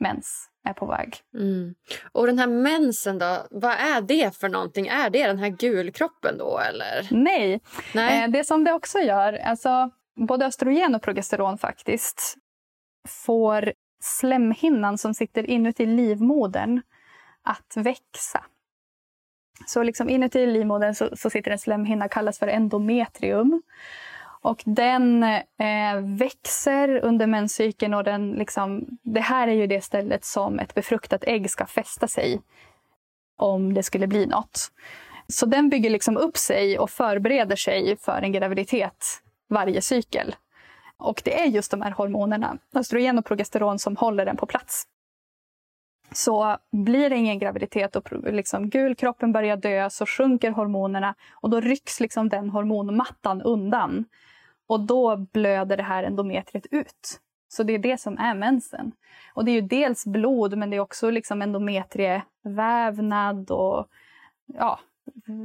mens 0.00 0.48
är 0.64 0.72
på 0.72 0.86
väg. 0.86 1.16
Mm. 1.34 1.74
Och 2.12 2.26
den 2.26 2.38
här 2.38 2.46
mensen 2.46 3.18
då, 3.18 3.46
vad 3.50 3.72
är 3.72 4.00
det 4.00 4.36
för 4.36 4.48
någonting? 4.48 4.86
Är 4.86 5.10
det 5.10 5.26
den 5.26 5.38
här 5.38 5.48
gulkroppen 5.48 6.38
då 6.38 6.58
eller? 6.58 7.08
Nej, 7.10 7.60
Nej. 7.94 8.24
Eh, 8.24 8.30
det 8.30 8.44
som 8.44 8.64
det 8.64 8.72
också 8.72 8.98
gör, 8.98 9.32
alltså 9.32 9.90
både 10.16 10.46
östrogen 10.46 10.94
och 10.94 11.02
progesteron 11.02 11.58
faktiskt 11.58 12.36
får 13.08 13.72
slemhinnan 14.02 14.98
som 14.98 15.14
sitter 15.14 15.50
inuti 15.50 15.86
livmodern 15.86 16.82
att 17.42 17.76
växa. 17.76 18.44
Så 19.66 19.82
liksom 19.82 20.08
inuti 20.08 20.46
livmodern 20.46 20.94
så, 20.94 21.16
så 21.16 21.30
sitter 21.30 21.50
en 21.50 21.58
slemhinna, 21.58 22.08
kallas 22.08 22.38
för 22.38 22.48
endometrium. 22.48 23.62
Och 24.42 24.62
den 24.66 25.22
eh, 25.22 26.00
växer 26.18 27.04
under 27.04 27.26
menscykeln 27.26 27.94
och 27.94 28.04
den 28.04 28.32
liksom, 28.32 28.86
det 29.02 29.20
här 29.20 29.48
är 29.48 29.52
ju 29.52 29.66
det 29.66 29.84
stället 29.84 30.24
som 30.24 30.58
ett 30.58 30.74
befruktat 30.74 31.24
ägg 31.24 31.50
ska 31.50 31.66
fästa 31.66 32.08
sig 32.08 32.40
om 33.36 33.74
det 33.74 33.82
skulle 33.82 34.06
bli 34.06 34.26
något. 34.26 34.72
Så 35.28 35.46
den 35.46 35.68
bygger 35.68 35.90
liksom 35.90 36.16
upp 36.16 36.36
sig 36.36 36.78
och 36.78 36.90
förbereder 36.90 37.56
sig 37.56 37.96
för 37.96 38.22
en 38.22 38.32
graviditet 38.32 39.04
varje 39.48 39.82
cykel. 39.82 40.34
Och 40.96 41.22
det 41.24 41.40
är 41.40 41.46
just 41.46 41.70
de 41.70 41.82
här 41.82 41.90
hormonerna, 41.90 42.58
östrogen 42.74 43.18
och 43.18 43.24
progesteron, 43.24 43.78
som 43.78 43.96
håller 43.96 44.26
den 44.26 44.36
på 44.36 44.46
plats. 44.46 44.86
Så 46.12 46.56
blir 46.72 47.10
det 47.10 47.16
ingen 47.16 47.38
graviditet 47.38 47.96
och 47.96 48.12
liksom 48.32 48.70
gulkroppen 48.70 49.32
börjar 49.32 49.56
dö 49.56 49.90
så 49.90 50.06
sjunker 50.06 50.50
hormonerna 50.50 51.14
och 51.32 51.50
då 51.50 51.60
rycks 51.60 52.00
liksom 52.00 52.28
den 52.28 52.50
hormonmattan 52.50 53.42
undan. 53.42 54.04
Och 54.66 54.80
då 54.80 55.16
blöder 55.16 55.76
det 55.76 55.82
här 55.82 56.04
endometriet 56.04 56.66
ut. 56.70 57.20
Så 57.48 57.62
det 57.62 57.72
är 57.72 57.78
det 57.78 58.00
som 58.00 58.18
är 58.18 58.34
mensen. 58.34 58.92
Och 59.34 59.44
det 59.44 59.50
är 59.50 59.54
ju 59.54 59.60
dels 59.60 60.06
blod 60.06 60.58
men 60.58 60.70
det 60.70 60.76
är 60.76 60.80
också 60.80 61.10
liksom 61.10 61.42
endometrievävnad 61.42 63.50
och 63.50 63.88
ja, 64.46 64.80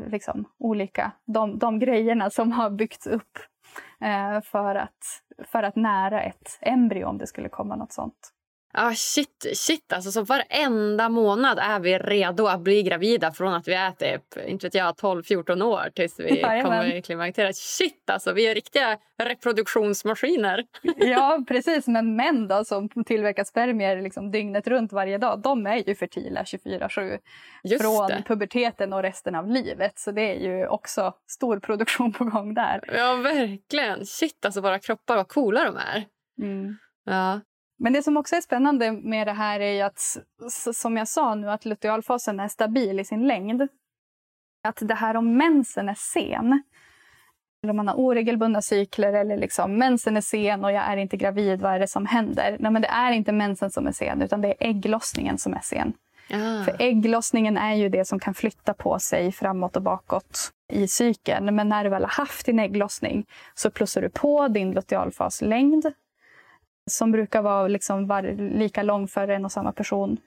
liksom 0.07 0.45
olika, 0.57 1.11
de, 1.25 1.59
de 1.59 1.79
grejerna 1.79 2.29
som 2.29 2.51
har 2.51 2.69
byggts 2.69 3.07
upp 3.07 3.39
eh, 4.01 4.41
för, 4.41 4.75
att, 4.75 5.23
för 5.45 5.63
att 5.63 5.75
nära 5.75 6.21
ett 6.21 6.57
embryo 6.61 7.07
om 7.07 7.17
det 7.17 7.27
skulle 7.27 7.49
komma 7.49 7.75
något 7.75 7.91
sånt. 7.91 8.33
Ah, 8.79 8.93
shit, 8.95 9.45
shit 9.53 9.93
alltså. 9.93 10.11
Så 10.11 10.21
varenda 10.21 11.09
månad 11.09 11.59
är 11.59 11.79
vi 11.79 11.97
redo 11.97 12.47
att 12.47 12.61
bli 12.61 12.83
gravida 12.83 13.31
från 13.31 13.53
att 13.53 13.67
vi 13.67 13.73
är 13.73 13.91
typ, 13.91 14.47
inte 14.47 14.65
vet 14.67 14.73
jag, 14.73 14.95
12-14 14.95 15.63
år 15.63 15.89
tills 15.95 16.19
vi 16.19 16.23
Jajamän. 16.41 16.63
kommer 16.63 17.01
klimakteriet. 17.01 17.55
Shit 17.55 18.09
alltså, 18.09 18.33
vi 18.33 18.47
är 18.47 18.55
riktiga 18.55 18.97
reproduktionsmaskiner. 19.23 20.63
ja, 20.97 21.43
precis. 21.47 21.87
Men 21.87 22.15
män 22.15 22.47
då 22.47 22.65
som 22.65 22.89
tillverkar 22.89 23.43
spermier 23.43 24.01
liksom 24.01 24.31
dygnet 24.31 24.67
runt 24.67 24.93
varje 24.93 25.17
dag, 25.17 25.41
de 25.41 25.67
är 25.67 25.87
ju 25.87 25.95
fertila 25.95 26.43
24-7 26.43 27.19
från 27.81 28.07
det. 28.07 28.23
puberteten 28.27 28.93
och 28.93 29.01
resten 29.01 29.35
av 29.35 29.47
livet. 29.47 29.99
Så 29.99 30.11
det 30.11 30.21
är 30.21 30.39
ju 30.39 30.67
också 30.67 31.13
stor 31.27 31.59
produktion 31.59 32.13
på 32.13 32.23
gång 32.23 32.53
där. 32.53 32.81
Ja, 32.93 33.15
verkligen. 33.15 34.05
Shit 34.05 34.45
alltså, 34.45 34.61
våra 34.61 34.79
kroppar, 34.79 35.15
vad 35.15 35.27
coola 35.27 35.63
de 35.63 35.77
är. 35.77 36.05
Mm. 36.41 36.77
Ja. 37.05 37.39
Men 37.79 37.93
det 37.93 38.03
som 38.03 38.17
också 38.17 38.35
är 38.35 38.41
spännande 38.41 38.91
med 38.91 39.27
det 39.27 39.33
här 39.33 39.59
är 39.59 39.85
att, 39.85 40.17
som 40.73 40.97
jag 40.97 41.07
sa 41.07 41.35
nu, 41.35 41.49
att 41.49 41.65
lutealfasen 41.65 42.39
är 42.39 42.47
stabil 42.47 42.99
i 42.99 43.05
sin 43.05 43.27
längd. 43.27 43.67
Att 44.63 44.77
det 44.81 44.93
här 44.93 45.17
om 45.17 45.37
mensen 45.37 45.89
är 45.89 45.97
sen, 45.97 46.63
eller 47.63 47.71
om 47.71 47.77
man 47.77 47.87
har 47.87 47.95
oregelbundna 47.95 48.61
cykler 48.61 49.13
eller 49.13 49.37
liksom 49.37 49.77
mensen 49.77 50.17
är 50.17 50.21
sen 50.21 50.65
och 50.65 50.71
jag 50.71 50.83
är 50.83 50.97
inte 50.97 51.17
gravid, 51.17 51.61
vad 51.61 51.73
är 51.73 51.79
det 51.79 51.87
som 51.87 52.05
händer? 52.05 52.57
Nej, 52.59 52.71
men 52.71 52.81
det 52.81 52.87
är 52.87 53.11
inte 53.11 53.31
mensen 53.31 53.71
som 53.71 53.87
är 53.87 53.91
sen, 53.91 54.21
utan 54.21 54.41
det 54.41 54.47
är 54.47 54.69
ägglossningen 54.69 55.37
som 55.37 55.53
är 55.53 55.61
sen. 55.63 55.93
Ah. 56.31 56.63
För 56.63 56.75
ägglossningen 56.79 57.57
är 57.57 57.75
ju 57.75 57.89
det 57.89 58.05
som 58.05 58.19
kan 58.19 58.33
flytta 58.33 58.73
på 58.73 58.99
sig 58.99 59.31
framåt 59.31 59.75
och 59.75 59.81
bakåt 59.81 60.51
i 60.73 60.87
cykeln. 60.87 61.55
Men 61.55 61.69
när 61.69 61.83
du 61.83 61.89
väl 61.89 62.03
har 62.03 62.09
haft 62.09 62.45
din 62.45 62.59
ägglossning 62.59 63.25
så 63.53 63.71
plussar 63.71 64.01
du 64.01 64.09
på 64.09 64.47
din 64.47 64.71
lutealfaslängd 64.71 65.85
som 66.87 67.11
brukar 67.11 67.41
vara 67.41 67.67
liksom 67.67 68.07
var, 68.07 68.23
lika 68.57 68.83
lång 68.83 69.07
för 69.07 69.27
en 69.27 69.45
och 69.45 69.51
samma 69.51 69.71
person. 69.71 70.17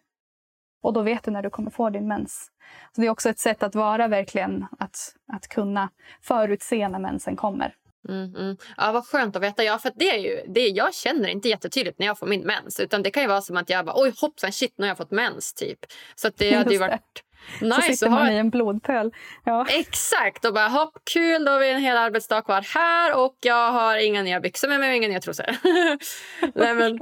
Och 0.83 0.93
då 0.93 1.03
vet 1.03 1.25
du 1.25 1.31
när 1.31 1.43
du 1.43 1.51
kommer 1.51 1.71
få 1.71 1.91
din 1.91 2.09
mens. 2.09 2.51
Så 2.95 3.01
det 3.01 3.07
är 3.07 3.11
också 3.11 3.29
ett 3.29 3.39
sätt 3.39 3.63
att 3.63 3.75
vara 3.75 4.09
verkligen, 4.09 4.67
att, 4.79 5.15
att 5.33 5.49
kunna 5.49 5.91
förutse 6.23 6.89
när 6.89 6.99
mensen 6.99 7.37
kommer. 7.37 7.75
Mm, 8.09 8.35
mm. 8.35 8.57
Ja, 8.77 8.93
vad 8.93 9.07
skönt 9.07 9.37
att 9.37 9.43
veta. 9.43 9.65
Ja, 9.65 9.79
för 9.79 9.93
det 9.95 10.11
är 10.11 10.19
ju, 10.19 10.53
det, 10.53 10.69
jag 10.69 10.95
känner 10.95 11.29
inte 11.29 11.49
jättetydligt 11.49 11.99
när 11.99 12.07
jag 12.07 12.19
får 12.19 12.27
min 12.27 12.41
mens. 12.43 12.81
Utan 12.81 13.03
Det 13.03 13.11
kan 13.11 13.23
ju 13.23 13.29
vara 13.29 13.41
som 13.41 13.57
att 13.57 13.71
jag 13.71 13.87
bara, 13.87 14.03
oj 14.03 14.13
hoppsan 14.21 14.53
shit 14.53 14.75
nu 14.77 14.85
har 14.85 14.89
jag 14.89 14.97
fått 14.97 15.11
mens. 15.11 15.55
typ. 15.55 15.79
Så 16.15 16.31
det 16.37 16.53
hade 16.57 16.73
ju 16.73 16.79
varit 16.79 17.23
Nice, 17.61 17.75
så 17.75 17.83
sitter 17.83 18.11
man 18.11 18.33
i 18.33 18.37
en 18.37 18.51
blodpöl. 18.51 19.13
Ja. 19.45 19.67
Exakt. 19.69 20.45
Och 20.45 20.55
bara 20.55 20.69
hopp, 20.69 20.99
kul, 21.13 21.45
då 21.45 21.53
har 21.53 21.59
vi 21.59 21.71
en 21.71 21.81
hel 21.81 21.97
arbetsdag 21.97 22.43
kvar 22.43 22.65
här 22.75 23.25
och 23.25 23.37
jag 23.41 23.73
har 23.73 23.97
inga 23.97 24.23
nya 24.23 24.41
byxor 24.41 24.69
med 24.69 24.81
mig 24.81 24.91
och 24.91 24.97
inga 24.97 25.09
nya 25.09 25.21
trosor. 25.21 25.47
Nej, 26.55 26.75
men, 26.75 26.99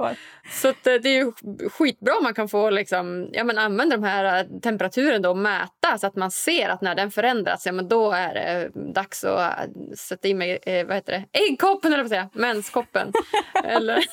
så 0.51 0.67
eh, 0.67 0.73
det 0.83 1.09
är 1.09 1.17
ju 1.17 1.31
skitbra 1.69 2.17
om 2.17 2.23
man 2.23 2.33
kan 2.33 2.49
få 2.49 2.69
liksom, 2.69 3.29
ja, 3.33 3.43
men 3.43 3.57
använda 3.57 3.97
de 3.97 4.03
här 4.03 4.39
eh, 4.39 4.59
temperaturen 4.59 5.21
då 5.21 5.29
och 5.29 5.37
mäta 5.37 5.97
så 5.97 6.07
att 6.07 6.15
man 6.15 6.31
ser 6.31 6.69
att 6.69 6.81
när 6.81 6.95
den 6.95 7.11
förändras, 7.11 7.65
ja, 7.65 7.71
men 7.71 7.87
då 7.87 8.11
är 8.11 8.33
det 8.33 8.71
dags 8.93 9.23
att 9.23 9.59
eh, 9.59 9.65
sätta 9.97 10.27
in 10.27 10.37
mig 10.37 10.59
vad 10.87 10.95
heter 10.95 11.11
det? 11.13 11.39
äggkoppen, 11.39 11.93
eller 11.93 12.03
vad 12.03 12.09
säga, 12.09 12.29
menskoppen. 12.33 13.11
eller, 13.63 14.05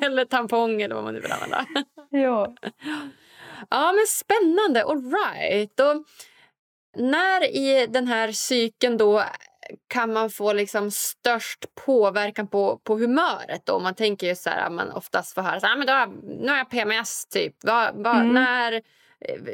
eller 0.04 0.24
tampong 0.24 0.82
eller 0.82 0.94
vad 0.94 1.04
man 1.04 1.14
nu 1.14 1.20
vill 1.20 1.32
använda. 1.32 1.66
ja. 2.10 2.54
Ja, 3.70 3.92
men 3.92 4.06
spännande. 4.06 4.84
All 4.84 5.12
right. 5.12 5.80
Och 5.80 6.04
när 6.96 7.56
i 7.56 7.86
den 7.86 8.06
här 8.06 8.32
cykeln 8.32 8.96
då 8.96 9.24
kan 9.88 10.12
man 10.12 10.30
få 10.30 10.52
liksom 10.52 10.90
störst 10.90 11.74
påverkan 11.86 12.46
på, 12.46 12.78
på 12.84 12.96
humöret? 12.96 13.66
Då? 13.66 13.78
Man 13.78 13.94
tänker 13.94 14.26
ju 14.26 14.34
så 14.34 14.50
här, 14.50 14.70
man 14.70 14.90
oftast 14.90 15.34
får 15.34 15.42
höra 15.42 15.60
så 15.60 15.66
här, 15.66 15.76
men 15.76 15.86
då, 15.86 16.12
nu 16.22 16.48
har 16.48 16.56
jag 16.56 16.70
PMS. 16.70 17.26
typ. 17.26 17.64
Va, 17.64 17.90
va, 17.94 18.14
mm. 18.14 18.34
när, 18.34 18.82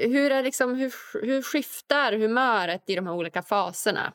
hur, 0.09 0.33
är 0.33 0.43
liksom, 0.43 0.75
hur, 0.75 0.93
hur 1.27 1.43
skiftar 1.43 2.13
humöret 2.13 2.83
i 2.87 2.95
de 2.95 3.07
här 3.07 3.15
olika 3.15 3.43
faserna? 3.43 4.13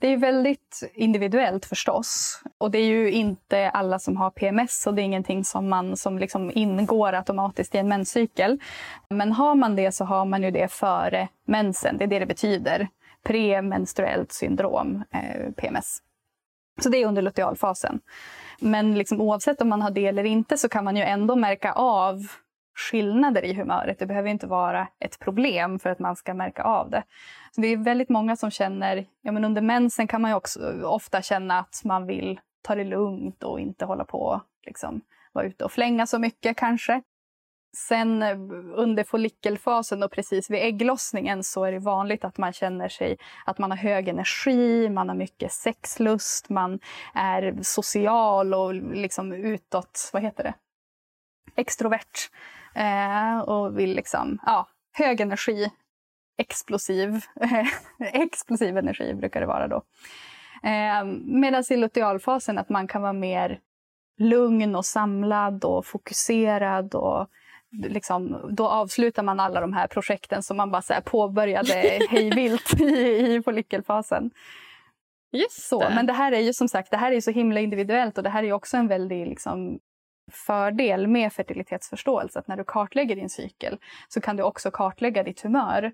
Det 0.00 0.06
är 0.08 0.16
väldigt 0.16 0.90
individuellt 0.94 1.66
förstås. 1.66 2.42
Och 2.58 2.70
det 2.70 2.78
är 2.78 2.86
ju 2.86 3.10
inte 3.10 3.70
alla 3.70 3.98
som 3.98 4.16
har 4.16 4.30
PMS 4.30 4.86
och 4.86 4.94
det 4.94 5.02
är 5.02 5.04
ingenting 5.04 5.44
som, 5.44 5.68
man, 5.68 5.96
som 5.96 6.18
liksom 6.18 6.50
ingår 6.54 7.12
automatiskt 7.12 7.74
i 7.74 7.78
en 7.78 7.88
menscykel. 7.88 8.60
Men 9.08 9.32
har 9.32 9.54
man 9.54 9.76
det 9.76 9.92
så 9.92 10.04
har 10.04 10.24
man 10.24 10.42
ju 10.42 10.50
det 10.50 10.72
före 10.72 11.28
mensen. 11.46 11.96
Det 11.98 12.04
är 12.04 12.08
det 12.08 12.18
det 12.18 12.26
betyder. 12.26 12.88
Premenstruellt 13.22 14.32
syndrom, 14.32 15.04
eh, 15.10 15.52
PMS. 15.52 15.98
Så 16.82 16.88
det 16.88 16.98
är 16.98 17.06
under 17.06 17.22
lutealfasen. 17.22 18.00
Men 18.60 18.94
liksom, 18.94 19.20
oavsett 19.20 19.60
om 19.60 19.68
man 19.68 19.82
har 19.82 19.90
det 19.90 20.06
eller 20.06 20.24
inte 20.24 20.58
så 20.58 20.68
kan 20.68 20.84
man 20.84 20.96
ju 20.96 21.02
ändå 21.02 21.36
märka 21.36 21.72
av 21.72 22.26
skillnader 22.78 23.44
i 23.44 23.54
humöret. 23.54 23.98
Det 23.98 24.06
behöver 24.06 24.30
inte 24.30 24.46
vara 24.46 24.88
ett 24.98 25.18
problem 25.18 25.78
för 25.78 25.90
att 25.90 25.98
man 25.98 26.16
ska 26.16 26.34
märka 26.34 26.62
av 26.62 26.90
det. 26.90 27.02
Så 27.54 27.60
det 27.60 27.68
är 27.68 27.76
väldigt 27.76 28.08
många 28.08 28.36
som 28.36 28.50
känner, 28.50 29.06
ja 29.22 29.32
men 29.32 29.44
under 29.44 29.62
mensen 29.62 30.06
kan 30.06 30.22
man 30.22 30.32
också 30.32 30.82
ofta 30.84 31.22
känna 31.22 31.58
att 31.58 31.80
man 31.84 32.06
vill 32.06 32.40
ta 32.62 32.74
det 32.74 32.84
lugnt 32.84 33.42
och 33.42 33.60
inte 33.60 33.84
hålla 33.84 34.04
på 34.04 34.40
liksom 34.66 35.00
vara 35.32 35.46
ute 35.46 35.64
och 35.64 35.72
flänga 35.72 36.06
så 36.06 36.18
mycket 36.18 36.56
kanske. 36.56 37.02
Sen 37.76 38.22
eh, 38.22 38.38
under 38.74 39.04
follikelfasen 39.04 40.02
och 40.02 40.10
precis 40.10 40.50
vid 40.50 40.62
ägglossningen 40.62 41.44
så 41.44 41.64
är 41.64 41.72
det 41.72 41.78
vanligt 41.78 42.24
att 42.24 42.38
man 42.38 42.52
känner 42.52 42.88
sig 42.88 43.18
att 43.46 43.58
man 43.58 43.70
har 43.70 43.78
hög 43.78 44.08
energi, 44.08 44.88
man 44.88 45.08
har 45.08 45.16
mycket 45.16 45.52
sexlust, 45.52 46.48
man 46.48 46.80
är 47.14 47.58
social 47.62 48.54
och 48.54 48.74
liksom 48.74 49.32
utåt, 49.32 50.10
vad 50.12 50.22
heter 50.22 50.44
det? 50.44 50.54
Extrovert. 51.56 52.30
Eh, 52.78 53.38
och 53.38 53.78
vill 53.78 53.94
liksom, 53.94 54.38
ja, 54.46 54.68
hög 54.92 55.20
energi, 55.20 55.70
explosiv, 56.38 57.20
explosiv 58.12 58.78
energi 58.78 59.14
brukar 59.14 59.40
det 59.40 59.46
vara 59.46 59.68
då. 59.68 59.82
Eh, 60.62 61.04
Medan 61.24 61.64
i 61.70 61.76
lutealfasen 61.76 62.58
att 62.58 62.68
man 62.68 62.88
kan 62.88 63.02
vara 63.02 63.12
mer 63.12 63.60
lugn 64.18 64.76
och 64.76 64.84
samlad 64.84 65.64
och 65.64 65.86
fokuserad 65.86 66.94
och 66.94 67.28
liksom, 67.70 68.48
då 68.50 68.68
avslutar 68.68 69.22
man 69.22 69.40
alla 69.40 69.60
de 69.60 69.72
här 69.72 69.86
projekten 69.86 70.42
som 70.42 70.56
man 70.56 70.70
bara 70.70 70.82
så 70.82 70.94
påbörjade 71.04 71.72
hejvilt 72.10 72.80
i, 72.80 72.84
i 72.84 73.42
follikelfasen. 73.44 74.30
Just 75.32 75.68
så, 75.68 75.80
men 75.80 76.06
det 76.06 76.12
här 76.12 76.32
är 76.32 76.40
ju 76.40 76.52
som 76.52 76.68
sagt 76.68 76.90
det 76.90 76.96
här 76.96 77.12
är 77.12 77.20
så 77.20 77.30
himla 77.30 77.60
individuellt 77.60 78.18
och 78.18 78.24
det 78.24 78.30
här 78.30 78.42
är 78.42 78.52
också 78.52 78.76
en 78.76 78.88
väldig 78.88 79.26
liksom, 79.26 79.78
fördel 80.30 81.06
med 81.06 81.32
fertilitetsförståelse. 81.32 82.38
Att 82.38 82.48
när 82.48 82.56
du 82.56 82.64
kartlägger 82.64 83.16
din 83.16 83.28
cykel 83.28 83.78
så 84.08 84.20
kan 84.20 84.36
du 84.36 84.42
också 84.42 84.70
kartlägga 84.70 85.22
ditt 85.22 85.40
humör. 85.40 85.92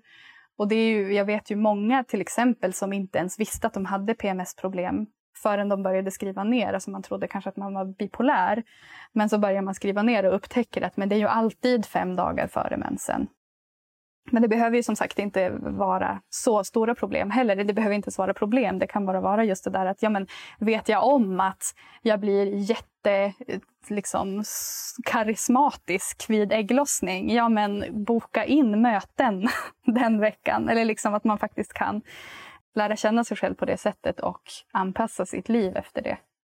Och 0.57 0.67
det 0.67 0.75
är 0.75 0.89
ju, 0.89 1.13
jag 1.13 1.25
vet 1.25 1.51
ju 1.51 1.55
många 1.55 2.03
till 2.03 2.21
exempel 2.21 2.73
som 2.73 2.93
inte 2.93 3.17
ens 3.17 3.39
visste 3.39 3.67
att 3.67 3.73
de 3.73 3.85
hade 3.85 4.13
PMS-problem 4.13 5.05
förrän 5.43 5.69
de 5.69 5.83
började 5.83 6.11
skriva 6.11 6.43
ner. 6.43 6.73
Alltså 6.73 6.91
man 6.91 7.03
trodde 7.03 7.27
kanske 7.27 7.49
att 7.49 7.57
man 7.57 7.73
var 7.73 7.85
bipolär. 7.85 8.63
Men 9.13 9.29
så 9.29 9.37
börjar 9.37 9.61
man 9.61 9.75
skriva 9.75 10.03
ner 10.03 10.25
och 10.25 10.35
upptäcker 10.35 10.81
att 10.81 10.97
men 10.97 11.09
det 11.09 11.15
är 11.15 11.19
ju 11.19 11.27
alltid 11.27 11.85
fem 11.85 12.15
dagar 12.15 12.47
före 12.47 12.77
mensen. 12.77 13.27
Men 14.31 14.41
det 14.41 14.47
behöver 14.47 14.77
ju 14.77 14.83
som 14.83 14.95
sagt 14.95 15.19
inte 15.19 15.49
vara 15.59 16.21
så 16.29 16.63
stora 16.63 16.95
problem 16.95 17.31
heller. 17.31 17.55
Det 17.55 17.73
behöver 17.73 17.95
inte 17.95 18.11
vara 18.17 18.33
problem. 18.33 18.79
Det 18.79 18.87
kan 18.87 19.05
bara 19.05 19.21
vara 19.21 19.43
just 19.43 19.63
det 19.63 19.69
där 19.69 19.85
att 19.85 20.01
ja, 20.01 20.09
men 20.09 20.27
vet 20.59 20.89
jag 20.89 21.03
om 21.03 21.39
att 21.39 21.75
jag 22.01 22.19
blir 22.19 22.45
jätte 22.55 23.33
liksom, 23.89 24.43
karismatisk 25.05 26.29
vid 26.29 26.53
ägglossning, 26.53 27.33
ja 27.33 27.49
men 27.49 27.85
boka 28.05 28.45
in 28.45 28.81
möten 28.81 29.47
den 29.85 30.19
veckan. 30.19 30.69
Eller 30.69 30.85
liksom 30.85 31.13
att 31.13 31.23
man 31.23 31.37
faktiskt 31.37 31.73
kan 31.73 32.01
lära 32.75 32.95
känna 32.95 33.23
sig 33.23 33.37
själv 33.37 33.55
på 33.55 33.65
det 33.65 33.77
sättet 33.77 34.19
och 34.19 34.41
anpassa 34.71 35.25
sitt 35.25 35.49
liv 35.49 35.77
efter 35.77 36.01
det. 36.01 36.17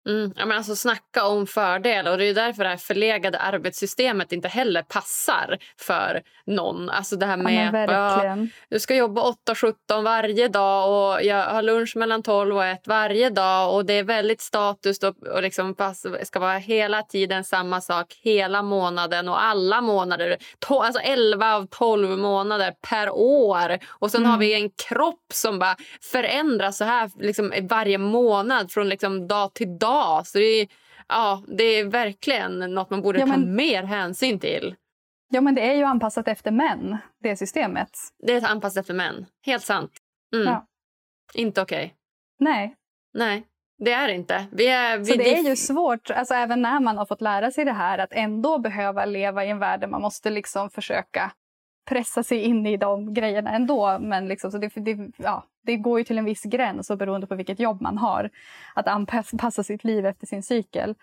Mm, 0.07 0.33
ja, 0.35 0.45
men 0.45 0.57
alltså 0.57 0.75
snacka 0.75 1.27
om 1.27 1.47
fördel. 1.47 2.07
Och 2.07 2.17
det 2.17 2.25
är 2.25 2.33
därför 2.33 2.63
det 2.63 2.69
här 2.69 2.77
förlegade 2.77 3.39
arbetssystemet 3.39 4.31
inte 4.31 4.47
heller 4.47 4.81
passar 4.81 5.57
för 5.79 6.21
någon. 6.45 6.89
Alltså 6.89 7.15
det 7.15 7.25
här 7.25 7.37
med 7.37 7.89
ja, 7.89 8.31
att 8.31 8.39
du 8.69 8.79
ska 8.79 8.95
jobba 8.95 9.33
8-17 9.49 10.03
varje 10.03 10.47
dag 10.47 10.89
och 10.89 11.23
jag 11.23 11.45
har 11.45 11.61
lunch 11.61 11.95
mellan 11.95 12.23
12 12.23 12.55
och 12.55 12.65
1 12.65 12.87
varje 12.87 13.29
dag. 13.29 13.75
Och 13.75 13.85
Det 13.85 13.93
är 13.93 14.03
väldigt 14.03 14.41
status 14.41 14.99
och, 14.99 15.27
och 15.27 15.41
liksom 15.41 15.75
pass, 15.75 16.05
ska 16.23 16.39
vara 16.39 16.57
hela 16.57 17.01
tiden 17.01 17.43
samma 17.43 17.81
sak 17.81 18.13
hela 18.21 18.61
månaden 18.61 19.29
och 19.29 19.43
alla 19.43 19.81
månader. 19.81 20.37
To, 20.59 20.79
alltså 20.79 21.01
11 21.01 21.55
av 21.55 21.67
12 21.67 22.17
månader 22.17 22.73
per 22.89 23.09
år. 23.09 23.79
Och 23.87 24.11
sen 24.11 24.21
mm. 24.21 24.31
har 24.31 24.37
vi 24.37 24.53
en 24.53 24.69
kropp 24.69 25.25
som 25.33 25.59
bara 25.59 25.75
förändras 26.11 26.77
så 26.77 26.83
här 26.83 27.11
liksom 27.19 27.53
varje 27.69 27.97
månad 27.97 28.71
från 28.71 28.89
liksom 28.89 29.27
dag 29.27 29.53
till 29.53 29.77
dag 29.77 29.94
Så 30.25 30.37
det 30.37 30.43
är, 30.61 30.67
ja, 31.07 31.43
det 31.47 31.63
är 31.63 31.85
verkligen 31.85 32.59
något 32.59 32.89
man 32.89 33.01
borde 33.01 33.19
Ja, 33.19 33.25
men- 33.25 33.41
ta 33.41 33.47
mer 33.47 33.83
hänsyn 33.83 34.39
till. 34.39 34.75
Ja, 35.29 35.41
men 35.41 35.55
det 35.55 35.61
är 35.61 35.73
ju 35.73 35.83
anpassat 35.83 36.27
efter 36.27 36.51
män, 36.51 36.97
det 37.19 37.35
systemet. 37.35 37.89
Det 38.27 38.33
är 38.33 38.51
anpassat 38.51 38.81
efter 38.81 38.93
män. 38.93 39.25
Helt 39.45 39.63
sant. 39.63 39.91
Mm. 40.33 40.47
Ja. 40.47 40.65
Inte 41.33 41.61
okej. 41.61 41.95
Nej, 42.39 42.75
Nej, 43.13 43.43
det 43.77 43.91
är 43.91 44.07
inte. 44.09 44.45
Vi 44.51 44.67
är, 44.67 44.97
vi, 44.97 45.05
så 45.05 45.17
det 45.17 45.37
är 45.37 45.43
ju 45.49 45.55
svårt, 45.55 46.11
alltså 46.11 46.33
även 46.33 46.61
när 46.61 46.79
man 46.79 46.97
har 46.97 47.05
fått 47.05 47.21
lära 47.21 47.51
sig 47.51 47.65
det 47.65 47.71
här, 47.71 47.97
att 47.97 48.13
ändå 48.13 48.57
behöva 48.59 49.05
leva 49.05 49.45
i 49.45 49.49
en 49.49 49.59
värld 49.59 49.79
där 49.79 49.87
man 49.87 50.01
måste 50.01 50.29
liksom 50.29 50.69
försöka 50.69 51.31
pressa 51.85 52.23
sig 52.23 52.41
in 52.41 52.65
i 52.65 52.77
de 52.77 53.13
grejerna 53.13 53.51
ändå. 53.51 53.99
Men 53.99 54.27
liksom, 54.27 54.51
så 54.51 54.57
det, 54.57 54.71
det, 54.75 55.11
ja, 55.17 55.43
det 55.65 55.77
går 55.77 55.99
ju 55.99 56.03
till 56.03 56.17
en 56.17 56.25
viss 56.25 56.43
gräns 56.43 56.89
och 56.89 56.97
beroende 56.97 57.27
på 57.27 57.35
vilket 57.35 57.59
jobb 57.59 57.81
man 57.81 57.97
har. 57.97 58.29
Att 58.75 58.87
anpassa 58.87 59.63
sitt 59.63 59.83
liv 59.83 60.05
efter 60.05 60.27
sin 60.27 60.43
cykel. 60.43 60.95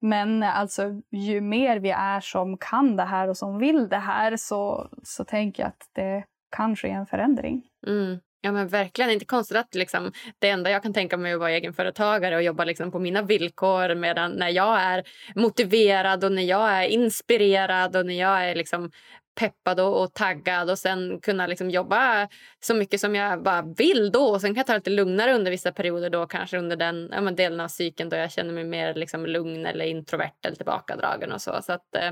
Men 0.00 0.42
alltså, 0.42 0.82
ju 1.10 1.40
mer 1.40 1.76
vi 1.76 1.90
är 1.90 2.20
som 2.20 2.58
kan 2.58 2.96
det 2.96 3.02
här 3.02 3.28
och 3.28 3.36
som 3.36 3.58
vill 3.58 3.88
det 3.88 3.96
här 3.96 4.36
så, 4.36 4.88
så 5.02 5.24
tänker 5.24 5.62
jag 5.62 5.68
att 5.68 5.88
det 5.92 6.24
kan 6.56 6.76
ske 6.76 6.88
en 6.90 7.06
förändring. 7.06 7.62
Mm. 7.86 8.18
Ja, 8.40 8.52
men 8.52 8.68
verkligen 8.68 9.10
inte 9.10 9.24
konstigt 9.24 9.56
att 9.56 9.74
liksom, 9.74 10.12
det 10.38 10.48
enda 10.48 10.70
jag 10.70 10.82
kan 10.82 10.92
tänka 10.92 11.16
mig 11.16 11.30
är 11.30 11.34
att 11.34 11.40
vara 11.40 11.50
egenföretagare 11.50 12.36
och 12.36 12.42
jobba 12.42 12.64
liksom 12.64 12.90
på 12.90 12.98
mina 12.98 13.22
villkor 13.22 13.94
medan 13.94 14.32
när 14.32 14.48
jag 14.48 14.80
är 14.80 15.04
motiverad 15.34 16.24
och 16.24 16.32
när 16.32 16.42
jag 16.42 16.70
är 16.70 16.88
inspirerad 16.88 17.96
och 17.96 18.06
när 18.06 18.20
jag 18.20 18.50
är 18.50 18.54
liksom 18.54 18.90
peppad 19.34 19.80
och, 19.80 20.02
och 20.02 20.14
taggad 20.14 20.70
och 20.70 20.78
sen 20.78 21.20
kunna 21.20 21.46
liksom 21.46 21.70
jobba 21.70 22.28
så 22.60 22.74
mycket 22.74 23.00
som 23.00 23.14
jag 23.14 23.42
bara 23.42 23.62
vill 23.62 24.12
då. 24.12 24.24
Och 24.24 24.40
sen 24.40 24.54
kan 24.54 24.56
jag 24.56 24.66
ta 24.66 24.72
det 24.72 24.78
lite 24.78 24.90
lugnare 24.90 25.34
under 25.34 25.50
vissa 25.50 25.72
perioder 25.72 26.10
då 26.10 26.26
kanske 26.26 26.58
under 26.58 26.76
den 26.76 27.10
ja, 27.12 27.20
delen 27.20 27.60
av 27.60 27.68
cykeln 27.68 28.08
då 28.08 28.16
jag 28.16 28.32
känner 28.32 28.52
mig 28.52 28.64
mer 28.64 28.94
liksom 28.94 29.26
lugn 29.26 29.66
eller 29.66 29.84
introvert 29.84 30.46
eller 30.46 30.56
tillbakadragen 30.56 31.32
och 31.32 31.42
så. 31.42 31.62
Så 31.62 31.72
att 31.72 31.94
eh, 31.96 32.10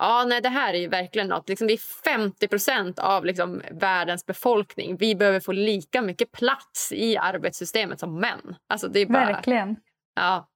Ja, 0.00 0.24
nej, 0.28 0.40
det 0.40 0.48
här 0.48 0.74
är 0.74 0.78
ju 0.78 0.88
verkligen 0.88 1.28
något. 1.28 1.48
Liksom, 1.48 1.66
vi 1.66 1.72
är 1.72 2.18
50% 2.18 3.00
av 3.00 3.24
liksom, 3.24 3.62
världens 3.70 4.26
befolkning. 4.26 4.96
Vi 4.96 5.14
behöver 5.14 5.40
få 5.40 5.52
lika 5.52 6.02
mycket 6.02 6.32
plats 6.32 6.92
i 6.92 7.16
arbetssystemet 7.16 8.00
som 8.00 8.20
män. 8.20 8.54
Alltså, 8.68 8.88
det 8.88 9.00
är 9.00 9.06
bara, 9.06 9.26
Verkligen. 9.26 9.76
Ja, 10.14 10.48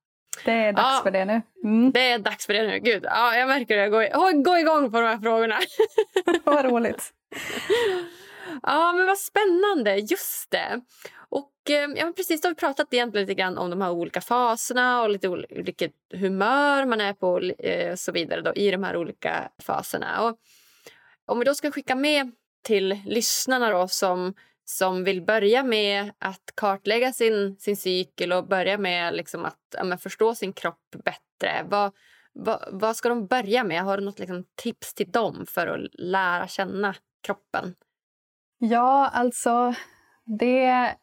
Det 0.44 0.52
är 0.52 0.72
dags 0.72 0.88
Ja. 0.96 1.00
för 1.02 1.10
det 1.10 1.24
nu. 1.24 1.42
Mm. 1.64 1.92
det 1.92 2.10
är 2.10 2.18
dags 2.18 2.46
för 2.46 2.52
det 2.52 2.66
nu. 2.66 2.78
Gud, 2.78 3.04
ja, 3.04 3.36
jag 3.36 3.48
märker 3.48 3.76
det. 3.76 3.82
Jag 3.82 3.90
går, 3.90 4.04
oh, 4.04 4.42
går 4.42 4.58
igång 4.58 4.92
på 4.92 5.00
de 5.00 5.06
här 5.06 5.18
frågorna. 5.18 5.58
Vad 6.44 6.64
roligt. 6.64 7.12
Ja, 8.62 8.92
men 8.92 9.06
vad 9.06 9.18
spännande. 9.18 9.96
Just 9.96 10.50
det. 10.50 10.80
Och 11.28 11.52
eh, 11.70 11.88
ja, 11.96 12.12
precis, 12.16 12.40
då 12.40 12.46
har 12.48 12.50
vi 12.54 12.58
pratat 12.60 12.92
egentligen 12.94 13.26
lite 13.26 13.40
grann 13.40 13.58
om 13.58 13.70
de 13.70 13.80
här 13.80 13.90
olika 13.90 14.20
faserna 14.20 15.02
och 15.02 15.10
lite 15.10 15.28
ol- 15.28 15.46
vilket 15.50 15.92
humör 16.14 16.84
man 16.84 17.00
är 17.00 17.12
på 17.12 17.28
och 17.32 17.64
eh, 17.64 17.94
så 17.94 18.12
vidare 18.12 18.40
då, 18.40 18.52
i 18.54 18.70
de 18.70 18.82
här 18.84 18.96
olika 18.96 19.48
faserna. 19.62 20.22
Och 20.22 20.36
om 21.26 21.38
vi 21.38 21.44
då 21.44 21.54
ska 21.54 21.70
skicka 21.70 21.94
med 21.94 22.32
till 22.64 23.00
lyssnarna 23.06 23.70
då, 23.70 23.88
som, 23.88 24.34
som 24.64 25.04
vill 25.04 25.22
börja 25.22 25.62
med 25.62 26.12
att 26.18 26.52
kartlägga 26.54 27.12
sin, 27.12 27.56
sin 27.56 27.76
cykel 27.76 28.32
och 28.32 28.48
börja 28.48 28.78
med 28.78 29.14
liksom 29.14 29.44
att 29.44 29.58
ja, 29.76 29.84
men 29.84 29.98
förstå 29.98 30.34
sin 30.34 30.52
kropp 30.52 30.96
bättre. 31.04 31.66
Vad, 31.68 31.92
vad, 32.32 32.68
vad 32.72 32.96
ska 32.96 33.08
de 33.08 33.26
börja 33.26 33.64
med? 33.64 33.82
Har 33.82 33.98
du 33.98 34.04
något 34.04 34.18
liksom, 34.18 34.44
tips 34.54 34.94
till 34.94 35.10
dem 35.10 35.46
för 35.48 35.66
att 35.66 35.90
lära 35.92 36.48
känna 36.48 36.94
kroppen? 37.22 37.74
Ja, 38.58 39.08
alltså 39.08 39.74
det 40.24 40.96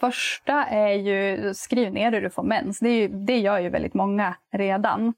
första 0.00 0.64
är 0.64 0.92
ju 0.92 1.54
skriv 1.54 1.92
ner 1.92 2.12
hur 2.12 2.20
du 2.20 2.30
får 2.30 2.42
mens. 2.42 2.78
Det, 2.78 2.88
är 2.88 2.94
ju, 2.94 3.08
det 3.08 3.38
gör 3.38 3.58
ju 3.58 3.68
väldigt 3.68 3.94
många 3.94 4.36
redan. 4.52 5.14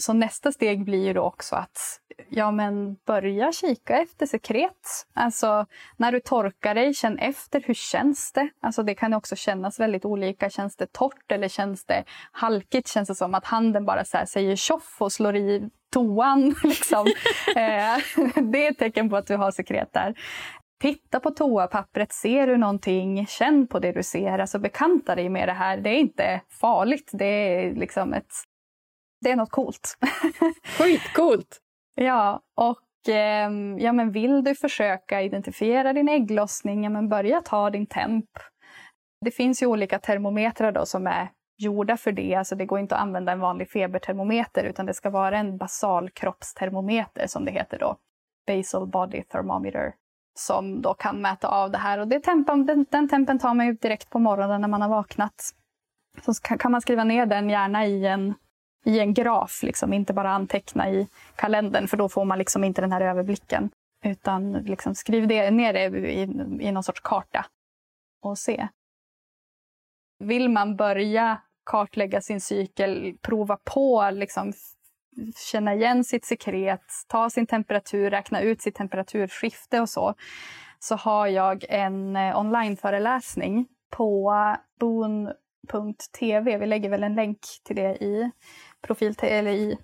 Så 0.00 0.12
nästa 0.12 0.52
steg 0.52 0.84
blir 0.84 1.06
ju 1.06 1.12
då 1.12 1.22
också 1.22 1.56
att 1.56 2.00
ja, 2.28 2.50
men 2.50 2.96
börja 3.06 3.52
kika 3.52 3.98
efter 3.98 4.26
sekret. 4.26 5.06
Alltså 5.12 5.66
när 5.96 6.12
du 6.12 6.20
torkar 6.20 6.74
dig, 6.74 6.94
känn 6.94 7.18
efter 7.18 7.60
hur 7.66 7.74
känns 7.74 8.32
det? 8.32 8.48
Alltså 8.60 8.82
det 8.82 8.94
kan 8.94 9.14
också 9.14 9.36
kännas 9.36 9.80
väldigt 9.80 10.04
olika. 10.04 10.50
Känns 10.50 10.76
det 10.76 10.92
torrt 10.92 11.32
eller 11.32 11.48
känns 11.48 11.84
det 11.84 12.04
halkigt? 12.32 12.88
Känns 12.88 13.08
det 13.08 13.14
som 13.14 13.34
att 13.34 13.44
handen 13.44 13.84
bara 13.84 14.04
så 14.04 14.16
här 14.16 14.26
säger 14.26 14.56
tjoff 14.56 14.96
och 14.98 15.12
slår 15.12 15.36
i 15.36 15.70
toan? 15.92 16.54
Liksom. 16.64 17.06
Eh, 17.56 18.42
det 18.52 18.66
är 18.66 18.70
ett 18.70 18.78
tecken 18.78 19.10
på 19.10 19.16
att 19.16 19.26
du 19.26 19.36
har 19.36 19.50
sekret 19.50 19.92
där. 19.92 20.14
Titta 20.80 21.20
på 21.20 21.30
toapappret, 21.30 22.12
ser 22.12 22.46
du 22.46 22.56
någonting? 22.56 23.26
Känn 23.26 23.66
på 23.66 23.78
det 23.78 23.92
du 23.92 24.02
ser. 24.02 24.38
Alltså 24.38 24.58
bekanta 24.58 25.14
dig 25.14 25.28
med 25.28 25.48
det 25.48 25.52
här. 25.52 25.76
Det 25.76 25.90
är 25.90 25.98
inte 25.98 26.40
farligt. 26.60 27.10
Det 27.12 27.24
är 27.24 27.74
liksom 27.74 28.12
ett... 28.12 28.32
Det 29.24 29.30
är 29.30 29.36
något 29.36 29.50
coolt. 29.50 29.98
Skitcoolt! 30.78 31.58
ja, 31.94 32.40
och 32.56 33.08
ehm, 33.08 33.78
ja, 33.78 33.92
men 33.92 34.10
vill 34.10 34.44
du 34.44 34.54
försöka 34.54 35.22
identifiera 35.22 35.92
din 35.92 36.08
ägglossning, 36.08 36.84
ja, 36.84 36.90
men 36.90 37.08
börja 37.08 37.40
ta 37.40 37.70
din 37.70 37.86
temp. 37.86 38.30
Det 39.20 39.30
finns 39.30 39.62
ju 39.62 39.66
olika 39.66 39.98
termometrar 39.98 40.72
då 40.72 40.86
som 40.86 41.06
är 41.06 41.28
gjorda 41.58 41.96
för 41.96 42.12
det. 42.12 42.34
Alltså 42.34 42.56
det 42.56 42.66
går 42.66 42.78
inte 42.78 42.94
att 42.96 43.02
använda 43.02 43.32
en 43.32 43.40
vanlig 43.40 43.70
febertermometer 43.70 44.64
utan 44.64 44.86
det 44.86 44.94
ska 44.94 45.10
vara 45.10 45.38
en 45.38 45.56
basalkroppstermometer 45.56 47.26
som 47.26 47.44
det 47.44 47.52
heter 47.52 47.78
då. 47.78 47.96
Basal 48.46 48.86
body 48.86 49.22
thermometer 49.22 49.94
som 50.38 50.82
då 50.82 50.94
kan 50.94 51.20
mäta 51.20 51.48
av 51.48 51.70
det 51.70 51.78
här. 51.78 51.98
Och 51.98 52.08
det 52.08 52.20
tempen, 52.20 52.66
den, 52.66 52.86
den 52.90 53.08
tempen 53.08 53.38
tar 53.38 53.54
man 53.54 53.66
ju 53.66 53.72
direkt 53.72 54.10
på 54.10 54.18
morgonen 54.18 54.60
när 54.60 54.68
man 54.68 54.82
har 54.82 54.88
vaknat. 54.88 55.50
Så 56.22 56.34
kan, 56.42 56.58
kan 56.58 56.72
man 56.72 56.80
skriva 56.80 57.04
ner 57.04 57.26
den 57.26 57.50
gärna 57.50 57.86
i 57.86 58.06
en, 58.06 58.34
i 58.84 58.98
en 58.98 59.14
graf, 59.14 59.62
liksom, 59.62 59.92
inte 59.92 60.12
bara 60.12 60.30
anteckna 60.30 60.90
i 60.90 61.08
kalendern 61.36 61.88
för 61.88 61.96
då 61.96 62.08
får 62.08 62.24
man 62.24 62.38
liksom 62.38 62.64
inte 62.64 62.80
den 62.80 62.92
här 62.92 63.00
överblicken. 63.00 63.70
Utan 64.04 64.52
liksom 64.52 64.94
skriv 64.94 65.28
det, 65.28 65.50
ner 65.50 65.72
det 65.72 65.84
i, 65.98 66.22
i 66.60 66.72
någon 66.72 66.82
sorts 66.82 67.00
karta 67.00 67.46
och 68.22 68.38
se. 68.38 68.68
Vill 70.18 70.48
man 70.48 70.76
börja 70.76 71.40
kartlägga 71.64 72.20
sin 72.20 72.40
cykel, 72.40 73.16
prova 73.22 73.58
på, 73.64 74.10
liksom, 74.12 74.52
känna 75.50 75.74
igen 75.74 76.04
sitt 76.04 76.24
sekret, 76.24 76.84
ta 77.08 77.30
sin 77.30 77.46
temperatur, 77.46 78.10
räkna 78.10 78.40
ut 78.40 78.62
sitt 78.62 78.74
temperaturskifte 78.74 79.80
och 79.80 79.88
så, 79.88 80.14
så 80.78 80.96
har 80.96 81.26
jag 81.26 81.64
en 81.68 82.16
eh, 82.16 82.38
onlineföreläsning 82.38 83.66
på 83.90 84.34
boon.tv. 84.80 86.58
Vi 86.58 86.66
lägger 86.66 86.90
väl 86.90 87.04
en 87.04 87.14
länk 87.14 87.38
till 87.64 87.76
det 87.76 87.96
i 88.04 88.30
profil 88.86 89.14
eller 89.20 89.50
i 89.50 89.78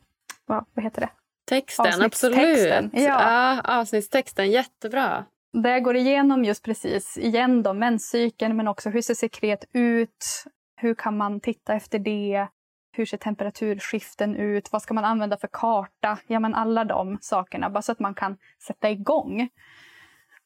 vad, 0.46 0.64
heter 0.76 1.00
det? 1.00 1.10
Texten, 1.48 2.02
absolut. 2.02 2.90
ja. 2.92 3.00
Ja, 3.02 3.60
avsnittstexten, 3.64 4.50
jättebra. 4.50 5.24
Där 5.52 5.70
jag 5.70 5.84
går 5.84 5.96
igenom 5.96 6.44
just 6.44 6.64
precis 6.64 7.18
igen 7.18 7.62
då 7.62 7.72
menscykeln 7.72 8.56
men 8.56 8.68
också 8.68 8.90
hur 8.90 9.02
ser 9.02 9.14
sekret 9.14 9.64
ut? 9.72 10.44
Hur 10.76 10.94
kan 10.94 11.16
man 11.16 11.40
titta 11.40 11.74
efter 11.74 11.98
det? 11.98 12.46
Hur 12.92 13.06
ser 13.06 13.16
temperaturskiften 13.16 14.36
ut? 14.36 14.72
Vad 14.72 14.82
ska 14.82 14.94
man 14.94 15.04
använda 15.04 15.36
för 15.36 15.48
karta? 15.52 16.18
Ja, 16.26 16.40
men 16.40 16.54
alla 16.54 16.84
de 16.84 17.18
sakerna, 17.20 17.70
bara 17.70 17.82
så 17.82 17.92
att 17.92 17.98
man 17.98 18.14
kan 18.14 18.36
sätta 18.66 18.90
igång. 18.90 19.48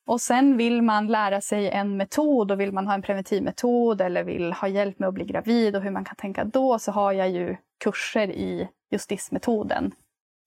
Och 0.07 0.21
sen 0.21 0.57
vill 0.57 0.83
man 0.83 1.07
lära 1.07 1.41
sig 1.41 1.71
en 1.71 1.97
metod 1.97 2.51
och 2.51 2.61
vill 2.61 2.73
man 2.73 2.87
ha 2.87 2.95
en 2.95 3.03
preventivmetod 3.03 4.01
eller 4.01 4.25
vill 4.25 4.53
ha 4.53 4.69
hjälp 4.69 4.99
med 4.99 5.09
att 5.09 5.15
bli 5.15 5.25
gravid 5.25 5.77
och 5.77 5.83
hur 5.83 5.91
man 5.91 6.05
kan 6.05 6.17
tänka 6.17 6.45
då 6.45 6.79
så 6.79 6.93
har 6.93 7.13
jag 7.13 7.31
ju 7.31 7.57
kurser 7.85 8.31
i 8.31 8.69
justismetoden. 8.91 9.93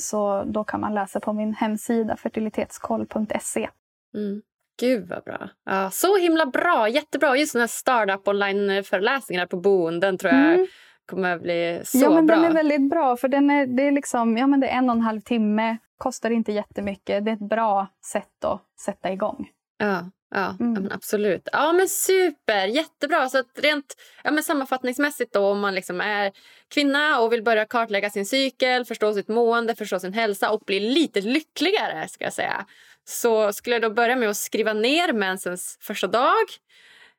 Så 0.04 0.44
då 0.44 0.64
kan 0.64 0.82
man 0.82 0.94
läsa 0.94 1.20
på 1.20 1.34
min 1.34 1.54
hemsida 1.54 2.18
fertilitetskoll.se. 2.18 3.70
Mm. 4.16 4.42
Gud 4.80 5.10
vad 5.10 5.24
bra. 5.24 5.50
Ja, 5.66 5.90
så 5.92 6.18
himla 6.18 6.46
bra, 6.46 6.90
jättebra. 6.90 7.38
Just 7.38 7.54
den 7.54 7.60
här 7.60 7.68
startup 7.68 8.28
online-föreläsningen 8.28 9.48
på 9.48 9.58
Boon, 9.58 10.00
den 10.00 10.18
tror 10.18 10.34
jag 10.34 10.54
Mm. 10.54 10.68
Kommer 11.08 11.36
att 11.36 11.42
bli 11.42 11.82
så 11.84 11.98
ja, 11.98 12.10
men 12.10 12.26
bra. 12.28 12.36
Den 12.36 12.46
är 12.46 12.54
väldigt 12.54 12.90
bra, 12.90 13.18
för 13.18 13.28
den 13.28 13.50
är, 13.50 13.66
det, 13.66 13.84
är 13.84 13.92
liksom, 13.92 14.38
ja, 14.38 14.48
men 14.48 14.60
det 14.60 14.68
är 14.68 14.78
en 14.78 14.90
och 14.90 14.96
en 14.96 15.02
halv 15.02 15.22
timme, 15.22 15.78
kostar 15.98 16.30
inte 16.30 16.52
jättemycket. 16.52 17.26
Det 17.26 17.32
är 17.32 17.36
ett 17.36 17.50
bra 17.50 17.88
sätt 18.12 18.44
att 18.46 18.62
sätta 18.86 19.12
igång. 19.12 19.50
Ja, 19.78 20.12
ja, 20.36 20.56
Mm. 20.60 20.74
ja 20.74 20.82
men 20.82 20.92
absolut. 20.92 21.50
Ja, 21.54 21.74
men 21.74 21.90
super, 21.90 22.68
jättebra. 22.68 23.30
Så 23.30 23.44
rent 23.62 23.96
ja, 24.24 24.32
men 24.32 24.44
sammanfattningsmässigt 24.44 25.34
då, 25.34 25.46
om 25.48 25.60
man 25.60 25.76
liksom 25.76 26.02
är 26.02 26.32
kvinna 26.74 27.20
och 27.20 27.34
vill 27.34 27.44
börja 27.44 27.66
kartlägga 27.66 28.10
sin 28.10 28.26
cykel, 28.26 28.86
förstå 28.86 29.14
sitt 29.14 29.28
mående, 29.28 29.76
förstå 29.76 30.00
sin 30.00 30.14
hälsa 30.14 30.52
och 30.52 30.62
bli 30.66 30.80
lite 30.80 31.22
lyckligare, 31.22 32.08
ska 32.08 32.24
jag 32.24 32.34
säga. 32.34 32.66
Så 33.06 33.54
skulle 33.54 33.76
jag 33.76 33.82
då 33.82 33.90
börja 33.90 34.16
med 34.16 34.30
att 34.30 34.38
skriva 34.38 34.74
ner 34.74 35.14
mensens 35.14 35.78
första 35.82 36.08
dag, 36.08 36.46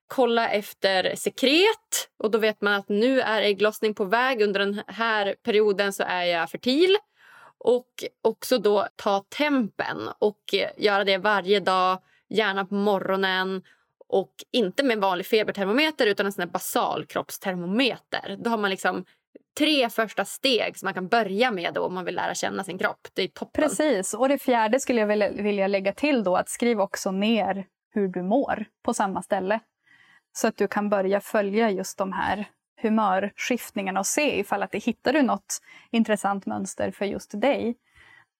kolla 0.08 0.50
efter 0.50 1.14
sekret 1.16 2.08
och 2.18 2.30
då 2.30 2.38
vet 2.38 2.60
man 2.60 2.72
att 2.72 2.88
nu 2.88 3.20
är 3.20 3.42
ägglossning 3.42 3.94
på 3.94 4.04
väg. 4.04 4.42
Under 4.42 4.60
den 4.60 4.82
här 4.86 5.34
perioden 5.42 5.92
så 5.92 6.02
är 6.02 6.24
jag 6.24 6.50
fertil. 6.50 6.96
Och 7.58 7.88
också 8.22 8.58
då 8.58 8.86
ta 8.96 9.24
tempen 9.38 9.96
och 10.18 10.54
göra 10.76 11.04
det 11.04 11.18
varje 11.18 11.60
dag, 11.60 12.02
gärna 12.28 12.64
på 12.64 12.74
morgonen 12.74 13.62
och 14.08 14.32
inte 14.52 14.82
med 14.82 14.94
en 14.94 15.00
vanlig 15.00 15.26
febertermometer 15.26 16.06
utan 16.06 16.26
en 16.26 16.32
sån 16.32 16.42
här 16.42 16.50
basalkroppstermometer. 16.50 18.36
Då 18.38 18.50
har 18.50 18.58
man 18.58 18.70
liksom 18.70 19.04
tre 19.58 19.90
första 19.90 20.24
steg 20.24 20.78
som 20.78 20.86
man 20.86 20.94
kan 20.94 21.08
börja 21.08 21.50
med 21.50 21.74
då 21.74 21.84
om 21.84 21.94
man 21.94 22.04
vill 22.04 22.14
lära 22.14 22.34
känna 22.34 22.64
sin 22.64 22.78
kropp. 22.78 23.08
Det 23.14 23.22
är 23.22 23.28
toppen. 23.28 23.62
Precis. 23.62 24.14
Och 24.14 24.28
det 24.28 24.38
fjärde 24.38 24.80
skulle 24.80 25.00
jag 25.00 25.32
vilja 25.42 25.66
lägga 25.66 25.92
till 25.92 26.24
då 26.24 26.36
att 26.36 26.48
skriv 26.48 26.80
också 26.80 27.10
ner 27.10 27.66
hur 27.90 28.08
du 28.08 28.22
mår 28.22 28.64
på 28.84 28.94
samma 28.94 29.22
ställe. 29.22 29.60
Så 30.32 30.48
att 30.48 30.56
du 30.56 30.68
kan 30.68 30.88
börja 30.88 31.20
följa 31.20 31.70
just 31.70 31.98
de 31.98 32.12
här 32.12 32.50
humörskiftningarna 32.82 34.00
och 34.00 34.06
se 34.06 34.38
ifall 34.38 34.62
att 34.62 34.72
det 34.72 34.78
hittar 34.78 35.12
du 35.12 35.22
något 35.22 35.62
intressant 35.90 36.46
mönster 36.46 36.90
för 36.90 37.04
just 37.04 37.40
dig 37.40 37.76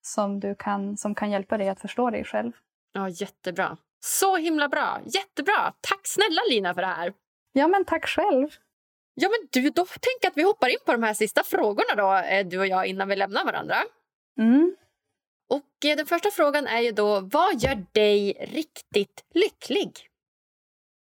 som, 0.01 0.39
du 0.39 0.55
kan, 0.55 0.97
som 0.97 1.15
kan 1.15 1.31
hjälpa 1.31 1.57
dig 1.57 1.69
att 1.69 1.79
förstå 1.79 2.09
dig 2.09 2.23
själv. 2.23 2.51
Ja, 2.93 3.09
jättebra. 3.09 3.77
Så 3.99 4.37
himla 4.37 4.69
bra. 4.69 4.99
Jättebra. 5.05 5.73
Tack 5.81 6.01
snälla 6.03 6.41
Lina 6.49 6.73
för 6.73 6.81
det 6.81 6.87
här. 6.87 7.13
Ja, 7.51 7.67
men 7.67 7.85
tack 7.85 8.07
själv. 8.07 8.47
Ja, 9.13 9.29
men 9.29 9.47
du, 9.51 9.69
då 9.69 9.85
tänker 9.85 10.27
att 10.27 10.37
vi 10.37 10.43
hoppar 10.43 10.67
in 10.67 10.77
på 10.85 10.91
de 10.91 11.03
här 11.03 11.13
sista 11.13 11.43
frågorna 11.43 11.95
då, 11.97 12.13
eh, 12.27 12.47
du 12.47 12.59
och 12.59 12.67
jag, 12.67 12.85
innan 12.87 13.07
vi 13.07 13.15
lämnar 13.15 13.45
varandra. 13.45 13.75
Mm. 14.37 14.75
Och 15.49 15.85
eh, 15.85 15.97
den 15.97 16.05
första 16.05 16.31
frågan 16.31 16.67
är 16.67 16.79
ju 16.79 16.91
då, 16.91 17.19
vad 17.19 17.63
gör 17.63 17.85
dig 17.91 18.47
riktigt 18.51 19.25
lycklig? 19.33 20.08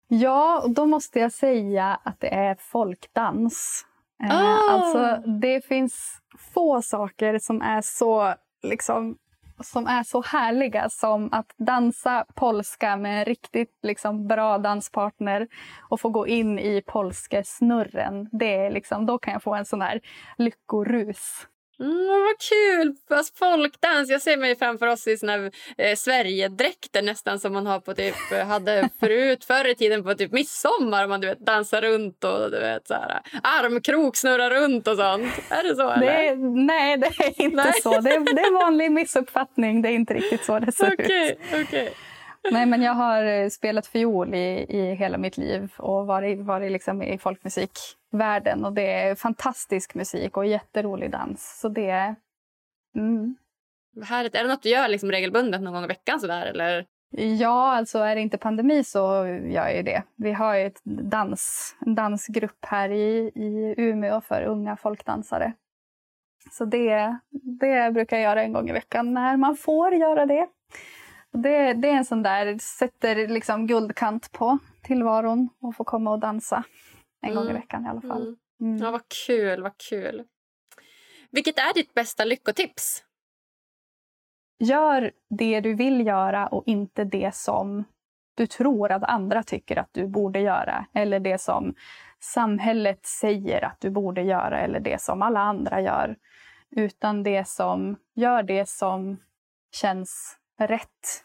Ja, 0.08 0.64
då 0.68 0.86
måste 0.86 1.20
jag 1.20 1.32
säga 1.32 2.00
att 2.02 2.20
det 2.20 2.34
är 2.34 2.56
folkdans. 2.60 3.86
Oh. 4.22 4.74
alltså, 4.74 5.30
det 5.30 5.64
finns 5.64 6.20
få 6.54 6.82
saker 6.82 7.38
som 7.38 7.62
är 7.62 7.80
så 7.80 8.34
liksom 8.62 9.16
som 9.60 9.86
är 9.86 10.02
så 10.02 10.22
härliga 10.22 10.88
som 10.88 11.28
att 11.32 11.54
dansa 11.56 12.24
polska 12.34 12.96
med 12.96 13.18
en 13.18 13.24
riktigt 13.24 13.78
liksom, 13.82 14.26
bra 14.26 14.58
danspartner 14.58 15.48
och 15.88 16.00
få 16.00 16.08
gå 16.08 16.26
in 16.26 16.58
i 16.58 16.82
polskesnurren. 16.86 18.28
Det 18.32 18.54
är 18.54 18.70
liksom, 18.70 19.06
då 19.06 19.18
kan 19.18 19.32
jag 19.32 19.42
få 19.42 19.54
en 19.54 19.64
sån 19.64 19.82
här 19.82 20.00
lyckorus. 20.38 21.46
Mm, 21.80 22.06
vad 22.06 22.38
kul! 22.38 22.94
Fast 23.08 23.38
folkdans. 23.38 24.10
Jag 24.10 24.22
ser 24.22 24.36
mig 24.36 24.56
framför 24.56 24.86
oss 24.86 25.06
i 25.06 25.16
såna 25.16 25.50
eh, 25.78 25.96
Sverigedräkter 25.96 27.02
nästan 27.02 27.40
som 27.40 27.52
man 27.52 27.66
har 27.66 27.80
på 27.80 27.94
typ, 27.94 28.14
eh, 28.32 28.46
hade 28.46 28.88
förut 29.00 29.44
förr 29.48 29.68
i 29.70 29.74
tiden 29.74 30.04
på 30.04 30.14
typ 30.14 30.32
midsommar. 30.32 31.06
Man 31.06 31.20
du 31.20 31.26
vet, 31.26 31.38
dansar 31.38 31.82
runt 31.82 32.24
och 32.24 32.50
du 32.50 32.60
vet, 32.60 32.86
så 32.86 32.94
här, 32.94 33.20
armkrok 33.42 34.16
snurrar 34.16 34.50
runt 34.50 34.88
och 34.88 34.96
sånt. 34.96 35.32
Är 35.50 35.62
det 35.62 35.76
så? 35.76 35.90
Eller? 35.90 36.06
Det 36.06 36.36
nej, 36.36 36.96
det 36.96 37.06
är 37.06 37.42
inte 37.42 37.56
nej. 37.56 37.72
så. 37.82 38.00
Det 38.00 38.10
är, 38.10 38.34
det 38.34 38.40
är 38.40 38.62
vanlig 38.62 38.92
missuppfattning. 38.92 39.82
Det 39.82 39.88
är 39.88 39.92
inte 39.92 40.14
riktigt 40.14 40.44
så 40.44 40.58
det 40.58 40.72
ser 40.72 40.92
okay, 40.92 41.30
ut. 41.30 41.66
Okay. 41.66 41.88
Nej, 42.50 42.66
men 42.66 42.82
jag 42.82 42.92
har 42.92 43.24
eh, 43.24 43.48
spelat 43.48 43.86
fiol 43.86 44.34
i, 44.34 44.66
i 44.68 44.94
hela 44.94 45.18
mitt 45.18 45.36
liv 45.36 45.72
och 45.76 46.06
varit, 46.06 46.40
varit 46.40 46.72
liksom 46.72 47.02
i 47.02 47.18
folkmusikvärlden. 48.16 48.64
Och 48.64 48.72
det 48.72 48.92
är 48.92 49.14
fantastisk 49.14 49.94
musik 49.94 50.36
och 50.36 50.46
jätterolig 50.46 51.10
dans. 51.10 51.58
Så 51.60 51.68
det 51.68 51.90
är... 51.90 52.16
Mm. 52.96 53.36
Härligt. 54.04 54.34
Är 54.34 54.42
det 54.42 54.48
något 54.48 54.62
du 54.62 54.68
gör 54.68 54.88
liksom 54.88 55.10
regelbundet 55.10 55.62
någon 55.62 55.72
gång 55.72 55.84
i 55.84 55.86
veckan? 55.86 56.20
Sådär, 56.20 56.46
eller? 56.46 56.86
Ja, 57.38 57.76
alltså 57.76 57.98
är 57.98 58.14
det 58.14 58.20
inte 58.20 58.38
pandemi 58.38 58.84
så 58.84 59.26
gör 59.48 59.68
jag 59.68 59.84
det. 59.84 60.02
Vi 60.16 60.32
har 60.32 60.54
ju 60.54 60.66
ett 60.66 60.80
dans, 60.84 61.76
en 61.86 61.94
dansgrupp 61.94 62.64
här 62.66 62.90
i, 62.90 63.32
i 63.34 63.74
Umeå 63.76 64.20
för 64.20 64.42
unga 64.42 64.76
folkdansare. 64.76 65.52
Så 66.50 66.64
det, 66.64 67.18
det 67.60 67.92
brukar 67.94 68.16
jag 68.16 68.24
göra 68.24 68.42
en 68.42 68.52
gång 68.52 68.68
i 68.68 68.72
veckan 68.72 69.14
när 69.14 69.36
man 69.36 69.56
får 69.56 69.94
göra 69.94 70.26
det. 70.26 70.48
Det, 71.32 71.72
det 71.72 71.88
är 71.88 71.96
en 71.96 72.04
sån 72.04 72.22
där, 72.22 72.58
sätter 72.58 73.28
liksom 73.28 73.66
guldkant 73.66 74.32
på 74.32 74.58
tillvaron 74.82 75.48
och 75.60 75.76
få 75.76 75.84
komma 75.84 76.10
och 76.10 76.18
dansa 76.18 76.64
en 77.22 77.30
mm. 77.30 77.34
gång 77.34 77.44
i 77.46 77.50
mm. 77.50 77.60
veckan 77.60 77.86
i 77.86 77.88
alla 77.88 78.00
fall. 78.00 78.22
Mm. 78.22 78.36
Mm. 78.60 78.76
Ja, 78.82 78.90
vad 78.90 79.02
kul, 79.26 79.62
vad 79.62 79.78
kul. 79.78 80.24
Vilket 81.30 81.58
är 81.58 81.74
ditt 81.74 81.94
bästa 81.94 82.24
lyckotips? 82.24 83.04
Gör 84.58 85.12
det 85.28 85.60
du 85.60 85.74
vill 85.74 86.06
göra 86.06 86.46
och 86.46 86.62
inte 86.66 87.04
det 87.04 87.34
som 87.34 87.84
du 88.34 88.46
tror 88.46 88.92
att 88.92 89.02
andra 89.02 89.42
tycker 89.42 89.76
att 89.76 89.88
du 89.92 90.06
borde 90.06 90.40
göra. 90.40 90.86
Eller 90.92 91.20
det 91.20 91.40
som 91.40 91.74
samhället 92.20 93.06
säger 93.06 93.64
att 93.64 93.80
du 93.80 93.90
borde 93.90 94.22
göra 94.22 94.60
eller 94.60 94.80
det 94.80 95.00
som 95.00 95.22
alla 95.22 95.40
andra 95.40 95.80
gör. 95.80 96.16
Utan 96.70 97.22
det 97.22 97.48
som, 97.48 97.96
gör 98.14 98.42
det 98.42 98.68
som 98.68 99.16
känns 99.72 100.38
rätt 100.58 101.24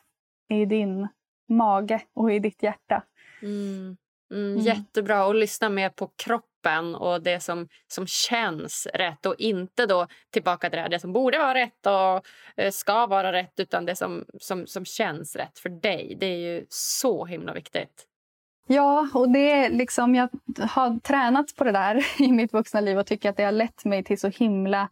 i 0.50 0.66
din 0.66 1.08
mage 1.50 2.02
och 2.14 2.34
i 2.34 2.40
ditt 2.40 2.64
hjärta. 2.64 3.04
Mm. 3.42 3.98
Mm, 4.32 4.52
mm. 4.52 4.60
Jättebra. 4.60 5.26
Och 5.26 5.36
lyssna 5.36 5.70
mer 5.70 5.90
på 5.90 6.08
kroppen 6.16 6.96
och 6.96 7.22
det 7.22 7.40
som, 7.40 7.68
som 7.88 8.08
känns 8.08 8.88
rätt. 8.94 9.26
Och 9.26 9.36
inte 9.38 9.86
då 9.86 10.08
tillbaka 10.32 10.70
till 10.70 10.78
det, 10.78 10.82
här, 10.82 10.90
det 10.90 11.00
som 11.00 11.14
borde 11.14 11.38
vara 11.38 11.54
rätt 11.54 11.86
och 11.86 12.26
eh, 12.58 12.72
ska 12.72 13.08
vara 13.08 13.34
rätt 13.34 13.60
utan 13.60 13.86
det 13.86 13.96
som, 13.96 14.26
som, 14.40 14.68
som 14.68 14.86
känns 14.86 15.36
rätt 15.36 15.60
för 15.60 15.70
dig. 15.70 16.18
Det 16.20 16.26
är 16.26 16.38
ju 16.38 16.66
så 16.70 17.26
himla 17.26 17.54
viktigt. 17.54 18.08
Ja, 18.68 19.10
och 19.14 19.30
det 19.30 19.52
är 19.52 19.70
liksom, 19.70 20.16
jag 20.16 20.30
har 20.60 21.00
tränat 21.00 21.56
på 21.56 21.64
det 21.64 21.72
där 21.72 22.06
i 22.22 22.32
mitt 22.32 22.54
vuxna 22.54 22.82
liv 22.82 23.00
och 23.00 23.06
tycker 23.06 23.30
att 23.30 23.38
det 23.38 23.44
har 23.44 23.52
lett 23.52 23.86
mig 23.86 24.04
till 24.04 24.20
så 24.20 24.28
himla 24.28 24.90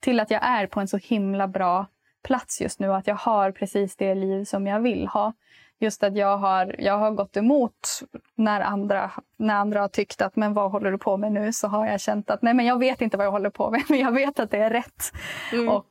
till 0.00 0.20
att 0.20 0.30
jag 0.30 0.44
är 0.44 0.66
på 0.66 0.80
en 0.80 0.88
så 0.88 0.96
himla 0.96 1.48
bra 1.48 1.86
plats 2.24 2.60
just 2.60 2.80
nu. 2.80 2.94
Att 2.94 3.06
jag 3.06 3.14
har 3.14 3.52
precis 3.52 3.96
det 3.96 4.14
liv 4.14 4.44
som 4.44 4.66
jag 4.66 4.80
vill 4.80 5.06
ha. 5.06 5.32
Just 5.80 6.02
att 6.02 6.16
jag 6.16 6.38
har, 6.38 6.76
jag 6.78 6.98
har 6.98 7.10
gått 7.10 7.36
emot 7.36 8.00
när 8.34 8.60
andra, 8.60 9.10
när 9.36 9.54
andra 9.54 9.80
har 9.80 9.88
tyckt 9.88 10.22
att 10.22 10.36
men 10.36 10.54
vad 10.54 10.70
håller 10.70 10.92
du 10.92 10.98
på 10.98 11.16
med 11.16 11.32
nu? 11.32 11.52
Så 11.52 11.68
har 11.68 11.86
jag 11.86 12.00
känt 12.00 12.30
att 12.30 12.42
nej 12.42 12.54
men 12.54 12.66
jag 12.66 12.78
vet 12.78 13.00
inte 13.00 13.16
vad 13.16 13.26
jag 13.26 13.30
håller 13.30 13.50
på 13.50 13.70
med 13.70 13.82
men 13.88 13.98
jag 13.98 14.12
vet 14.12 14.40
att 14.40 14.50
det 14.50 14.58
är 14.58 14.70
rätt. 14.70 15.12
Mm. 15.52 15.68
Och 15.68 15.90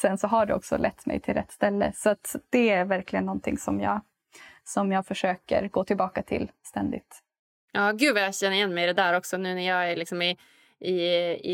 sen 0.00 0.18
så 0.18 0.26
har 0.26 0.46
det 0.46 0.54
också 0.54 0.76
lett 0.76 1.06
mig 1.06 1.20
till 1.20 1.34
rätt 1.34 1.52
ställe. 1.52 1.92
Så 1.94 2.14
det 2.50 2.70
är 2.70 2.84
verkligen 2.84 3.26
någonting 3.26 3.58
som 3.58 3.80
jag, 3.80 4.00
som 4.64 4.92
jag 4.92 5.06
försöker 5.06 5.68
gå 5.68 5.84
tillbaka 5.84 6.22
till 6.22 6.50
ständigt. 6.62 7.22
Ja, 7.72 7.92
gud 7.92 8.14
vad 8.14 8.22
jag 8.22 8.34
känner 8.34 8.56
igen 8.56 8.74
mig 8.74 8.84
i 8.84 8.86
det 8.86 8.92
där 8.92 9.14
också 9.14 9.36
nu 9.36 9.54
när 9.54 9.68
jag 9.68 9.90
är 9.90 9.96
liksom 9.96 10.22
i 10.22 10.36
i, 10.80 10.94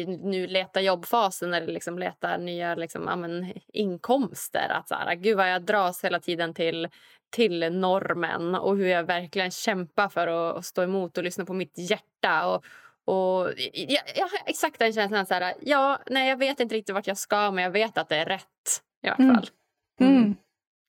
i 0.00 0.18
nu 0.22 0.46
leta 0.46 0.80
jobbfasen 0.80 1.54
eller 1.54 1.72
liksom 1.72 1.98
leta 1.98 2.36
nya 2.36 2.74
liksom, 2.74 3.08
amen, 3.08 3.52
inkomster. 3.72 4.68
Att 4.68 4.88
så 4.88 4.94
här, 4.94 5.14
gud 5.14 5.36
vad 5.36 5.50
jag 5.50 5.62
dras 5.62 6.04
hela 6.04 6.20
tiden 6.20 6.54
till, 6.54 6.88
till 7.34 7.72
normen 7.72 8.54
och 8.54 8.76
hur 8.76 8.86
jag 8.86 9.04
verkligen 9.04 9.50
kämpar 9.50 10.08
för 10.08 10.26
att, 10.26 10.56
att 10.56 10.64
stå 10.64 10.82
emot 10.82 11.18
och 11.18 11.24
lyssna 11.24 11.44
på 11.44 11.52
mitt 11.52 11.78
hjärta. 11.78 12.46
Och, 12.46 12.64
och 13.04 13.52
jag, 13.72 14.02
jag 14.16 14.22
har 14.22 14.38
exakt 14.46 14.78
den 14.78 14.92
känslan. 14.92 15.26
Så 15.26 15.34
här, 15.34 15.54
ja, 15.60 15.98
nej, 16.06 16.28
jag 16.28 16.36
vet 16.36 16.60
inte 16.60 16.74
riktigt 16.74 16.94
vart 16.94 17.06
jag 17.06 17.18
ska 17.18 17.50
men 17.50 17.64
jag 17.64 17.70
vet 17.70 17.98
att 17.98 18.08
det 18.08 18.16
är 18.16 18.26
rätt 18.26 18.82
i 19.02 19.08
alla 19.08 19.24
mm. 19.24 19.34
fall. 19.34 19.48
Mm. 20.00 20.16
Mm. 20.16 20.34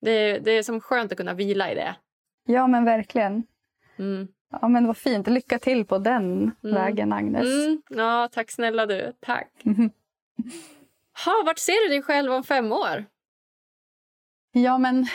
Det, 0.02 0.40
det 0.40 0.52
är 0.52 0.64
som 0.64 0.82
skönt 0.82 1.12
att 1.12 1.18
kunna 1.18 1.34
vila 1.34 1.72
i 1.72 1.76
det. 1.76 1.96
Ja, 2.48 2.68
men 2.68 2.86
verkligen. 2.86 3.44
Mm. 3.98 4.28
Ja, 4.62 4.68
men 4.68 4.88
vad 4.88 4.98
fint. 4.98 5.28
Lycka 5.28 5.60
till 5.60 5.86
på 5.86 5.98
den 5.98 6.52
mm. 6.64 6.76
vägen, 6.76 7.14
Agnes. 7.14 7.66
Mm. 7.66 7.82
Ja, 7.90 8.30
tack 8.32 8.52
snälla 8.52 8.86
du. 8.86 9.14
Tack. 9.20 9.52
Ha, 11.26 11.44
vart 11.46 11.60
ser 11.60 11.88
du 11.88 11.90
dig 11.90 12.02
själv 12.02 12.32
om 12.32 12.44
fem 12.44 12.72
år? 12.72 13.06
Ja, 14.52 14.78
men 14.78 15.08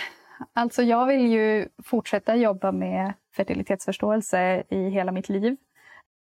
alltså 0.52 0.82
jag 0.82 1.06
vill 1.06 1.26
ju 1.26 1.68
fortsätta 1.84 2.36
jobba 2.36 2.72
med 2.72 3.12
fertilitetsförståelse 3.36 4.62
i 4.68 4.88
hela 4.90 5.12
mitt 5.12 5.28
liv. 5.28 5.56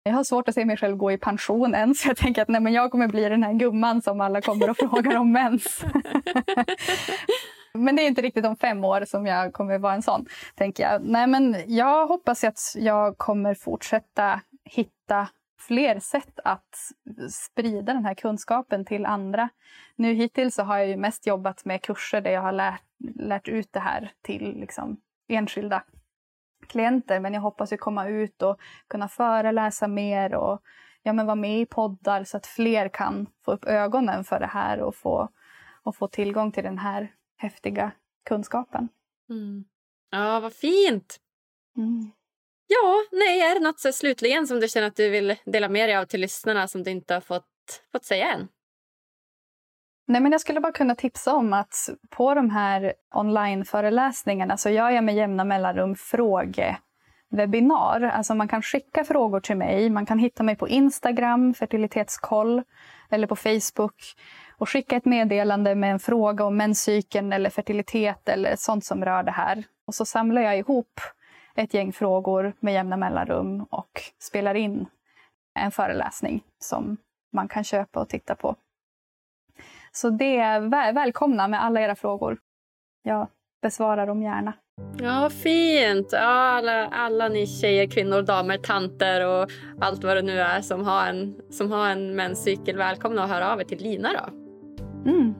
Jag 0.03 0.13
har 0.13 0.24
svårt 0.24 0.49
att 0.49 0.55
se 0.55 0.66
mig 0.66 0.78
själv 0.78 0.97
gå 0.97 1.11
i 1.11 1.18
pension 1.18 1.76
än, 1.76 1.95
så 1.95 2.07
jag 2.09 2.18
tänker 2.18 2.41
att 2.41 2.47
nej, 2.47 2.61
men 2.61 2.74
jag 2.74 2.91
kommer 2.91 3.07
bli 3.07 3.30
den 3.30 3.43
här 3.43 3.53
gumman 3.53 4.01
som 4.01 4.22
alla 4.22 4.41
kommer 4.41 4.70
och 4.70 4.78
frågar 4.78 5.18
om 5.18 5.32
mens. 5.32 5.86
Men 7.76 7.95
det 7.95 8.01
är 8.01 8.07
inte 8.07 8.22
riktigt 8.22 8.45
om 8.45 8.55
fem 8.55 8.84
år 8.84 9.05
som 9.05 9.26
jag 9.26 9.53
kommer 9.53 9.78
vara 9.78 9.93
en 9.93 10.01
sån. 10.01 10.26
tänker 10.55 10.84
Jag 10.84 11.01
Nej, 11.05 11.28
men 11.28 11.55
jag 11.68 12.07
hoppas 12.07 12.43
att 12.43 12.59
jag 12.76 13.18
kommer 13.18 13.53
fortsätta 13.53 14.41
hitta 14.63 15.28
fler 15.68 15.99
sätt 15.99 16.39
att 16.43 16.76
sprida 17.32 17.93
den 17.93 18.05
här 18.05 18.13
kunskapen 18.13 18.86
till 18.86 19.05
andra. 19.05 19.49
Nu 19.95 20.13
hittills 20.13 20.55
så 20.55 20.63
har 20.63 20.78
jag 20.78 20.88
ju 20.88 20.97
mest 20.97 21.28
jobbat 21.28 21.66
med 21.66 21.82
kurser 21.82 22.22
där 22.22 22.32
jag 22.32 22.41
har 22.41 22.51
lärt, 22.51 22.84
lärt 23.16 23.47
ut 23.47 23.74
det 23.74 23.80
här 23.80 24.11
till 24.22 24.59
liksom, 24.59 24.97
enskilda 25.28 25.84
klienter. 26.68 27.20
Men 27.20 27.34
jag 27.34 27.41
hoppas 27.41 27.74
ju 27.74 27.78
komma 27.78 28.07
ut 28.07 28.41
och 28.41 28.59
kunna 28.88 29.07
föreläsa 29.07 29.88
mer 29.88 30.36
och 30.36 30.61
ja, 31.03 31.13
men 31.13 31.26
vara 31.26 31.36
med 31.36 31.59
i 31.59 31.66
poddar 31.66 32.24
så 32.24 32.38
att 32.38 32.47
fler 32.47 32.89
kan 32.89 33.28
få 33.45 33.51
upp 33.51 33.66
ögonen 33.66 34.24
för 34.24 34.39
det 34.39 34.45
här 34.45 34.80
och 34.80 34.95
få, 34.95 35.30
och 35.84 35.95
få 35.95 36.07
tillgång 36.07 36.51
till 36.51 36.63
den 36.63 36.78
här 36.78 37.13
häftiga 37.38 37.91
kunskapen. 38.24 38.89
Mm. 39.30 39.66
Ja, 40.09 40.39
vad 40.39 40.53
fint! 40.53 41.20
Mm. 41.78 42.11
Ja, 42.68 43.03
nej, 43.11 43.41
är 43.41 43.55
det 43.55 43.61
något 43.61 43.80
så 43.80 43.91
slutligen 43.91 44.47
som 44.47 44.59
du 44.59 44.68
känner 44.68 44.88
att 44.88 44.95
du 44.95 45.09
vill 45.09 45.36
dela 45.45 45.70
med 45.70 45.89
dig 45.89 45.97
av 45.97 46.05
till 46.05 46.22
lyssnarna 46.22 46.68
som 46.68 46.84
du 46.84 46.91
inte 46.91 47.13
har 47.13 47.22
fått, 47.22 47.45
fått 47.91 48.05
säga 48.05 48.32
än? 48.32 48.47
Nej, 50.07 50.22
men 50.22 50.32
jag 50.32 50.41
skulle 50.41 50.59
bara 50.59 50.72
kunna 50.72 50.95
tipsa 50.95 51.34
om 51.34 51.53
att 51.53 51.89
på 52.09 52.34
de 52.34 52.49
här 52.49 52.93
onlineföreläsningarna 53.16 54.57
så 54.57 54.70
gör 54.70 54.89
jag 54.89 55.03
med 55.03 55.16
jämna 55.16 55.43
mellanrum 55.43 55.95
frågewebinar. 55.95 58.01
Alltså 58.01 58.36
man 58.36 58.47
kan 58.47 58.61
skicka 58.61 59.03
frågor 59.03 59.39
till 59.39 59.57
mig. 59.57 59.89
Man 59.89 60.05
kan 60.05 60.20
hitta 60.20 60.43
mig 60.43 60.55
på 60.55 60.68
Instagram, 60.68 61.53
fertilitetskoll, 61.53 62.63
eller 63.09 63.28
på 63.28 63.36
Facebook 63.36 63.95
och 64.57 64.70
skicka 64.70 64.95
ett 64.95 65.05
meddelande 65.05 65.76
med 65.76 65.91
en 65.91 65.99
fråga 65.99 66.45
om 66.45 66.57
menscykeln 66.57 67.34
eller 67.34 67.49
fertilitet 67.49 68.30
eller 68.30 68.55
sånt 68.55 68.86
som 68.86 69.05
rör 69.05 69.24
det 69.24 69.32
här. 69.32 69.63
Och 69.88 69.95
så 69.95 70.05
samlar 70.05 70.41
jag 70.41 70.57
ihop 70.57 70.99
ett 71.56 71.74
gäng 71.74 71.93
frågor 71.93 72.53
med 72.60 72.74
jämna 72.74 72.97
mellanrum 72.97 73.64
och 73.64 74.01
spelar 74.20 74.56
in 74.56 74.86
en 75.60 75.72
föreläsning 75.72 76.43
som 76.60 76.97
man 77.34 77.47
kan 77.47 77.64
köpa 77.64 77.99
och 77.99 78.10
titta 78.10 78.36
på. 78.36 78.56
Så 79.91 80.10
det 80.10 80.38
är 80.38 80.60
väl 80.60 80.95
välkomna 80.95 81.47
med 81.47 81.64
alla 81.64 81.82
era 81.82 81.95
frågor. 81.95 82.38
Jag 83.03 83.28
besvarar 83.62 84.08
dem 84.08 84.22
gärna. 84.22 84.53
Ja, 84.97 85.30
fint. 85.30 86.10
Ja, 86.12 86.20
alla, 86.20 86.88
alla 86.88 87.28
ni 87.28 87.47
tjejer, 87.47 87.88
kvinnor, 87.88 88.22
damer, 88.22 88.58
tanter 88.58 89.28
och 89.28 89.49
allt 89.82 90.03
vad 90.03 90.18
det 90.18 90.22
nu 90.22 90.39
är 90.39 90.62
som 90.62 90.86
har 90.86 91.08
en, 91.08 91.36
som 91.49 91.72
har 91.72 91.89
en 91.89 92.16
menscykel. 92.16 92.78
Välkomna 92.78 93.24
att 93.24 93.30
höra 93.30 93.53
av 93.53 93.62
er 93.62 93.66
till 93.66 93.84
Lina. 93.84 94.10
Då. 94.14 94.34
Mm. 95.12 95.36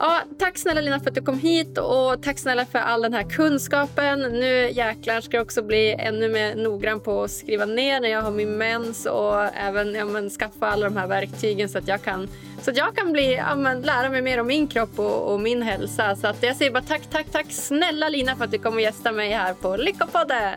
Ja, 0.00 0.22
tack 0.38 0.58
snälla 0.58 0.80
Lina 0.80 1.00
för 1.00 1.08
att 1.08 1.14
du 1.14 1.22
kom 1.22 1.38
hit 1.38 1.78
och 1.78 2.22
tack 2.22 2.38
snälla 2.38 2.66
för 2.66 2.78
all 2.78 3.02
den 3.02 3.14
här 3.14 3.22
kunskapen. 3.22 4.20
Nu 4.20 4.70
jäklar 4.70 5.20
ska 5.20 5.36
jag 5.36 5.44
också 5.44 5.62
bli 5.62 5.94
ännu 5.98 6.28
mer 6.28 6.54
noggrann 6.54 7.00
på 7.00 7.22
att 7.22 7.30
skriva 7.30 7.64
ner 7.64 8.00
när 8.00 8.08
jag 8.08 8.22
har 8.22 8.30
min 8.30 8.58
mens 8.58 9.06
och 9.06 9.44
även 9.44 9.94
ja, 9.94 10.04
men, 10.04 10.30
skaffa 10.30 10.66
alla 10.66 10.88
de 10.88 10.96
här 10.96 11.06
verktygen 11.06 11.68
så 11.68 11.78
att 11.78 11.88
jag 11.88 12.02
kan, 12.02 12.28
så 12.62 12.70
att 12.70 12.76
jag 12.76 12.96
kan 12.96 13.12
bli, 13.12 13.34
ja, 13.34 13.54
men, 13.54 13.82
lära 13.82 14.08
mig 14.08 14.22
mer 14.22 14.40
om 14.40 14.46
min 14.46 14.68
kropp 14.68 14.98
och, 14.98 15.32
och, 15.32 15.40
min 15.40 15.62
hälsa. 15.62 16.16
Så 16.16 16.26
att 16.26 16.42
jag 16.42 16.56
säger 16.56 16.70
bara 16.70 16.82
tack, 16.82 17.10
tack, 17.10 17.26
tack 17.32 17.46
snälla 17.50 18.08
Lina 18.08 18.36
för 18.36 18.44
att 18.44 18.50
du 18.50 18.58
kom 18.58 18.74
och 18.74 18.80
gästa 18.80 19.12
mig 19.12 19.30
här 19.30 19.54
på 19.54 19.76
Lyckopodden. 19.76 20.54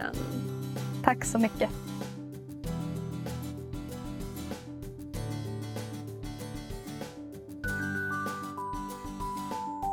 Tack 1.03 1.25
så 1.25 1.37
mycket. 1.37 1.69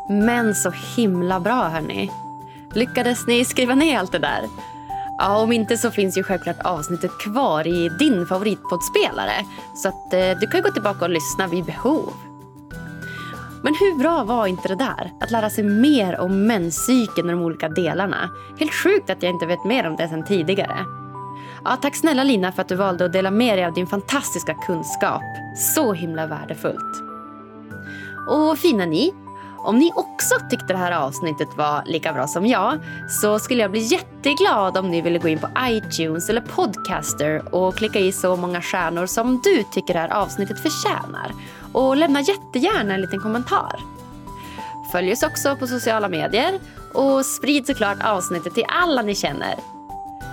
Men 0.09 0.55
så 0.55 0.71
himla 0.71 1.41
bra, 1.41 1.69
hörni. 1.69 2.11
Lyckades 2.75 3.27
ni 3.27 3.45
skriva 3.45 3.75
ner 3.75 3.99
allt 3.99 4.13
det 4.13 4.19
där? 4.19 4.43
Ja, 5.19 5.37
om 5.37 5.53
inte 5.53 5.77
så 5.77 5.91
finns 5.91 6.19
ju 6.19 6.23
självklart 6.23 6.61
avsnittet 6.65 7.19
kvar 7.19 7.67
i 7.67 7.89
din 7.89 8.27
favoritpoddspelare. 8.27 9.45
Så 9.75 9.89
att, 9.89 10.13
eh, 10.13 10.31
du 10.41 10.47
kan 10.47 10.63
gå 10.63 10.71
tillbaka 10.71 11.05
och 11.05 11.11
lyssna 11.11 11.47
vid 11.47 11.65
behov. 11.65 12.13
Men 13.63 13.75
hur 13.75 13.99
bra 13.99 14.25
var 14.25 14.47
inte 14.47 14.69
det 14.69 14.75
där? 14.75 15.13
Att 15.21 15.31
lära 15.31 15.51
sig 15.51 15.65
mer 15.65 16.21
om 16.21 16.47
menscykeln 16.47 17.31
och 17.31 17.37
de 17.37 17.43
olika 17.43 17.69
delarna. 17.69 18.31
Helt 18.59 18.75
sjukt 18.75 19.11
att 19.11 19.23
jag 19.23 19.33
inte 19.33 19.47
vet 19.47 19.65
mer 19.65 19.87
om 19.87 19.97
det 19.97 20.09
sen 20.09 20.25
tidigare. 20.25 20.85
Ja, 21.65 21.77
tack 21.77 21.97
snälla 21.97 22.25
Lina 22.25 22.53
för 22.53 22.63
att 22.63 22.69
du 22.69 22.75
valde 22.75 23.05
att 23.05 23.13
dela 23.13 23.31
med 23.31 23.59
dig 23.59 23.65
av 23.65 23.73
din 23.73 23.87
fantastiska 23.87 24.55
kunskap. 24.55 25.23
Så 25.57 25.93
himla 25.93 26.27
värdefullt. 26.27 27.03
Och 28.29 28.59
fina 28.59 28.87
ni, 28.87 29.15
om 29.59 29.79
ni 29.79 29.93
också 29.95 30.35
tyckte 30.51 30.73
det 30.73 30.79
här 30.79 30.93
avsnittet 30.93 31.49
var 31.57 31.83
lika 31.87 32.13
bra 32.13 32.27
som 32.27 32.47
jag 32.47 32.79
så 33.09 33.39
skulle 33.39 33.63
jag 33.63 33.71
bli 33.71 33.81
jätteglad 33.81 34.77
om 34.77 34.91
ni 34.91 35.01
ville 35.01 35.19
gå 35.19 35.29
in 35.29 35.39
på 35.39 35.49
iTunes 35.61 36.29
eller 36.29 36.41
Podcaster 36.41 37.55
och 37.55 37.77
klicka 37.77 37.99
i 37.99 38.13
så 38.13 38.37
många 38.37 38.63
stjärnor 38.63 39.07
som 39.07 39.41
du 39.45 39.63
tycker 39.63 39.95
det 39.95 40.01
här 40.01 40.13
avsnittet 40.13 40.61
förtjänar. 40.61 41.33
Och 41.73 41.97
lämna 41.97 42.21
jättegärna 42.21 42.95
en 42.95 43.01
liten 43.01 43.21
kommentar. 43.21 43.81
Följ 44.93 45.13
oss 45.13 45.23
också 45.23 45.57
på 45.57 45.67
sociala 45.67 46.09
medier 46.09 46.59
och 46.95 47.27
sprid 47.27 47.67
såklart 47.67 47.99
avsnittet 48.05 48.55
till 48.55 48.65
alla 48.69 49.03
ni 49.03 49.15
känner. 49.15 49.55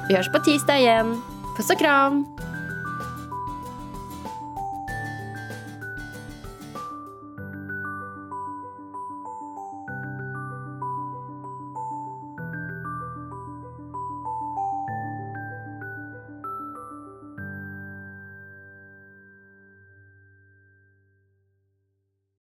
Vi 0.09 0.15
hörs 0.15 0.31
på 0.31 0.39
tisdag 0.39 0.79
igen. 0.79 1.21
Puss 1.57 1.69
och 1.69 1.79
kram! 1.79 2.25